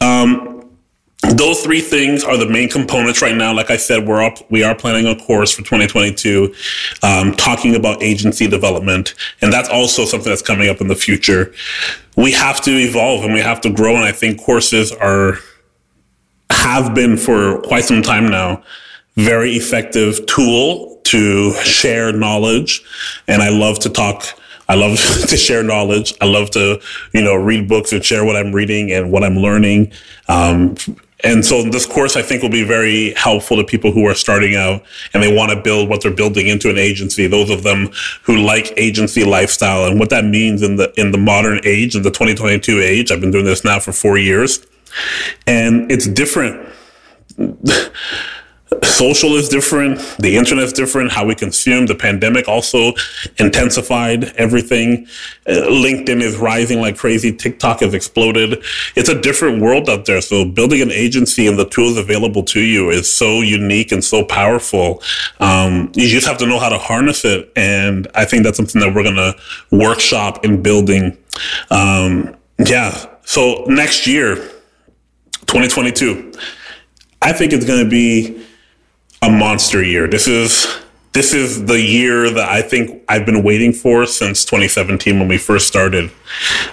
um, 0.00 0.51
those 1.36 1.62
three 1.62 1.80
things 1.80 2.24
are 2.24 2.36
the 2.36 2.46
main 2.46 2.68
components 2.68 3.22
right 3.22 3.34
now. 3.34 3.54
Like 3.54 3.70
I 3.70 3.76
said, 3.76 4.06
we're 4.06 4.22
up, 4.22 4.38
we 4.50 4.62
are 4.62 4.74
planning 4.74 5.06
a 5.06 5.16
course 5.16 5.52
for 5.52 5.62
2022, 5.62 6.54
um, 7.02 7.32
talking 7.34 7.74
about 7.74 8.02
agency 8.02 8.46
development. 8.46 9.14
And 9.40 9.52
that's 9.52 9.68
also 9.68 10.04
something 10.04 10.28
that's 10.28 10.42
coming 10.42 10.68
up 10.68 10.80
in 10.80 10.88
the 10.88 10.94
future. 10.94 11.54
We 12.16 12.32
have 12.32 12.60
to 12.62 12.70
evolve 12.70 13.24
and 13.24 13.32
we 13.32 13.40
have 13.40 13.60
to 13.62 13.70
grow. 13.70 13.96
And 13.96 14.04
I 14.04 14.12
think 14.12 14.42
courses 14.42 14.92
are, 14.92 15.38
have 16.50 16.94
been 16.94 17.16
for 17.16 17.60
quite 17.62 17.84
some 17.84 18.02
time 18.02 18.28
now, 18.28 18.62
very 19.16 19.52
effective 19.52 20.24
tool 20.26 21.00
to 21.04 21.54
share 21.64 22.12
knowledge. 22.12 22.82
And 23.26 23.42
I 23.42 23.48
love 23.48 23.78
to 23.80 23.90
talk 23.90 24.26
I 24.68 24.74
love 24.74 24.96
to 25.28 25.36
share 25.36 25.62
knowledge. 25.62 26.14
I 26.20 26.26
love 26.26 26.50
to, 26.52 26.80
you 27.12 27.20
know, 27.20 27.34
read 27.34 27.68
books 27.68 27.92
and 27.92 28.02
share 28.02 28.24
what 28.24 28.36
I'm 28.36 28.52
reading 28.52 28.90
and 28.90 29.12
what 29.12 29.22
I'm 29.22 29.36
learning. 29.36 29.92
Um, 30.28 30.76
and 31.24 31.44
so 31.44 31.62
this 31.62 31.86
course, 31.86 32.16
I 32.16 32.22
think, 32.22 32.42
will 32.42 32.50
be 32.50 32.64
very 32.64 33.12
helpful 33.14 33.56
to 33.56 33.64
people 33.64 33.92
who 33.92 34.06
are 34.06 34.14
starting 34.14 34.56
out 34.56 34.82
and 35.14 35.22
they 35.22 35.32
want 35.32 35.52
to 35.52 35.60
build 35.60 35.88
what 35.88 36.02
they're 36.02 36.10
building 36.10 36.48
into 36.48 36.68
an 36.68 36.78
agency. 36.78 37.26
Those 37.26 37.50
of 37.50 37.62
them 37.62 37.90
who 38.22 38.38
like 38.38 38.72
agency 38.76 39.24
lifestyle 39.24 39.84
and 39.84 40.00
what 40.00 40.10
that 40.10 40.24
means 40.24 40.62
in 40.62 40.76
the 40.76 40.92
in 40.98 41.12
the 41.12 41.18
modern 41.18 41.60
age, 41.64 41.94
in 41.94 42.02
the 42.02 42.10
2022 42.10 42.80
age. 42.80 43.10
I've 43.10 43.20
been 43.20 43.30
doing 43.30 43.44
this 43.44 43.64
now 43.64 43.78
for 43.78 43.92
four 43.92 44.18
years, 44.18 44.66
and 45.46 45.90
it's 45.90 46.06
different 46.06 46.68
social 48.82 49.36
is 49.36 49.48
different. 49.48 49.98
The 50.18 50.36
internet 50.36 50.64
is 50.64 50.72
different. 50.72 51.12
How 51.12 51.24
we 51.24 51.34
consume. 51.34 51.86
The 51.86 51.94
pandemic 51.94 52.48
also 52.48 52.92
intensified 53.38 54.24
everything. 54.36 55.06
Uh, 55.46 55.52
LinkedIn 55.68 56.20
is 56.20 56.36
rising 56.36 56.80
like 56.80 56.96
crazy. 56.96 57.32
TikTok 57.32 57.80
has 57.80 57.94
exploded. 57.94 58.62
It's 58.96 59.08
a 59.08 59.20
different 59.20 59.62
world 59.62 59.88
out 59.88 60.06
there. 60.06 60.20
So 60.20 60.44
building 60.44 60.80
an 60.82 60.90
agency 60.90 61.46
and 61.46 61.58
the 61.58 61.66
tools 61.66 61.96
available 61.96 62.42
to 62.44 62.60
you 62.60 62.90
is 62.90 63.12
so 63.12 63.40
unique 63.40 63.92
and 63.92 64.04
so 64.04 64.24
powerful. 64.24 65.02
Um, 65.40 65.90
you 65.94 66.08
just 66.08 66.26
have 66.26 66.38
to 66.38 66.46
know 66.46 66.58
how 66.58 66.68
to 66.68 66.78
harness 66.78 67.24
it. 67.24 67.52
And 67.56 68.08
I 68.14 68.24
think 68.24 68.44
that's 68.44 68.56
something 68.56 68.80
that 68.80 68.94
we're 68.94 69.02
going 69.02 69.16
to 69.16 69.36
workshop 69.70 70.44
in 70.44 70.62
building. 70.62 71.16
Um, 71.70 72.36
yeah. 72.58 73.06
So 73.24 73.64
next 73.66 74.06
year, 74.06 74.36
2022, 75.46 76.32
I 77.20 77.32
think 77.32 77.52
it's 77.52 77.64
going 77.64 77.84
to 77.84 77.88
be 77.88 78.41
a 79.22 79.30
monster 79.30 79.82
year. 79.82 80.08
This 80.08 80.26
is 80.26 80.66
this 81.12 81.34
is 81.34 81.66
the 81.66 81.80
year 81.80 82.30
that 82.30 82.48
I 82.48 82.62
think 82.62 83.02
I've 83.06 83.26
been 83.26 83.42
waiting 83.42 83.72
for 83.74 84.06
since 84.06 84.46
2017 84.46 85.18
when 85.18 85.28
we 85.28 85.36
first 85.36 85.68
started. 85.68 86.10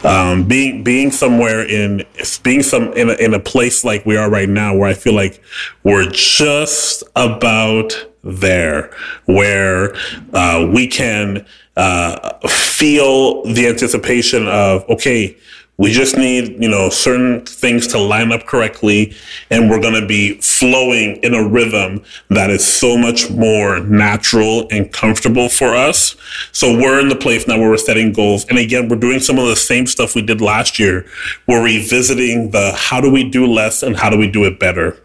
Um, 0.03 0.47
being 0.47 0.83
being 0.83 1.11
somewhere 1.11 1.65
in 1.65 2.03
being 2.43 2.63
some 2.63 2.93
in 2.93 3.09
a, 3.09 3.13
in 3.13 3.33
a 3.33 3.39
place 3.39 3.83
like 3.83 4.05
we 4.05 4.17
are 4.17 4.29
right 4.29 4.49
now, 4.49 4.75
where 4.75 4.89
I 4.89 4.93
feel 4.93 5.13
like 5.13 5.43
we're 5.83 6.09
just 6.09 7.03
about 7.15 7.93
there, 8.23 8.91
where 9.25 9.95
uh, 10.33 10.67
we 10.73 10.87
can 10.87 11.45
uh, 11.77 12.47
feel 12.47 13.43
the 13.43 13.67
anticipation 13.67 14.47
of 14.47 14.89
okay 14.89 15.37
We 15.79 15.93
just 15.93 16.17
need, 16.17 16.61
you 16.61 16.67
know, 16.67 16.89
certain 16.89 17.45
things 17.45 17.87
to 17.87 17.99
line 17.99 18.33
up 18.33 18.45
correctly 18.45 19.15
and 19.49 19.69
we're 19.69 19.79
going 19.79 19.99
to 19.99 20.05
be 20.05 20.33
flowing 20.41 21.15
in 21.23 21.33
a 21.33 21.47
rhythm 21.47 22.03
that 22.27 22.49
is 22.49 22.67
so 22.67 22.97
much 22.97 23.29
more 23.29 23.79
natural 23.79 24.67
and 24.71 24.91
comfortable 24.91 25.47
for 25.47 25.73
us. 25.73 26.17
So 26.51 26.77
we're 26.77 26.99
in 26.99 27.07
the 27.07 27.15
place 27.15 27.47
now 27.47 27.57
where 27.57 27.69
we're 27.69 27.77
setting 27.77 28.11
goals. 28.11 28.45
And 28.49 28.59
again, 28.59 28.89
we're 28.89 28.97
doing 28.97 29.21
some 29.21 29.39
of 29.39 29.47
the 29.47 29.55
same 29.55 29.87
stuff 29.87 30.15
we 30.15 30.21
did 30.21 30.41
last 30.41 30.79
year. 30.79 31.05
We're 31.47 31.63
revisiting 31.63 32.51
the 32.51 32.73
how 32.75 32.99
do 32.99 33.09
we 33.09 33.29
do 33.29 33.47
less 33.47 33.81
and 33.81 33.95
how 33.95 34.09
do 34.09 34.17
we 34.17 34.29
do 34.29 34.43
it 34.43 34.59
better 34.59 35.01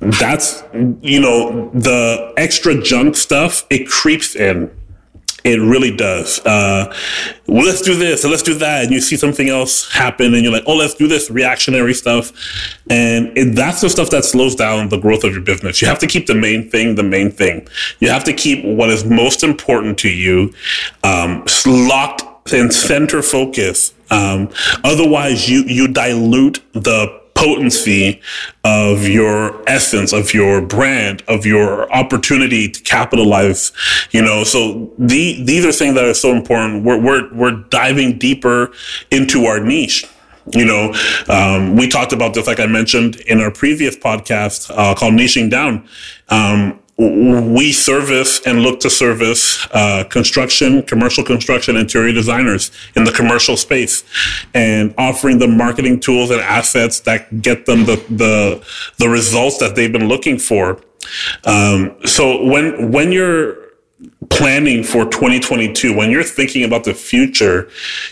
that's 0.00 0.64
you 1.00 1.20
know 1.20 1.70
the 1.74 2.34
extra 2.36 2.80
junk 2.82 3.14
stuff 3.14 3.64
it 3.70 3.86
creeps 3.86 4.34
in 4.34 4.68
it 5.44 5.60
really 5.60 5.94
does. 5.94 6.40
Uh, 6.46 6.94
well, 7.46 7.64
let's 7.64 7.82
do 7.82 7.96
this 7.96 8.24
and 8.24 8.30
let's 8.30 8.42
do 8.42 8.54
that. 8.54 8.84
And 8.84 8.92
you 8.92 9.00
see 9.00 9.16
something 9.16 9.48
else 9.48 9.90
happen 9.92 10.34
and 10.34 10.42
you're 10.42 10.52
like, 10.52 10.64
oh, 10.66 10.76
let's 10.76 10.94
do 10.94 11.08
this 11.08 11.30
reactionary 11.30 11.94
stuff. 11.94 12.32
And 12.88 13.36
it, 13.36 13.54
that's 13.56 13.80
the 13.80 13.90
stuff 13.90 14.10
that 14.10 14.24
slows 14.24 14.54
down 14.54 14.88
the 14.88 14.98
growth 14.98 15.24
of 15.24 15.32
your 15.32 15.42
business. 15.42 15.82
You 15.82 15.88
have 15.88 15.98
to 16.00 16.06
keep 16.06 16.26
the 16.26 16.34
main 16.34 16.70
thing 16.70 16.94
the 16.94 17.02
main 17.02 17.30
thing. 17.30 17.66
You 18.00 18.08
have 18.10 18.24
to 18.24 18.32
keep 18.32 18.64
what 18.64 18.90
is 18.90 19.04
most 19.04 19.42
important 19.42 19.98
to 19.98 20.10
you 20.10 20.52
um, 21.02 21.44
locked 21.66 22.52
and 22.52 22.72
center 22.72 23.22
focus. 23.22 23.94
Um, 24.10 24.50
otherwise, 24.84 25.48
you, 25.48 25.62
you 25.64 25.88
dilute 25.88 26.62
the 26.72 27.21
potency 27.34 28.20
of 28.64 29.06
your 29.06 29.62
essence, 29.68 30.12
of 30.12 30.32
your 30.34 30.60
brand, 30.60 31.22
of 31.28 31.44
your 31.44 31.92
opportunity 31.92 32.68
to 32.68 32.80
capitalize, 32.82 33.72
you 34.10 34.22
know, 34.22 34.44
so 34.44 34.92
the, 34.98 35.42
these 35.42 35.64
are 35.64 35.72
things 35.72 35.94
that 35.94 36.04
are 36.04 36.14
so 36.14 36.32
important. 36.34 36.84
We're, 36.84 37.00
we're, 37.00 37.32
we're 37.34 37.56
diving 37.70 38.18
deeper 38.18 38.72
into 39.10 39.46
our 39.46 39.60
niche. 39.60 40.06
You 40.52 40.64
know, 40.64 40.92
um, 41.28 41.76
we 41.76 41.86
talked 41.88 42.12
about 42.12 42.34
this, 42.34 42.48
like 42.48 42.58
I 42.58 42.66
mentioned 42.66 43.16
in 43.20 43.40
our 43.40 43.52
previous 43.52 43.96
podcast 43.96 44.72
uh, 44.76 44.94
called 44.94 45.14
Niching 45.14 45.50
Down. 45.50 45.86
Um, 46.30 46.81
we 47.10 47.72
service 47.72 48.40
and 48.46 48.62
look 48.62 48.80
to 48.80 48.90
service 48.90 49.66
uh, 49.72 50.04
construction, 50.04 50.82
commercial 50.82 51.24
construction, 51.24 51.76
interior 51.76 52.12
designers 52.12 52.70
in 52.96 53.04
the 53.04 53.12
commercial 53.12 53.56
space, 53.56 54.04
and 54.54 54.94
offering 54.98 55.38
them 55.38 55.56
marketing 55.56 56.00
tools 56.00 56.30
and 56.30 56.40
assets 56.40 57.00
that 57.00 57.42
get 57.42 57.66
them 57.66 57.84
the 57.84 57.96
the, 58.08 58.64
the 58.98 59.08
results 59.08 59.58
that 59.58 59.74
they've 59.74 59.92
been 59.92 60.08
looking 60.08 60.38
for. 60.38 60.80
Um, 61.44 61.96
so 62.04 62.44
when 62.44 62.92
when 62.92 63.12
you're 63.12 63.62
planning 64.30 64.82
for 64.82 65.04
2022 65.04 65.96
when 65.96 66.10
you're 66.10 66.24
thinking 66.24 66.64
about 66.64 66.82
the 66.82 66.94
future 66.94 67.68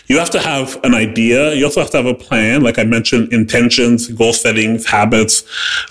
you 0.07 0.17
have 0.17 0.29
to 0.29 0.39
have 0.39 0.79
an 0.85 0.93
idea 0.93 1.53
you 1.53 1.65
also 1.65 1.81
have 1.81 1.89
to 1.89 1.97
have 1.97 2.05
a 2.05 2.13
plan 2.13 2.61
like 2.61 2.79
i 2.79 2.83
mentioned 2.83 3.31
intentions 3.33 4.07
goal 4.07 4.31
settings 4.31 4.85
habits 4.85 5.43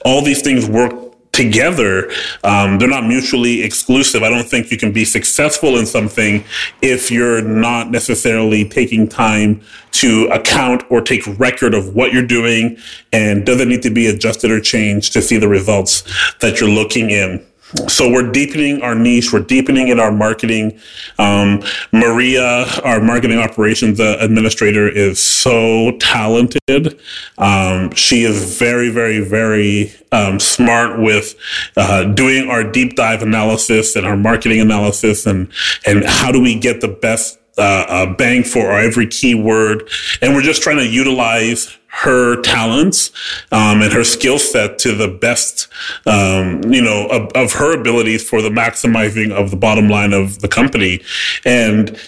all 0.05 0.23
these 0.23 0.41
things 0.41 0.67
work 0.67 1.10
together. 1.33 2.11
Um, 2.45 2.79
they're 2.79 2.89
not 2.89 3.07
mutually 3.07 3.63
exclusive. 3.63 4.23
I 4.23 4.29
don't 4.29 4.49
think 4.49 4.71
you 4.71 4.77
can 4.77 4.93
be 4.93 5.05
successful 5.05 5.79
in 5.79 5.87
something 5.87 6.45
if 6.83 7.11
you're 7.11 7.43
not 7.43 7.91
necessarily 7.91 8.69
taking 8.69 9.09
time 9.09 9.63
to 9.93 10.27
account 10.33 10.83
or 10.91 11.01
take 11.01 11.23
record 11.39 11.75
of 11.75 11.95
what 11.95 12.13
you're 12.13 12.27
doing 12.27 12.77
and 13.13 13.45
does 13.45 13.61
it 13.61 13.69
need 13.69 13.83
to 13.83 13.91
be 13.91 14.07
adjusted 14.07 14.51
or 14.51 14.61
changed 14.61 15.13
to 15.13 15.23
see 15.23 15.37
the 15.37 15.49
results 15.49 16.03
that 16.41 16.61
you're 16.61 16.71
looking 16.71 17.11
in. 17.11 17.45
So 17.89 18.11
we're 18.11 18.31
deepening 18.31 18.83
our 18.83 18.95
niche. 18.95 19.33
We're 19.33 19.41
deepening 19.41 19.89
in 19.89 20.01
our 20.01 20.11
marketing. 20.11 20.79
Um, 21.19 21.63
Maria, 21.93 22.67
our 22.83 23.01
marketing 23.01 23.39
operations 23.39 24.01
administrator, 24.01 24.89
is 24.89 25.21
so 25.21 25.97
talented. 25.99 27.01
Um, 27.39 27.93
she 27.93 28.25
is 28.25 28.59
very, 28.59 28.91
very, 28.91 29.21
very 29.21 29.93
um, 30.13 30.41
smart 30.41 31.01
with 31.01 31.37
uh, 31.77 32.05
doing 32.05 32.49
our 32.51 32.65
deep 32.65 32.97
dive 32.97 33.23
analysis 33.23 33.95
and 33.95 34.05
our 34.07 34.17
marketing 34.17 34.61
analysis, 34.61 35.27
and 35.27 35.49
and 35.87 36.05
how 36.05 36.33
do 36.33 36.41
we 36.41 36.59
get 36.59 36.81
the 36.81 36.89
best 36.89 37.39
uh, 37.59 37.85
uh 37.89 38.15
bang 38.15 38.43
for 38.43 38.71
our 38.71 38.81
every 38.81 39.07
keyword. 39.07 39.89
And 40.21 40.35
we're 40.35 40.43
just 40.43 40.63
trying 40.63 40.79
to 40.79 40.87
utilize 40.87 41.77
her 41.91 42.41
talents 42.43 43.11
um, 43.53 43.83
and 43.83 43.93
her 43.93 44.05
skill 44.05 44.39
set 44.39 44.79
to 44.79 44.95
the 44.95 45.09
best, 45.09 45.69
um, 46.07 46.63
you 46.73 46.81
know, 46.81 47.07
of, 47.09 47.31
of, 47.33 47.53
her 47.55 47.79
abilities 47.79 48.27
for 48.29 48.41
the 48.41 48.49
maximizing 48.49 49.33
of 49.33 49.51
the 49.51 49.57
bottom 49.57 49.89
line 49.89 50.13
of 50.13 50.39
the 50.41 50.49
company. 50.49 51.03
And 51.45 51.99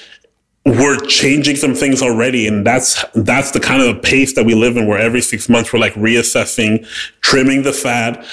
we're 0.65 0.99
changing 1.07 1.57
some 1.57 1.75
things 1.75 2.01
already, 2.03 2.47
and 2.47 2.65
that's 2.65 3.05
that's 3.15 3.51
the 3.51 3.59
kind 3.59 3.83
of 3.83 4.01
pace 4.01 4.35
that 4.35 4.45
we 4.45 4.55
live 4.55 4.77
in. 4.77 4.87
Where 4.87 4.99
every 4.99 5.21
six 5.21 5.49
months 5.49 5.73
we're 5.73 5.81
like 5.81 5.95
reassessing, 5.95 6.87
trimming 7.21 7.63
the 7.63 7.73
fat, 7.73 8.25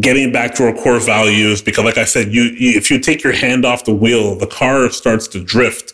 getting 0.00 0.32
back 0.32 0.52
to 0.52 0.66
our 0.66 0.74
core 0.74 0.98
values 0.98 1.62
because 1.62 1.84
like 1.84 1.96
i 1.96 2.04
said 2.04 2.34
you, 2.34 2.42
you, 2.42 2.76
if 2.76 2.90
you 2.90 2.98
take 2.98 3.22
your 3.22 3.32
hand 3.32 3.64
off 3.64 3.84
the 3.84 3.94
wheel 3.94 4.34
the 4.34 4.46
car 4.46 4.90
starts 4.90 5.28
to 5.28 5.42
drift. 5.42 5.92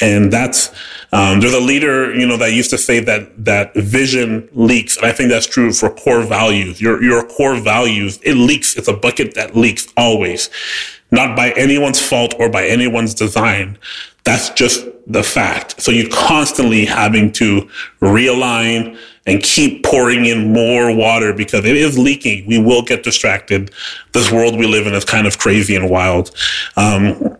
And 0.00 0.32
that's 0.32 0.70
um, 1.12 1.40
there's 1.40 1.54
a 1.54 1.60
leader 1.60 2.14
you 2.14 2.26
know 2.26 2.36
that 2.36 2.52
used 2.52 2.70
to 2.70 2.78
say 2.78 3.00
that 3.00 3.44
that 3.44 3.74
vision 3.74 4.48
leaks. 4.52 4.96
And 4.96 5.06
i 5.06 5.12
think 5.12 5.30
that's 5.30 5.46
true 5.46 5.72
for 5.72 5.90
core 5.90 6.22
values. 6.22 6.80
Your 6.80 7.02
your 7.02 7.24
core 7.26 7.56
values 7.60 8.18
it 8.24 8.34
leaks. 8.34 8.76
It's 8.76 8.88
a 8.88 8.92
bucket 8.92 9.34
that 9.34 9.56
leaks 9.56 9.86
always. 9.96 10.50
Not 11.10 11.36
by 11.36 11.52
anyone's 11.52 12.00
fault 12.06 12.34
or 12.38 12.50
by 12.50 12.66
anyone's 12.66 13.14
design. 13.14 13.78
That's 14.24 14.50
just 14.50 14.84
the 15.06 15.22
fact. 15.22 15.80
So 15.80 15.90
you're 15.90 16.10
constantly 16.10 16.84
having 16.84 17.32
to 17.32 17.68
realign 18.02 18.98
and 19.28 19.42
keep 19.42 19.84
pouring 19.84 20.24
in 20.24 20.52
more 20.52 20.94
water 20.94 21.32
because 21.34 21.64
it 21.66 21.76
is 21.76 21.98
leaking. 21.98 22.46
We 22.46 22.58
will 22.58 22.82
get 22.82 23.02
distracted. 23.02 23.70
This 24.12 24.32
world 24.32 24.58
we 24.58 24.66
live 24.66 24.86
in 24.86 24.94
is 24.94 25.04
kind 25.04 25.26
of 25.26 25.38
crazy 25.38 25.76
and 25.76 25.90
wild. 25.90 26.34
Um, 26.76 27.36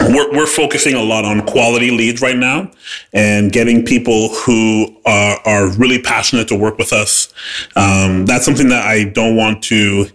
we're, 0.00 0.32
we're 0.32 0.46
focusing 0.46 0.94
a 0.94 1.02
lot 1.02 1.24
on 1.24 1.46
quality 1.46 1.92
leads 1.92 2.20
right 2.20 2.36
now 2.36 2.68
and 3.12 3.52
getting 3.52 3.84
people 3.84 4.30
who 4.30 4.88
are, 5.06 5.38
are 5.44 5.68
really 5.76 6.02
passionate 6.02 6.48
to 6.48 6.56
work 6.56 6.78
with 6.78 6.92
us. 6.92 7.32
Um, 7.76 8.26
that's 8.26 8.44
something 8.44 8.68
that 8.70 8.84
I 8.84 9.04
don't 9.04 9.36
want 9.36 9.62
to 9.64 10.06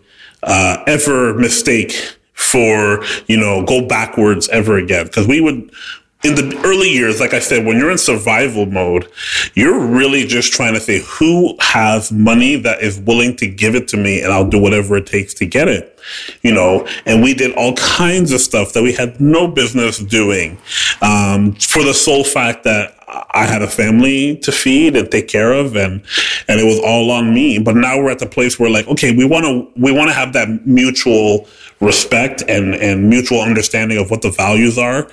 uh, 0.43 0.83
ever 0.85 1.33
mistake 1.33 1.93
for, 2.33 3.03
you 3.27 3.37
know, 3.37 3.63
go 3.63 3.85
backwards 3.85 4.49
ever 4.49 4.77
again. 4.77 5.07
Cause 5.09 5.27
we 5.27 5.39
would, 5.39 5.71
in 6.21 6.35
the 6.35 6.61
early 6.65 6.89
years, 6.89 7.21
like 7.21 7.33
I 7.33 7.39
said, 7.39 7.65
when 7.65 7.77
you're 7.77 7.91
in 7.91 7.97
survival 7.97 8.65
mode, 8.65 9.09
you're 9.53 9.79
really 9.79 10.25
just 10.25 10.51
trying 10.51 10.73
to 10.73 10.81
say 10.81 11.01
who 11.07 11.55
has 11.61 12.11
money 12.11 12.57
that 12.57 12.81
is 12.81 12.99
willing 12.99 13.37
to 13.37 13.47
give 13.47 13.73
it 13.73 13.87
to 13.89 13.97
me 13.97 14.21
and 14.21 14.33
I'll 14.33 14.47
do 14.47 14.59
whatever 14.59 14.97
it 14.97 15.05
takes 15.05 15.33
to 15.35 15.45
get 15.45 15.69
it. 15.69 15.97
You 16.41 16.53
know, 16.53 16.85
and 17.05 17.23
we 17.23 17.33
did 17.33 17.55
all 17.55 17.73
kinds 17.75 18.33
of 18.33 18.41
stuff 18.41 18.73
that 18.73 18.83
we 18.83 18.91
had 18.91 19.21
no 19.21 19.47
business 19.47 19.99
doing 19.99 20.57
um, 21.01 21.53
for 21.53 21.83
the 21.83 21.93
sole 21.93 22.25
fact 22.25 22.65
that 22.65 22.95
I 23.31 23.45
had 23.45 23.61
a 23.61 23.67
family 23.67 24.37
to 24.37 24.51
feed 24.51 24.95
and 24.95 25.09
take 25.09 25.27
care 25.27 25.53
of 25.53 25.75
and 25.75 26.01
and 26.47 26.59
it 26.59 26.65
was 26.65 26.79
all 26.79 27.11
on 27.11 27.33
me. 27.33 27.59
But 27.59 27.75
now 27.75 27.97
we're 27.97 28.11
at 28.11 28.19
the 28.19 28.27
place 28.27 28.59
where 28.59 28.69
like, 28.69 28.87
okay, 28.87 29.15
we 29.15 29.25
want 29.25 29.45
to 29.45 29.71
we 29.79 29.91
want 29.91 30.09
to 30.09 30.13
have 30.13 30.33
that 30.33 30.65
mutual 30.65 31.47
respect 31.79 32.43
and 32.47 32.75
and 32.75 33.09
mutual 33.09 33.41
understanding 33.41 33.97
of 33.97 34.11
what 34.11 34.21
the 34.21 34.31
values 34.31 34.77
are 34.77 35.09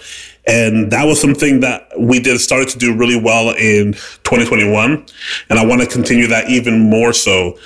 and 0.47 0.91
that 0.93 1.05
was 1.05 1.21
something 1.21 1.61
that 1.61 1.89
we 1.99 2.21
did 2.21 2.41
started 2.41 2.69
to 2.69 2.79
do 2.79 2.97
really 2.97 3.21
well 3.21 3.51
in 3.51 3.93
2021. 3.93 5.07
And 5.51 5.59
I 5.59 5.67
want 5.67 5.81
to 5.81 5.87
continue 5.87 6.29
that 6.29 6.49
even 6.49 6.79
more 6.79 7.13
so. 7.13 7.59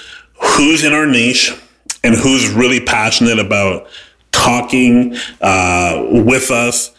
Who's 0.56 0.84
in 0.84 0.94
our 0.94 1.06
niche 1.06 1.52
and 2.02 2.14
who's 2.14 2.48
really 2.48 2.80
passionate 2.80 3.38
about 3.38 3.86
talking 4.32 5.14
uh, 5.42 6.06
with 6.10 6.50
us 6.50 6.92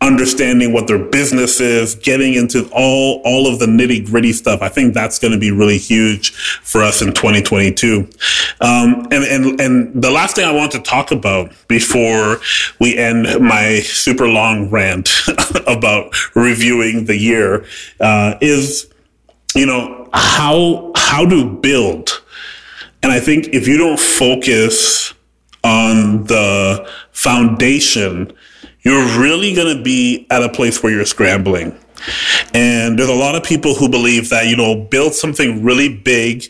understanding 0.00 0.72
what 0.72 0.86
their 0.86 0.98
business 0.98 1.60
is, 1.60 1.94
getting 1.96 2.34
into 2.34 2.68
all 2.72 3.20
all 3.24 3.46
of 3.52 3.58
the 3.58 3.66
nitty 3.66 4.06
gritty 4.06 4.32
stuff. 4.32 4.62
I 4.62 4.68
think 4.68 4.94
that's 4.94 5.18
going 5.18 5.32
to 5.32 5.38
be 5.38 5.50
really 5.50 5.78
huge 5.78 6.32
for 6.62 6.82
us 6.82 7.02
in 7.02 7.12
2022. 7.12 8.08
Um, 8.60 9.06
and 9.10 9.24
and 9.24 9.60
and 9.60 10.02
the 10.02 10.10
last 10.10 10.36
thing 10.36 10.44
I 10.44 10.52
want 10.52 10.72
to 10.72 10.80
talk 10.80 11.10
about 11.10 11.52
before 11.66 12.38
we 12.80 12.96
end 12.96 13.40
my 13.40 13.80
super 13.80 14.28
long 14.28 14.70
rant 14.70 15.10
about 15.66 16.14
reviewing 16.34 17.06
the 17.06 17.16
year 17.16 17.64
uh, 18.00 18.36
is, 18.40 18.88
you 19.54 19.66
know, 19.66 20.08
how 20.12 20.92
how 20.96 21.28
to 21.28 21.56
build. 21.56 22.22
And 23.02 23.12
I 23.12 23.20
think 23.20 23.48
if 23.48 23.66
you 23.66 23.78
don't 23.78 23.98
focus 23.98 25.14
on 25.64 26.24
the 26.24 26.88
foundation 27.12 28.32
you're 28.88 29.20
really 29.20 29.52
going 29.52 29.76
to 29.76 29.82
be 29.82 30.26
at 30.30 30.42
a 30.42 30.48
place 30.48 30.82
where 30.82 30.90
you're 30.90 31.04
scrambling. 31.04 31.78
And 32.54 32.98
there's 32.98 33.10
a 33.10 33.14
lot 33.14 33.34
of 33.34 33.42
people 33.42 33.74
who 33.74 33.86
believe 33.88 34.30
that, 34.30 34.46
you 34.46 34.56
know, 34.56 34.74
build 34.74 35.12
something 35.12 35.62
really 35.62 35.94
big 35.94 36.44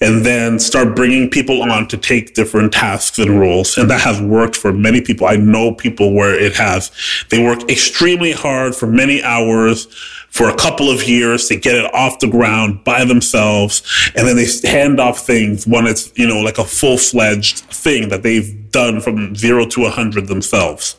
and 0.00 0.26
then 0.26 0.58
start 0.58 0.96
bringing 0.96 1.30
people 1.30 1.62
on 1.62 1.86
to 1.88 1.96
take 1.96 2.34
different 2.34 2.72
tasks 2.72 3.20
and 3.20 3.38
roles. 3.38 3.78
And 3.78 3.88
that 3.88 4.00
has 4.00 4.20
worked 4.20 4.56
for 4.56 4.72
many 4.72 5.00
people. 5.00 5.28
I 5.28 5.36
know 5.36 5.72
people 5.72 6.12
where 6.12 6.34
it 6.34 6.56
has. 6.56 6.90
They 7.28 7.40
work 7.44 7.70
extremely 7.70 8.32
hard 8.32 8.74
for 8.74 8.88
many 8.88 9.22
hours 9.22 9.86
for 10.30 10.50
a 10.50 10.56
couple 10.56 10.90
of 10.90 11.04
years 11.04 11.46
to 11.48 11.56
get 11.56 11.76
it 11.76 11.94
off 11.94 12.18
the 12.18 12.28
ground 12.28 12.82
by 12.82 13.04
themselves. 13.04 13.82
And 14.16 14.26
then 14.26 14.36
they 14.36 14.46
hand 14.68 14.98
off 14.98 15.20
things 15.20 15.66
when 15.66 15.86
it's, 15.86 16.12
you 16.18 16.26
know, 16.26 16.40
like 16.40 16.58
a 16.58 16.64
full 16.64 16.98
fledged 16.98 17.58
thing 17.58 18.08
that 18.08 18.22
they've 18.22 18.70
done 18.70 19.00
from 19.00 19.34
zero 19.34 19.64
to 19.66 19.86
a 19.86 19.90
hundred 19.90 20.26
themselves. 20.26 20.96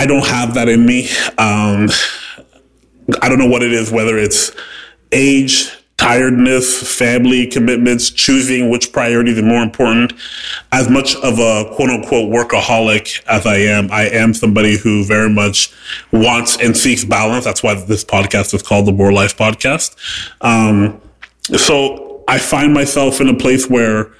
I 0.00 0.06
don't 0.06 0.26
have 0.26 0.54
that 0.54 0.66
in 0.66 0.86
me. 0.86 1.10
Um, 1.36 1.90
I 3.20 3.28
don't 3.28 3.38
know 3.38 3.50
what 3.50 3.62
it 3.62 3.70
is, 3.70 3.90
whether 3.90 4.16
it's 4.16 4.50
age, 5.12 5.70
tiredness, 5.98 6.96
family 6.96 7.46
commitments, 7.46 8.08
choosing 8.08 8.70
which 8.70 8.94
priorities 8.94 9.38
are 9.38 9.42
more 9.42 9.62
important. 9.62 10.14
As 10.72 10.88
much 10.88 11.16
of 11.16 11.38
a 11.38 11.70
quote 11.74 11.90
unquote 11.90 12.32
workaholic 12.32 13.22
as 13.26 13.44
I 13.44 13.56
am, 13.56 13.92
I 13.92 14.04
am 14.04 14.32
somebody 14.32 14.78
who 14.78 15.04
very 15.04 15.28
much 15.28 15.70
wants 16.12 16.56
and 16.56 16.74
seeks 16.74 17.04
balance. 17.04 17.44
That's 17.44 17.62
why 17.62 17.74
this 17.74 18.02
podcast 18.02 18.54
is 18.54 18.62
called 18.62 18.86
the 18.86 18.92
More 18.92 19.12
Life 19.12 19.36
Podcast. 19.36 19.96
Um, 20.40 20.98
so 21.58 22.24
I 22.26 22.38
find 22.38 22.72
myself 22.72 23.20
in 23.20 23.28
a 23.28 23.36
place 23.36 23.68
where 23.68 24.10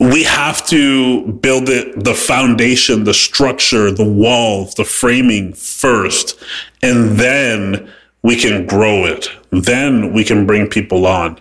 we 0.00 0.24
have 0.24 0.66
to 0.66 1.32
build 1.34 1.68
it 1.68 2.02
the 2.02 2.14
foundation, 2.14 3.04
the 3.04 3.14
structure, 3.14 3.90
the 3.90 4.04
walls, 4.04 4.74
the 4.74 4.84
framing 4.84 5.52
first, 5.52 6.38
and 6.82 7.18
then 7.18 7.90
we 8.22 8.36
can 8.36 8.66
grow 8.66 9.04
it. 9.04 9.28
Then 9.50 10.12
we 10.12 10.24
can 10.24 10.46
bring 10.46 10.68
people 10.68 11.06
on. 11.06 11.40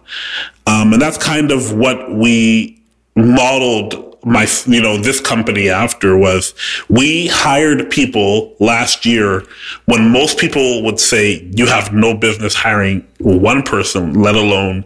Um, 0.68 0.94
and 0.94 1.02
that's 1.02 1.18
kind 1.18 1.52
of 1.52 1.74
what 1.74 2.14
we 2.14 2.82
modeled 3.16 4.14
my, 4.26 4.48
you 4.68 4.82
know, 4.82 4.98
this 4.98 5.20
company 5.20 5.70
after 5.70 6.18
was 6.18 6.54
we 6.90 7.28
hired 7.28 7.90
people 7.90 8.56
last 8.60 9.06
year 9.06 9.44
when 9.86 10.10
most 10.10 10.38
people 10.38 10.84
would 10.84 11.00
say 11.00 11.50
you 11.54 11.66
have 11.68 11.94
no 11.94 12.14
business 12.14 12.54
hiring 12.54 13.06
one 13.20 13.64
person, 13.64 14.14
let 14.14 14.36
alone 14.36 14.86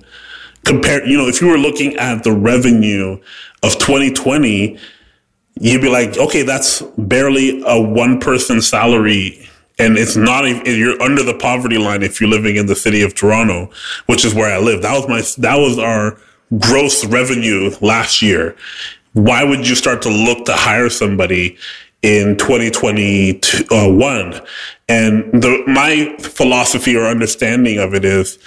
compare, 0.68 1.04
you 1.08 1.18
know, 1.18 1.28
if 1.28 1.42
you 1.42 1.48
were 1.48 1.58
looking 1.58 1.96
at 1.96 2.24
the 2.24 2.32
revenue 2.32 3.20
of 3.64 3.80
2020, 3.80 4.78
you'd 5.60 5.82
be 5.82 5.90
like, 5.90 6.16
okay, 6.18 6.44
that's 6.44 6.84
barely 6.98 7.64
a 7.66 7.82
one 7.82 8.20
person 8.20 8.62
salary 8.62 9.48
and 9.80 9.98
it's 9.98 10.16
not 10.16 10.46
you're 10.68 11.02
under 11.02 11.24
the 11.24 11.36
poverty 11.36 11.78
line 11.78 12.04
if 12.04 12.20
you're 12.20 12.30
living 12.30 12.56
in 12.56 12.66
the 12.66 12.76
city 12.76 13.04
of 13.04 13.16
Toronto, 13.16 13.70
which 14.08 14.26
is 14.26 14.34
where 14.34 14.54
I 14.54 14.60
live. 14.60 14.82
That 14.82 14.94
was 14.94 15.08
my 15.08 15.22
that 15.44 15.56
was 15.58 15.78
our 15.78 16.18
gross 16.58 17.06
revenue 17.06 17.72
last 17.82 18.22
year. 18.22 18.56
Why 19.14 19.44
would 19.44 19.68
you 19.68 19.76
start 19.76 20.02
to 20.04 20.10
look 20.10 20.46
to 20.46 20.54
hire 20.54 20.90
somebody 20.90 21.58
in 22.02 22.38
2021? 22.38 24.42
And 24.90 25.42
the, 25.42 25.64
my 25.68 26.16
philosophy 26.20 26.96
or 26.96 27.06
understanding 27.06 27.78
of 27.78 27.94
it 27.94 28.06
is 28.06 28.40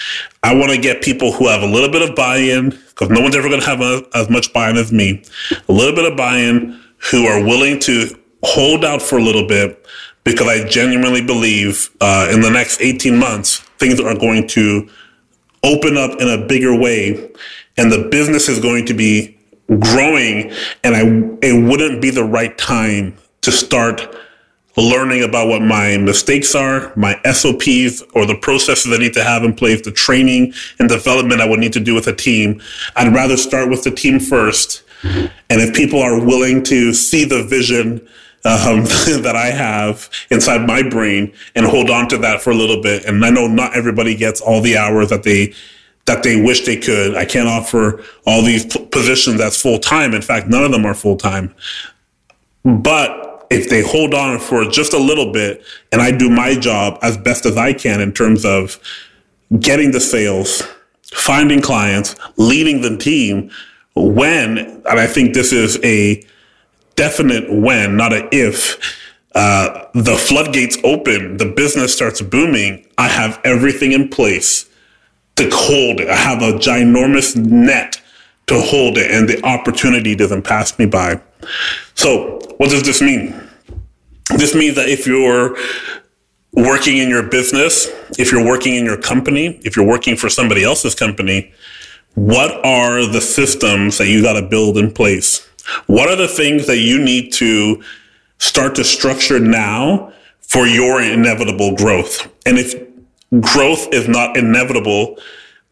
I 0.42 0.54
want 0.54 0.72
to 0.72 0.80
get 0.80 1.02
people 1.02 1.32
who 1.32 1.48
have 1.48 1.62
a 1.62 1.66
little 1.66 1.90
bit 1.90 2.08
of 2.08 2.16
buy-in 2.16 2.70
because 2.70 3.10
no 3.10 3.20
one's 3.20 3.36
ever 3.36 3.48
going 3.48 3.60
to 3.60 3.66
have 3.66 3.82
a, 3.82 4.02
as 4.14 4.30
much 4.30 4.52
buy-in 4.52 4.76
as 4.76 4.90
me, 4.90 5.22
a 5.68 5.72
little 5.72 5.94
bit 5.94 6.10
of 6.10 6.16
buy-in 6.16 6.80
who 7.10 7.26
are 7.26 7.44
willing 7.44 7.78
to 7.80 8.16
hold 8.42 8.84
out 8.84 9.02
for 9.02 9.18
a 9.18 9.22
little 9.22 9.46
bit 9.46 9.84
because 10.24 10.48
I 10.48 10.66
genuinely 10.66 11.24
believe 11.24 11.90
uh, 12.00 12.28
in 12.32 12.40
the 12.40 12.50
next 12.50 12.80
18 12.80 13.18
months, 13.18 13.58
things 13.78 14.00
are 14.00 14.16
going 14.16 14.48
to 14.48 14.88
open 15.62 15.98
up 15.98 16.20
in 16.20 16.28
a 16.28 16.46
bigger 16.46 16.78
way 16.78 17.30
and 17.76 17.92
the 17.92 18.08
business 18.10 18.48
is 18.48 18.58
going 18.58 18.86
to 18.86 18.94
be 18.94 19.38
growing. 19.78 20.52
And 20.84 20.96
I, 20.96 21.02
it 21.46 21.68
wouldn't 21.68 22.00
be 22.00 22.10
the 22.10 22.24
right 22.24 22.56
time 22.56 23.16
to 23.42 23.52
start 23.52 24.16
learning 24.80 25.22
about 25.22 25.48
what 25.48 25.62
my 25.62 25.96
mistakes 25.98 26.54
are, 26.54 26.92
my 26.96 27.20
SOPs, 27.24 28.02
or 28.14 28.26
the 28.26 28.38
processes 28.40 28.92
I 28.92 28.98
need 28.98 29.14
to 29.14 29.24
have 29.24 29.44
in 29.44 29.54
place, 29.54 29.82
the 29.82 29.92
training 29.92 30.52
and 30.78 30.88
development 30.88 31.40
I 31.40 31.48
would 31.48 31.60
need 31.60 31.72
to 31.74 31.80
do 31.80 31.94
with 31.94 32.06
a 32.06 32.14
team. 32.14 32.60
I'd 32.96 33.14
rather 33.14 33.36
start 33.36 33.70
with 33.70 33.84
the 33.84 33.90
team 33.90 34.20
first. 34.20 34.82
And 35.02 35.30
if 35.48 35.74
people 35.74 36.00
are 36.00 36.22
willing 36.22 36.62
to 36.64 36.92
see 36.92 37.24
the 37.24 37.42
vision 37.42 38.06
um, 38.44 38.84
that 39.22 39.34
I 39.36 39.46
have 39.46 40.10
inside 40.30 40.66
my 40.66 40.82
brain 40.82 41.32
and 41.54 41.66
hold 41.66 41.90
on 41.90 42.08
to 42.08 42.18
that 42.18 42.40
for 42.40 42.50
a 42.50 42.54
little 42.54 42.82
bit. 42.82 43.04
And 43.04 43.24
I 43.24 43.30
know 43.30 43.46
not 43.46 43.76
everybody 43.76 44.14
gets 44.14 44.40
all 44.40 44.60
the 44.60 44.76
hours 44.76 45.10
that 45.10 45.22
they 45.22 45.54
that 46.06 46.22
they 46.22 46.40
wish 46.40 46.64
they 46.64 46.76
could. 46.76 47.14
I 47.14 47.24
can't 47.24 47.46
offer 47.46 48.02
all 48.26 48.42
these 48.42 48.64
p- 48.64 48.84
positions 48.86 49.38
that's 49.38 49.60
full 49.60 49.78
time. 49.78 50.14
In 50.14 50.22
fact, 50.22 50.48
none 50.48 50.64
of 50.64 50.72
them 50.72 50.86
are 50.86 50.94
full 50.94 51.16
time. 51.16 51.54
But 52.64 53.29
if 53.50 53.68
they 53.68 53.82
hold 53.82 54.14
on 54.14 54.38
for 54.38 54.64
just 54.64 54.92
a 54.92 54.98
little 54.98 55.32
bit 55.32 55.62
and 55.92 56.00
I 56.00 56.12
do 56.12 56.30
my 56.30 56.54
job 56.54 56.98
as 57.02 57.18
best 57.18 57.44
as 57.44 57.56
I 57.56 57.72
can 57.72 58.00
in 58.00 58.12
terms 58.12 58.44
of 58.44 58.78
getting 59.58 59.90
the 59.90 60.00
sales, 60.00 60.62
finding 61.12 61.60
clients, 61.60 62.14
leading 62.36 62.80
the 62.80 62.96
team, 62.96 63.50
when, 63.96 64.58
and 64.58 65.00
I 65.00 65.06
think 65.06 65.34
this 65.34 65.52
is 65.52 65.78
a 65.82 66.22
definite 66.94 67.52
when, 67.52 67.96
not 67.96 68.12
an 68.12 68.28
if, 68.30 68.78
uh, 69.34 69.86
the 69.94 70.16
floodgates 70.16 70.78
open, 70.84 71.36
the 71.36 71.46
business 71.46 71.92
starts 71.92 72.20
booming, 72.20 72.86
I 72.98 73.08
have 73.08 73.40
everything 73.44 73.92
in 73.92 74.08
place 74.08 74.68
to 75.36 75.48
hold 75.52 76.00
it. 76.00 76.08
I 76.08 76.16
have 76.16 76.42
a 76.42 76.52
ginormous 76.52 77.36
net 77.36 77.99
to 78.50 78.60
hold 78.60 78.98
it, 78.98 79.10
and 79.10 79.28
the 79.28 79.42
opportunity 79.44 80.14
doesn't 80.14 80.42
pass 80.42 80.78
me 80.78 80.84
by. 80.84 81.20
So, 81.94 82.40
what 82.58 82.70
does 82.70 82.82
this 82.82 83.00
mean? 83.00 83.32
This 84.36 84.54
means 84.54 84.74
that 84.74 84.88
if 84.88 85.06
you're 85.06 85.56
working 86.52 86.98
in 86.98 87.08
your 87.08 87.22
business, 87.22 87.86
if 88.18 88.32
you're 88.32 88.44
working 88.44 88.74
in 88.74 88.84
your 88.84 88.96
company, 88.96 89.60
if 89.64 89.76
you're 89.76 89.86
working 89.86 90.16
for 90.16 90.28
somebody 90.28 90.64
else's 90.64 90.96
company, 90.96 91.52
what 92.14 92.64
are 92.64 93.06
the 93.06 93.20
systems 93.20 93.98
that 93.98 94.08
you 94.08 94.20
got 94.20 94.32
to 94.32 94.42
build 94.42 94.76
in 94.76 94.90
place? 94.92 95.48
What 95.86 96.08
are 96.08 96.16
the 96.16 96.28
things 96.28 96.66
that 96.66 96.78
you 96.78 97.02
need 97.02 97.32
to 97.34 97.82
start 98.38 98.74
to 98.76 98.84
structure 98.84 99.38
now 99.38 100.12
for 100.40 100.66
your 100.66 101.00
inevitable 101.00 101.76
growth? 101.76 102.28
And 102.44 102.58
if 102.58 102.74
growth 103.40 103.86
is 103.92 104.08
not 104.08 104.36
inevitable, 104.36 105.18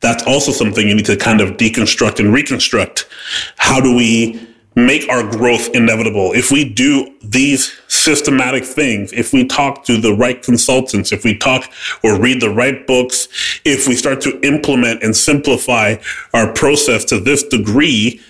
that's 0.00 0.22
also 0.24 0.52
something 0.52 0.86
you 0.86 0.94
need 0.94 1.06
to 1.06 1.16
kind 1.16 1.40
of 1.40 1.56
deconstruct 1.56 2.20
and 2.20 2.32
reconstruct. 2.32 3.06
How 3.56 3.80
do 3.80 3.94
we 3.94 4.40
make 4.76 5.08
our 5.08 5.28
growth 5.28 5.68
inevitable? 5.74 6.32
If 6.32 6.52
we 6.52 6.64
do 6.64 7.14
these 7.22 7.76
systematic 7.88 8.64
things, 8.64 9.12
if 9.12 9.32
we 9.32 9.44
talk 9.44 9.84
to 9.84 10.00
the 10.00 10.14
right 10.14 10.40
consultants, 10.40 11.10
if 11.10 11.24
we 11.24 11.36
talk 11.36 11.68
or 12.04 12.18
read 12.18 12.40
the 12.40 12.50
right 12.50 12.86
books, 12.86 13.28
if 13.64 13.88
we 13.88 13.96
start 13.96 14.20
to 14.22 14.40
implement 14.42 15.02
and 15.02 15.16
simplify 15.16 15.96
our 16.32 16.52
process 16.52 17.04
to 17.06 17.18
this 17.18 17.42
degree, 17.42 18.20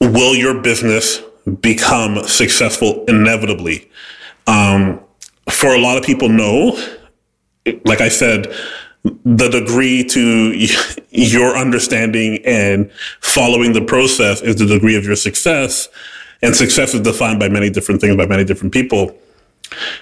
will 0.00 0.34
your 0.34 0.60
business 0.60 1.20
become 1.60 2.26
successful 2.26 3.04
inevitably? 3.06 3.90
Um, 4.46 5.00
for 5.50 5.74
a 5.74 5.78
lot 5.78 5.98
of 5.98 6.02
people, 6.02 6.28
no. 6.28 6.80
Like 7.84 8.00
I 8.00 8.08
said, 8.08 8.54
the 9.24 9.48
degree 9.48 10.04
to 10.04 10.68
your 11.10 11.56
understanding 11.56 12.40
and 12.44 12.90
following 13.20 13.72
the 13.72 13.82
process 13.82 14.42
is 14.42 14.56
the 14.56 14.66
degree 14.66 14.96
of 14.96 15.04
your 15.04 15.16
success. 15.16 15.88
And 16.42 16.54
success 16.54 16.94
is 16.94 17.00
defined 17.00 17.40
by 17.40 17.48
many 17.48 17.70
different 17.70 18.00
things 18.00 18.16
by 18.16 18.26
many 18.26 18.44
different 18.44 18.72
people. 18.72 19.16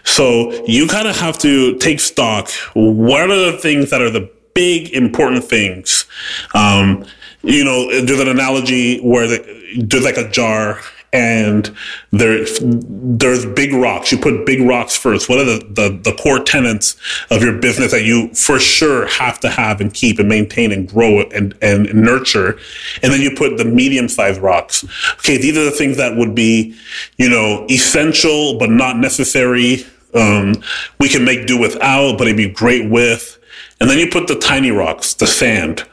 So 0.04 0.52
you 0.66 0.86
kind 0.88 1.08
of 1.08 1.16
have 1.18 1.38
to 1.38 1.76
take 1.78 2.00
stock. 2.00 2.50
What 2.74 3.30
are 3.30 3.52
the 3.52 3.58
things 3.58 3.90
that 3.90 4.02
are 4.02 4.10
the 4.10 4.30
big 4.54 4.92
important 4.92 5.44
things? 5.44 6.06
Um, 6.54 7.04
you 7.42 7.64
know, 7.64 8.02
there's 8.02 8.20
an 8.20 8.28
analogy 8.28 9.00
where 9.00 9.26
the, 9.26 9.76
there's 9.78 10.04
like 10.04 10.16
a 10.16 10.28
jar 10.30 10.80
and 11.14 11.74
there, 12.10 12.44
there's 12.60 13.46
big 13.46 13.72
rocks. 13.72 14.10
You 14.10 14.18
put 14.18 14.44
big 14.44 14.60
rocks 14.60 14.96
first. 14.96 15.28
What 15.28 15.38
are 15.38 15.44
the, 15.44 15.64
the, 15.70 16.00
the, 16.02 16.16
core 16.16 16.40
tenets 16.40 16.96
of 17.30 17.40
your 17.40 17.56
business 17.58 17.92
that 17.92 18.02
you 18.02 18.34
for 18.34 18.58
sure 18.58 19.06
have 19.06 19.38
to 19.40 19.48
have 19.48 19.80
and 19.80 19.94
keep 19.94 20.18
and 20.18 20.28
maintain 20.28 20.72
and 20.72 20.88
grow 20.88 21.22
and, 21.22 21.54
and 21.62 21.94
nurture? 21.94 22.58
And 23.02 23.12
then 23.12 23.20
you 23.20 23.30
put 23.36 23.56
the 23.56 23.64
medium 23.64 24.08
sized 24.08 24.40
rocks. 24.40 24.84
Okay, 25.14 25.38
these 25.38 25.56
are 25.56 25.64
the 25.64 25.70
things 25.70 25.96
that 25.98 26.16
would 26.16 26.34
be, 26.34 26.76
you 27.16 27.30
know, 27.30 27.64
essential 27.70 28.58
but 28.58 28.70
not 28.70 28.98
necessary. 28.98 29.86
Um, 30.14 30.56
we 30.98 31.08
can 31.08 31.24
make 31.24 31.46
do 31.46 31.58
without, 31.58 32.18
but 32.18 32.26
it'd 32.26 32.36
be 32.36 32.48
great 32.48 32.90
with. 32.90 33.38
And 33.80 33.88
then 33.88 33.98
you 33.98 34.10
put 34.10 34.26
the 34.26 34.38
tiny 34.38 34.72
rocks, 34.72 35.14
the 35.14 35.28
sand 35.28 35.86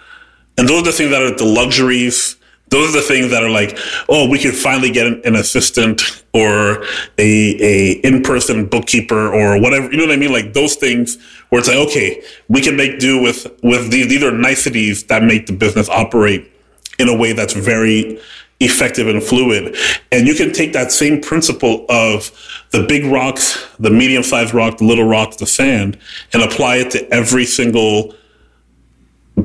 and 0.57 0.67
those 0.67 0.81
are 0.81 0.85
the 0.85 0.91
things 0.91 1.11
that 1.11 1.21
are 1.21 1.35
the 1.35 1.45
luxuries. 1.45 2.35
Those 2.71 2.89
are 2.89 3.01
the 3.01 3.05
things 3.05 3.29
that 3.31 3.43
are 3.43 3.49
like, 3.49 3.77
oh, 4.07 4.29
we 4.29 4.39
can 4.39 4.53
finally 4.53 4.91
get 4.91 5.05
an, 5.05 5.21
an 5.25 5.35
assistant 5.35 6.23
or 6.33 6.83
a, 7.17 7.55
a 7.59 7.91
in-person 8.03 8.67
bookkeeper 8.67 9.31
or 9.31 9.61
whatever. 9.61 9.91
You 9.91 9.97
know 9.97 10.05
what 10.05 10.13
I 10.13 10.17
mean? 10.17 10.31
Like 10.31 10.53
those 10.53 10.75
things 10.75 11.17
where 11.49 11.59
it's 11.59 11.67
like, 11.67 11.77
okay, 11.89 12.23
we 12.47 12.61
can 12.61 12.77
make 12.77 12.97
do 12.97 13.21
with, 13.21 13.45
with 13.61 13.91
these. 13.91 14.07
These 14.07 14.23
are 14.23 14.31
niceties 14.31 15.03
that 15.05 15.21
make 15.21 15.47
the 15.47 15.53
business 15.53 15.89
operate 15.89 16.49
in 16.97 17.09
a 17.09 17.15
way 17.15 17.33
that's 17.33 17.53
very 17.53 18.21
effective 18.61 19.07
and 19.07 19.21
fluid. 19.21 19.75
And 20.13 20.25
you 20.25 20.33
can 20.33 20.53
take 20.53 20.71
that 20.71 20.93
same 20.93 21.19
principle 21.19 21.85
of 21.89 22.31
the 22.69 22.83
big 22.83 23.03
rocks, 23.05 23.67
the 23.79 23.89
medium 23.89 24.23
sized 24.23 24.53
rock, 24.53 24.77
the 24.77 24.85
little 24.85 25.07
rock, 25.07 25.37
the 25.37 25.47
sand, 25.47 25.97
and 26.31 26.41
apply 26.41 26.77
it 26.77 26.91
to 26.91 27.13
every 27.13 27.43
single 27.43 28.15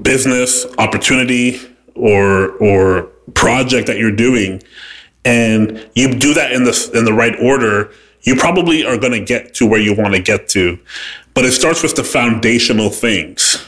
business 0.03 0.65
opportunity 0.79 1.61
or 1.95 2.51
or 2.59 3.11
project 3.35 3.87
that 3.87 3.99
you're 3.99 4.15
doing 4.15 4.63
and 5.25 5.89
you 5.95 6.15
do 6.15 6.35
that 6.35 6.53
in 6.53 6.65
the 6.65 6.91
in 6.95 7.05
the 7.05 7.13
right 7.13 7.35
order 7.41 7.91
you 8.27 8.35
probably 8.35 8.85
are 8.85 8.99
going 8.99 9.13
to 9.13 9.25
get 9.25 9.55
to 9.55 9.67
where 9.67 9.81
you 9.81 9.95
want 9.95 10.15
to 10.15 10.21
get 10.21 10.49
to. 10.49 10.79
But 11.33 11.45
it 11.45 11.53
starts 11.53 11.83
with 11.83 11.95
the 11.95 12.05
foundational 12.05 12.91
things. 12.91 13.65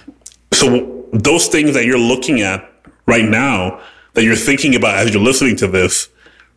So 0.52 1.06
those 1.12 1.46
things 1.46 1.74
that 1.74 1.86
you're 1.86 1.98
looking 1.98 2.42
at 2.42 2.70
right 3.06 3.24
now 3.24 3.80
that 4.14 4.24
you're 4.24 4.36
thinking 4.36 4.74
about 4.74 4.96
as 4.96 5.14
you're 5.14 5.22
listening 5.22 5.56
to 5.56 5.68
this 5.68 6.08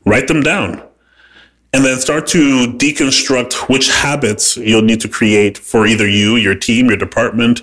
write 0.04 0.28
them 0.28 0.42
down. 0.42 0.84
And 1.74 1.86
then 1.86 2.00
start 2.00 2.28
to 2.28 2.68
deconstruct 2.68 3.70
which 3.70 3.90
habits 3.90 4.58
you'll 4.58 4.82
need 4.82 5.00
to 5.02 5.08
create 5.08 5.58
for 5.58 5.88
either 5.88 6.06
you, 6.06 6.36
your 6.36 6.56
team, 6.56 6.88
your 6.88 6.98
department, 6.98 7.62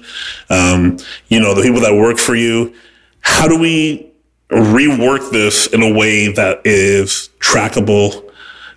um, 0.49 0.97
you 1.29 1.39
know, 1.41 1.53
the 1.53 1.61
people 1.61 1.81
that 1.81 1.95
work 1.95 2.17
for 2.17 2.35
you. 2.35 2.75
How 3.21 3.49
do 3.49 3.59
we 3.59 4.08
rework 4.51 5.31
this 5.31 5.67
in 5.69 5.83
a 5.83 5.93
way 5.93 6.33
that 6.33 6.61
is 6.65 7.31
trackable? 7.41 8.25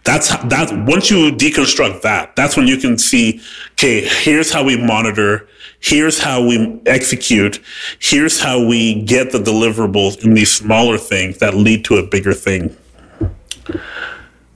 That's 0.03 0.29
that. 0.29 0.71
Once 0.87 1.11
you 1.11 1.31
deconstruct 1.31 2.01
that, 2.01 2.35
that's 2.35 2.57
when 2.57 2.67
you 2.67 2.77
can 2.77 2.97
see, 2.97 3.39
okay, 3.73 4.01
here's 4.01 4.51
how 4.51 4.63
we 4.63 4.77
monitor. 4.77 5.47
Here's 5.79 6.19
how 6.19 6.45
we 6.45 6.81
execute. 6.85 7.61
Here's 7.99 8.39
how 8.39 8.65
we 8.65 9.03
get 9.03 9.31
the 9.31 9.39
deliverables 9.39 10.23
in 10.23 10.33
these 10.33 10.51
smaller 10.51 10.97
things 10.97 11.37
that 11.39 11.53
lead 11.53 11.85
to 11.85 11.97
a 11.97 12.05
bigger 12.05 12.33
thing. 12.33 12.75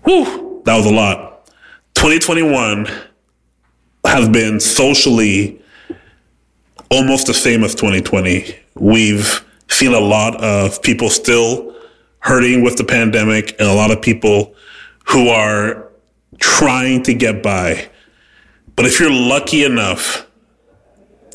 Whew 0.03 0.45
that 0.65 0.75
was 0.75 0.85
a 0.85 0.93
lot. 0.93 1.45
2021 1.93 2.87
has 4.05 4.27
been 4.29 4.59
socially 4.59 5.61
almost 6.91 7.27
the 7.27 7.33
same 7.33 7.63
as 7.63 7.73
2020. 7.75 8.55
We've 8.75 9.44
seen 9.69 9.93
a 9.93 9.99
lot 9.99 10.35
of 10.35 10.81
people 10.81 11.09
still 11.09 11.75
hurting 12.19 12.63
with 12.63 12.77
the 12.77 12.83
pandemic 12.83 13.51
and 13.59 13.67
a 13.67 13.73
lot 13.73 13.91
of 13.91 14.01
people 14.01 14.55
who 15.05 15.29
are 15.29 15.89
trying 16.39 17.03
to 17.03 17.13
get 17.13 17.43
by. 17.43 17.87
But 18.75 18.85
if 18.85 18.99
you're 18.99 19.11
lucky 19.11 19.63
enough, 19.63 20.27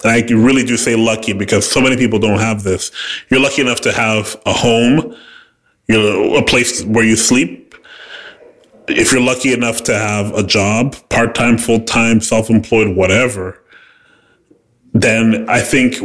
and 0.03 0.12
I 0.12 0.20
really 0.35 0.64
do 0.64 0.76
say 0.76 0.97
lucky 0.97 1.33
because 1.33 1.70
so 1.70 1.81
many 1.81 1.97
people 1.97 2.18
don't 2.18 2.41
have 2.41 2.62
this, 2.62 2.91
you're 3.31 3.41
lucky 3.41 3.62
enough 3.62 3.81
to 3.83 3.93
have 3.93 4.41
a 4.47 4.53
home, 4.53 5.14
you 5.89 5.97
know, 5.97 6.35
a 6.37 6.45
place 6.45 6.85
where 6.85 7.05
you 7.05 7.16
sleep, 7.16 7.74
if 8.89 9.12
you're 9.12 9.22
lucky 9.22 9.53
enough 9.53 9.83
to 9.85 9.95
have 9.95 10.35
a 10.35 10.43
job, 10.43 10.97
part 11.09 11.35
time, 11.35 11.59
full 11.59 11.81
time, 11.81 12.20
self 12.20 12.51
employed, 12.51 12.97
whatever, 12.97 13.62
then 14.93 15.49
I 15.49 15.61
think 15.61 15.97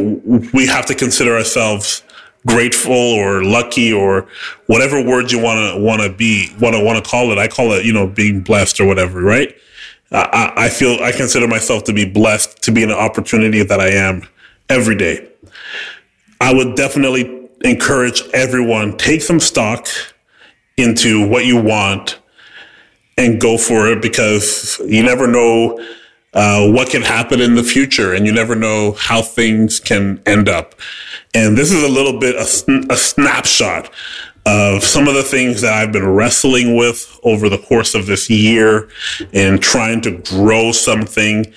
we 0.53 0.67
have 0.67 0.85
to 0.85 0.95
consider 0.95 1.35
ourselves 1.35 2.03
grateful 2.45 2.93
or 2.93 3.43
lucky 3.43 3.91
or 3.91 4.27
whatever 4.67 5.03
word 5.03 5.31
you 5.31 5.41
want 5.41 5.73
to 5.73 5.81
want 5.81 6.01
to 6.01 6.09
be 6.09 6.49
want 6.59 6.75
to 6.75 6.83
want 6.83 7.03
to 7.03 7.09
call 7.09 7.31
it. 7.31 7.37
I 7.37 7.47
call 7.47 7.71
it 7.73 7.85
you 7.85 7.93
know 7.93 8.07
being 8.07 8.41
blessed 8.41 8.79
or 8.79 8.85
whatever, 8.85 9.21
right? 9.21 9.55
I, 10.11 10.53
I 10.55 10.69
feel 10.69 11.03
I 11.03 11.11
consider 11.11 11.47
myself 11.47 11.83
to 11.85 11.93
be 11.93 12.05
blessed 12.05 12.61
to 12.63 12.71
be 12.71 12.83
in 12.83 12.91
an 12.91 12.97
opportunity 12.97 13.63
that 13.63 13.79
I 13.79 13.89
am 13.89 14.27
every 14.69 14.95
day. 14.95 15.27
I 16.39 16.53
would 16.53 16.75
definitely 16.75 17.49
encourage 17.61 18.21
everyone 18.33 18.97
take 18.97 19.21
some 19.21 19.39
stock 19.39 19.87
into 20.77 21.27
what 21.27 21.45
you 21.45 21.61
want 21.61 22.19
and 23.17 23.39
go 23.39 23.57
for 23.57 23.87
it 23.87 24.01
because 24.01 24.79
you 24.85 25.01
never 25.01 25.25
know 25.27 25.79
uh, 26.35 26.69
what 26.69 26.89
can 26.89 27.01
happen 27.01 27.39
in 27.39 27.55
the 27.55 27.63
future 27.63 28.13
and 28.13 28.25
you 28.25 28.31
never 28.33 28.55
know 28.55 28.91
how 28.91 29.21
things 29.21 29.79
can 29.79 30.21
end 30.25 30.49
up. 30.49 30.75
And 31.33 31.57
this 31.57 31.71
is 31.71 31.81
a 31.81 31.89
little 31.89 32.19
bit 32.19 32.35
a, 32.35 32.93
a 32.93 32.97
snapshot 32.97 33.89
of 34.45 34.83
some 34.83 35.07
of 35.07 35.15
the 35.15 35.23
things 35.23 35.61
that 35.61 35.73
I've 35.73 35.91
been 35.91 36.07
wrestling 36.07 36.75
with 36.75 37.19
over 37.23 37.49
the 37.49 37.57
course 37.57 37.95
of 37.95 38.05
this 38.05 38.29
year 38.29 38.89
and 39.33 39.61
trying 39.61 40.01
to 40.01 40.11
grow 40.11 40.71
something. 40.71 41.51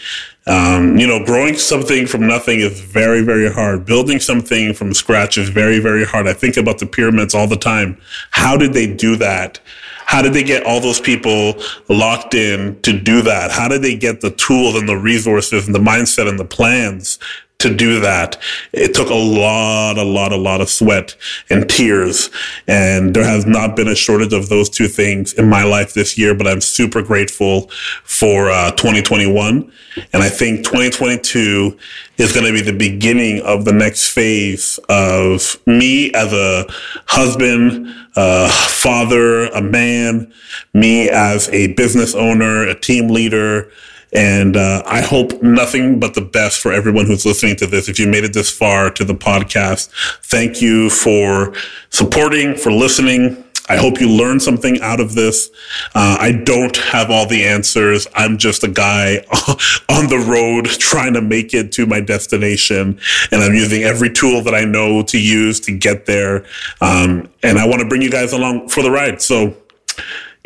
Um, 0.47 0.97
you 0.97 1.07
know, 1.07 1.23
growing 1.27 1.57
something 1.57 2.07
from 2.07 2.27
nothing 2.27 2.61
is 2.61 2.81
very, 2.81 3.23
very 3.23 3.53
hard. 3.53 3.85
Building 3.85 4.21
something 4.21 4.73
from 4.73 4.95
scratch 4.95 5.37
is 5.37 5.51
very, 5.51 5.81
very 5.81 6.07
hard. 6.07 6.27
I 6.27 6.33
think 6.33 6.57
about 6.57 6.79
the 6.79 6.87
pyramids 6.87 7.35
all 7.35 7.47
the 7.47 7.59
time. 7.59 8.01
How 8.31 8.57
did 8.57 8.73
they 8.73 8.93
do 8.93 9.17
that? 9.17 9.61
How 10.09 10.23
did 10.23 10.33
they 10.33 10.43
get 10.43 10.65
all 10.65 10.81
those 10.81 11.01
people 11.01 11.63
locked 11.89 12.33
in 12.33 12.81
to 12.81 12.99
do 12.99 13.21
that? 13.21 13.51
How 13.51 13.69
did 13.69 13.83
they 13.83 13.95
get 13.95 14.23
the 14.23 14.31
tools 14.31 14.75
and 14.75 14.89
the 14.89 14.97
resources 14.97 15.67
and 15.67 15.75
the 15.75 15.79
mindset 15.79 16.27
and 16.27 16.39
the 16.39 16.47
plans 16.47 17.19
to 17.59 17.75
do 17.75 17.99
that. 17.99 18.39
It 18.73 18.95
took 18.95 19.11
a 19.11 19.15
lot, 19.15 19.99
a 19.99 20.05
lot, 20.05 20.33
a 20.33 20.37
lot 20.37 20.61
of 20.61 20.69
sweat 20.69 21.17
and 21.51 21.69
tears. 21.69 22.31
And 22.69 23.15
there 23.15 23.25
has 23.25 23.47
not 23.47 23.75
been 23.75 23.89
a 23.89 23.97
shortage 23.97 24.33
of 24.33 24.49
those 24.49 24.71
two 24.71 24.87
things 24.87 25.33
in 25.33 25.49
my 25.49 25.65
life 25.65 25.93
this 25.93 26.17
year, 26.17 26.37
but 26.37 26.47
I'm 26.47 26.61
super 26.61 27.03
grateful 27.03 27.69
for 28.05 28.49
uh, 28.49 28.71
2021. 28.73 29.73
And 30.13 30.23
I 30.23 30.29
think 30.29 30.59
2022 30.59 31.77
is 32.19 32.33
going 32.33 32.47
to 32.47 32.53
be 32.53 32.61
the 32.61 32.79
beginning 32.79 33.43
of 33.43 33.65
the 33.65 33.73
next 33.73 34.11
phase 34.11 34.79
of 34.89 35.61
me 35.67 36.13
as 36.15 36.33
a 36.33 36.65
husband, 37.07 37.93
a 38.15 38.49
father, 38.49 39.47
a 39.47 39.61
man, 39.61 40.33
me 40.75 41.11
as 41.11 41.49
a 41.49 41.73
business 41.75 42.15
owner, 42.15 42.69
a 42.69 42.79
team 42.79 43.09
leader, 43.09 43.73
and 44.13 44.57
uh, 44.57 44.83
I 44.87 45.01
hope 45.01 45.43
nothing 45.43 46.01
but 46.01 46.15
the 46.15 46.21
best 46.21 46.61
for 46.61 46.73
everyone 46.73 47.07
who's 47.07 47.27
listening 47.27 47.57
to 47.57 47.67
this. 47.67 47.89
If 47.89 47.99
you 47.99 48.07
made 48.07 48.25
it 48.25 48.33
this 48.33 48.51
far 48.51 48.91
to 48.91 49.05
the 49.05 49.15
podcast, 49.15 49.91
thank 50.25 50.63
you 50.63 50.91
for 50.91 51.55
supporting, 51.91 52.55
for 52.55 52.73
listening. 52.73 53.45
I 53.69 53.77
hope 53.77 54.01
you 54.01 54.11
learned 54.11 54.41
something 54.41 54.81
out 54.81 54.99
of 54.99 55.15
this. 55.15 55.51
Uh, 55.95 56.17
I 56.19 56.33
don't 56.33 56.77
have 56.77 57.11
all 57.11 57.27
the 57.27 57.45
answers. 57.45 58.07
I'm 58.15 58.39
just 58.39 58.65
a 58.65 58.69
guy 58.69 59.17
on 59.91 60.09
the 60.09 60.25
road 60.27 60.67
trying 60.67 61.13
to 61.15 61.21
make 61.21 61.53
it 61.53 61.71
to 61.73 61.87
my 61.87 62.01
destination. 62.01 62.99
And 63.31 63.43
I'm 63.43 63.55
using 63.55 63.83
every 63.83 64.11
tool 64.11 64.43
that 64.43 64.55
I 64.55 64.65
know 64.65 65.03
to 65.03 65.21
use 65.21 65.61
to 65.61 65.77
get 65.77 66.07
there. 66.07 66.47
Um, 66.81 67.29
and 67.43 67.59
I 67.59 67.67
want 67.67 67.83
to 67.83 67.89
bring 67.89 68.01
you 68.01 68.11
guys 68.11 68.33
along 68.33 68.69
for 68.69 68.83
the 68.83 68.91
ride. 68.91 69.21
So, 69.21 69.55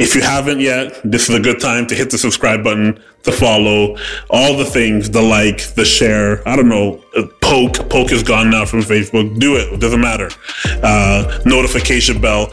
if 0.03 0.14
you 0.14 0.20
haven't 0.20 0.61
yet, 0.61 1.00
this 1.05 1.28
is 1.28 1.34
a 1.34 1.40
good 1.40 1.61
time 1.61 1.86
to 1.86 1.94
hit 1.94 2.11
the 2.11 2.18
subscribe 2.18 2.64
button, 2.64 3.00
to 3.22 3.32
follow, 3.32 3.96
all 4.30 4.57
the 4.57 4.64
things, 4.64 5.11
the 5.11 5.22
like, 5.22 5.74
the 5.74 5.84
share. 5.84 6.46
I 6.46 6.57
don't 6.57 6.68
know, 6.68 7.03
uh, 7.16 7.26
poke. 7.40 7.88
Poke 7.88 8.11
is 8.12 8.22
gone 8.22 8.50
now 8.50 8.64
from 8.64 8.80
Facebook. 8.80 9.38
Do 9.38 9.57
it. 9.57 9.72
It 9.72 9.80
doesn't 9.80 10.00
matter. 10.00 10.28
Uh, 10.82 11.40
notification 11.46 12.20
bell. 12.20 12.53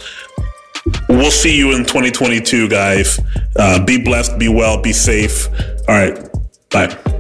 We'll 1.08 1.32
see 1.32 1.58
you 1.58 1.76
in 1.76 1.86
2022, 1.86 2.70
guys. 2.70 3.20
Uh, 3.56 3.84
be 3.84 4.02
blessed, 4.02 4.38
be 4.38 4.47
well, 4.47 4.82
be 4.82 4.93
safe. 4.93 5.47
All 5.88 5.95
right. 5.95 6.18
Bye. 6.70 7.19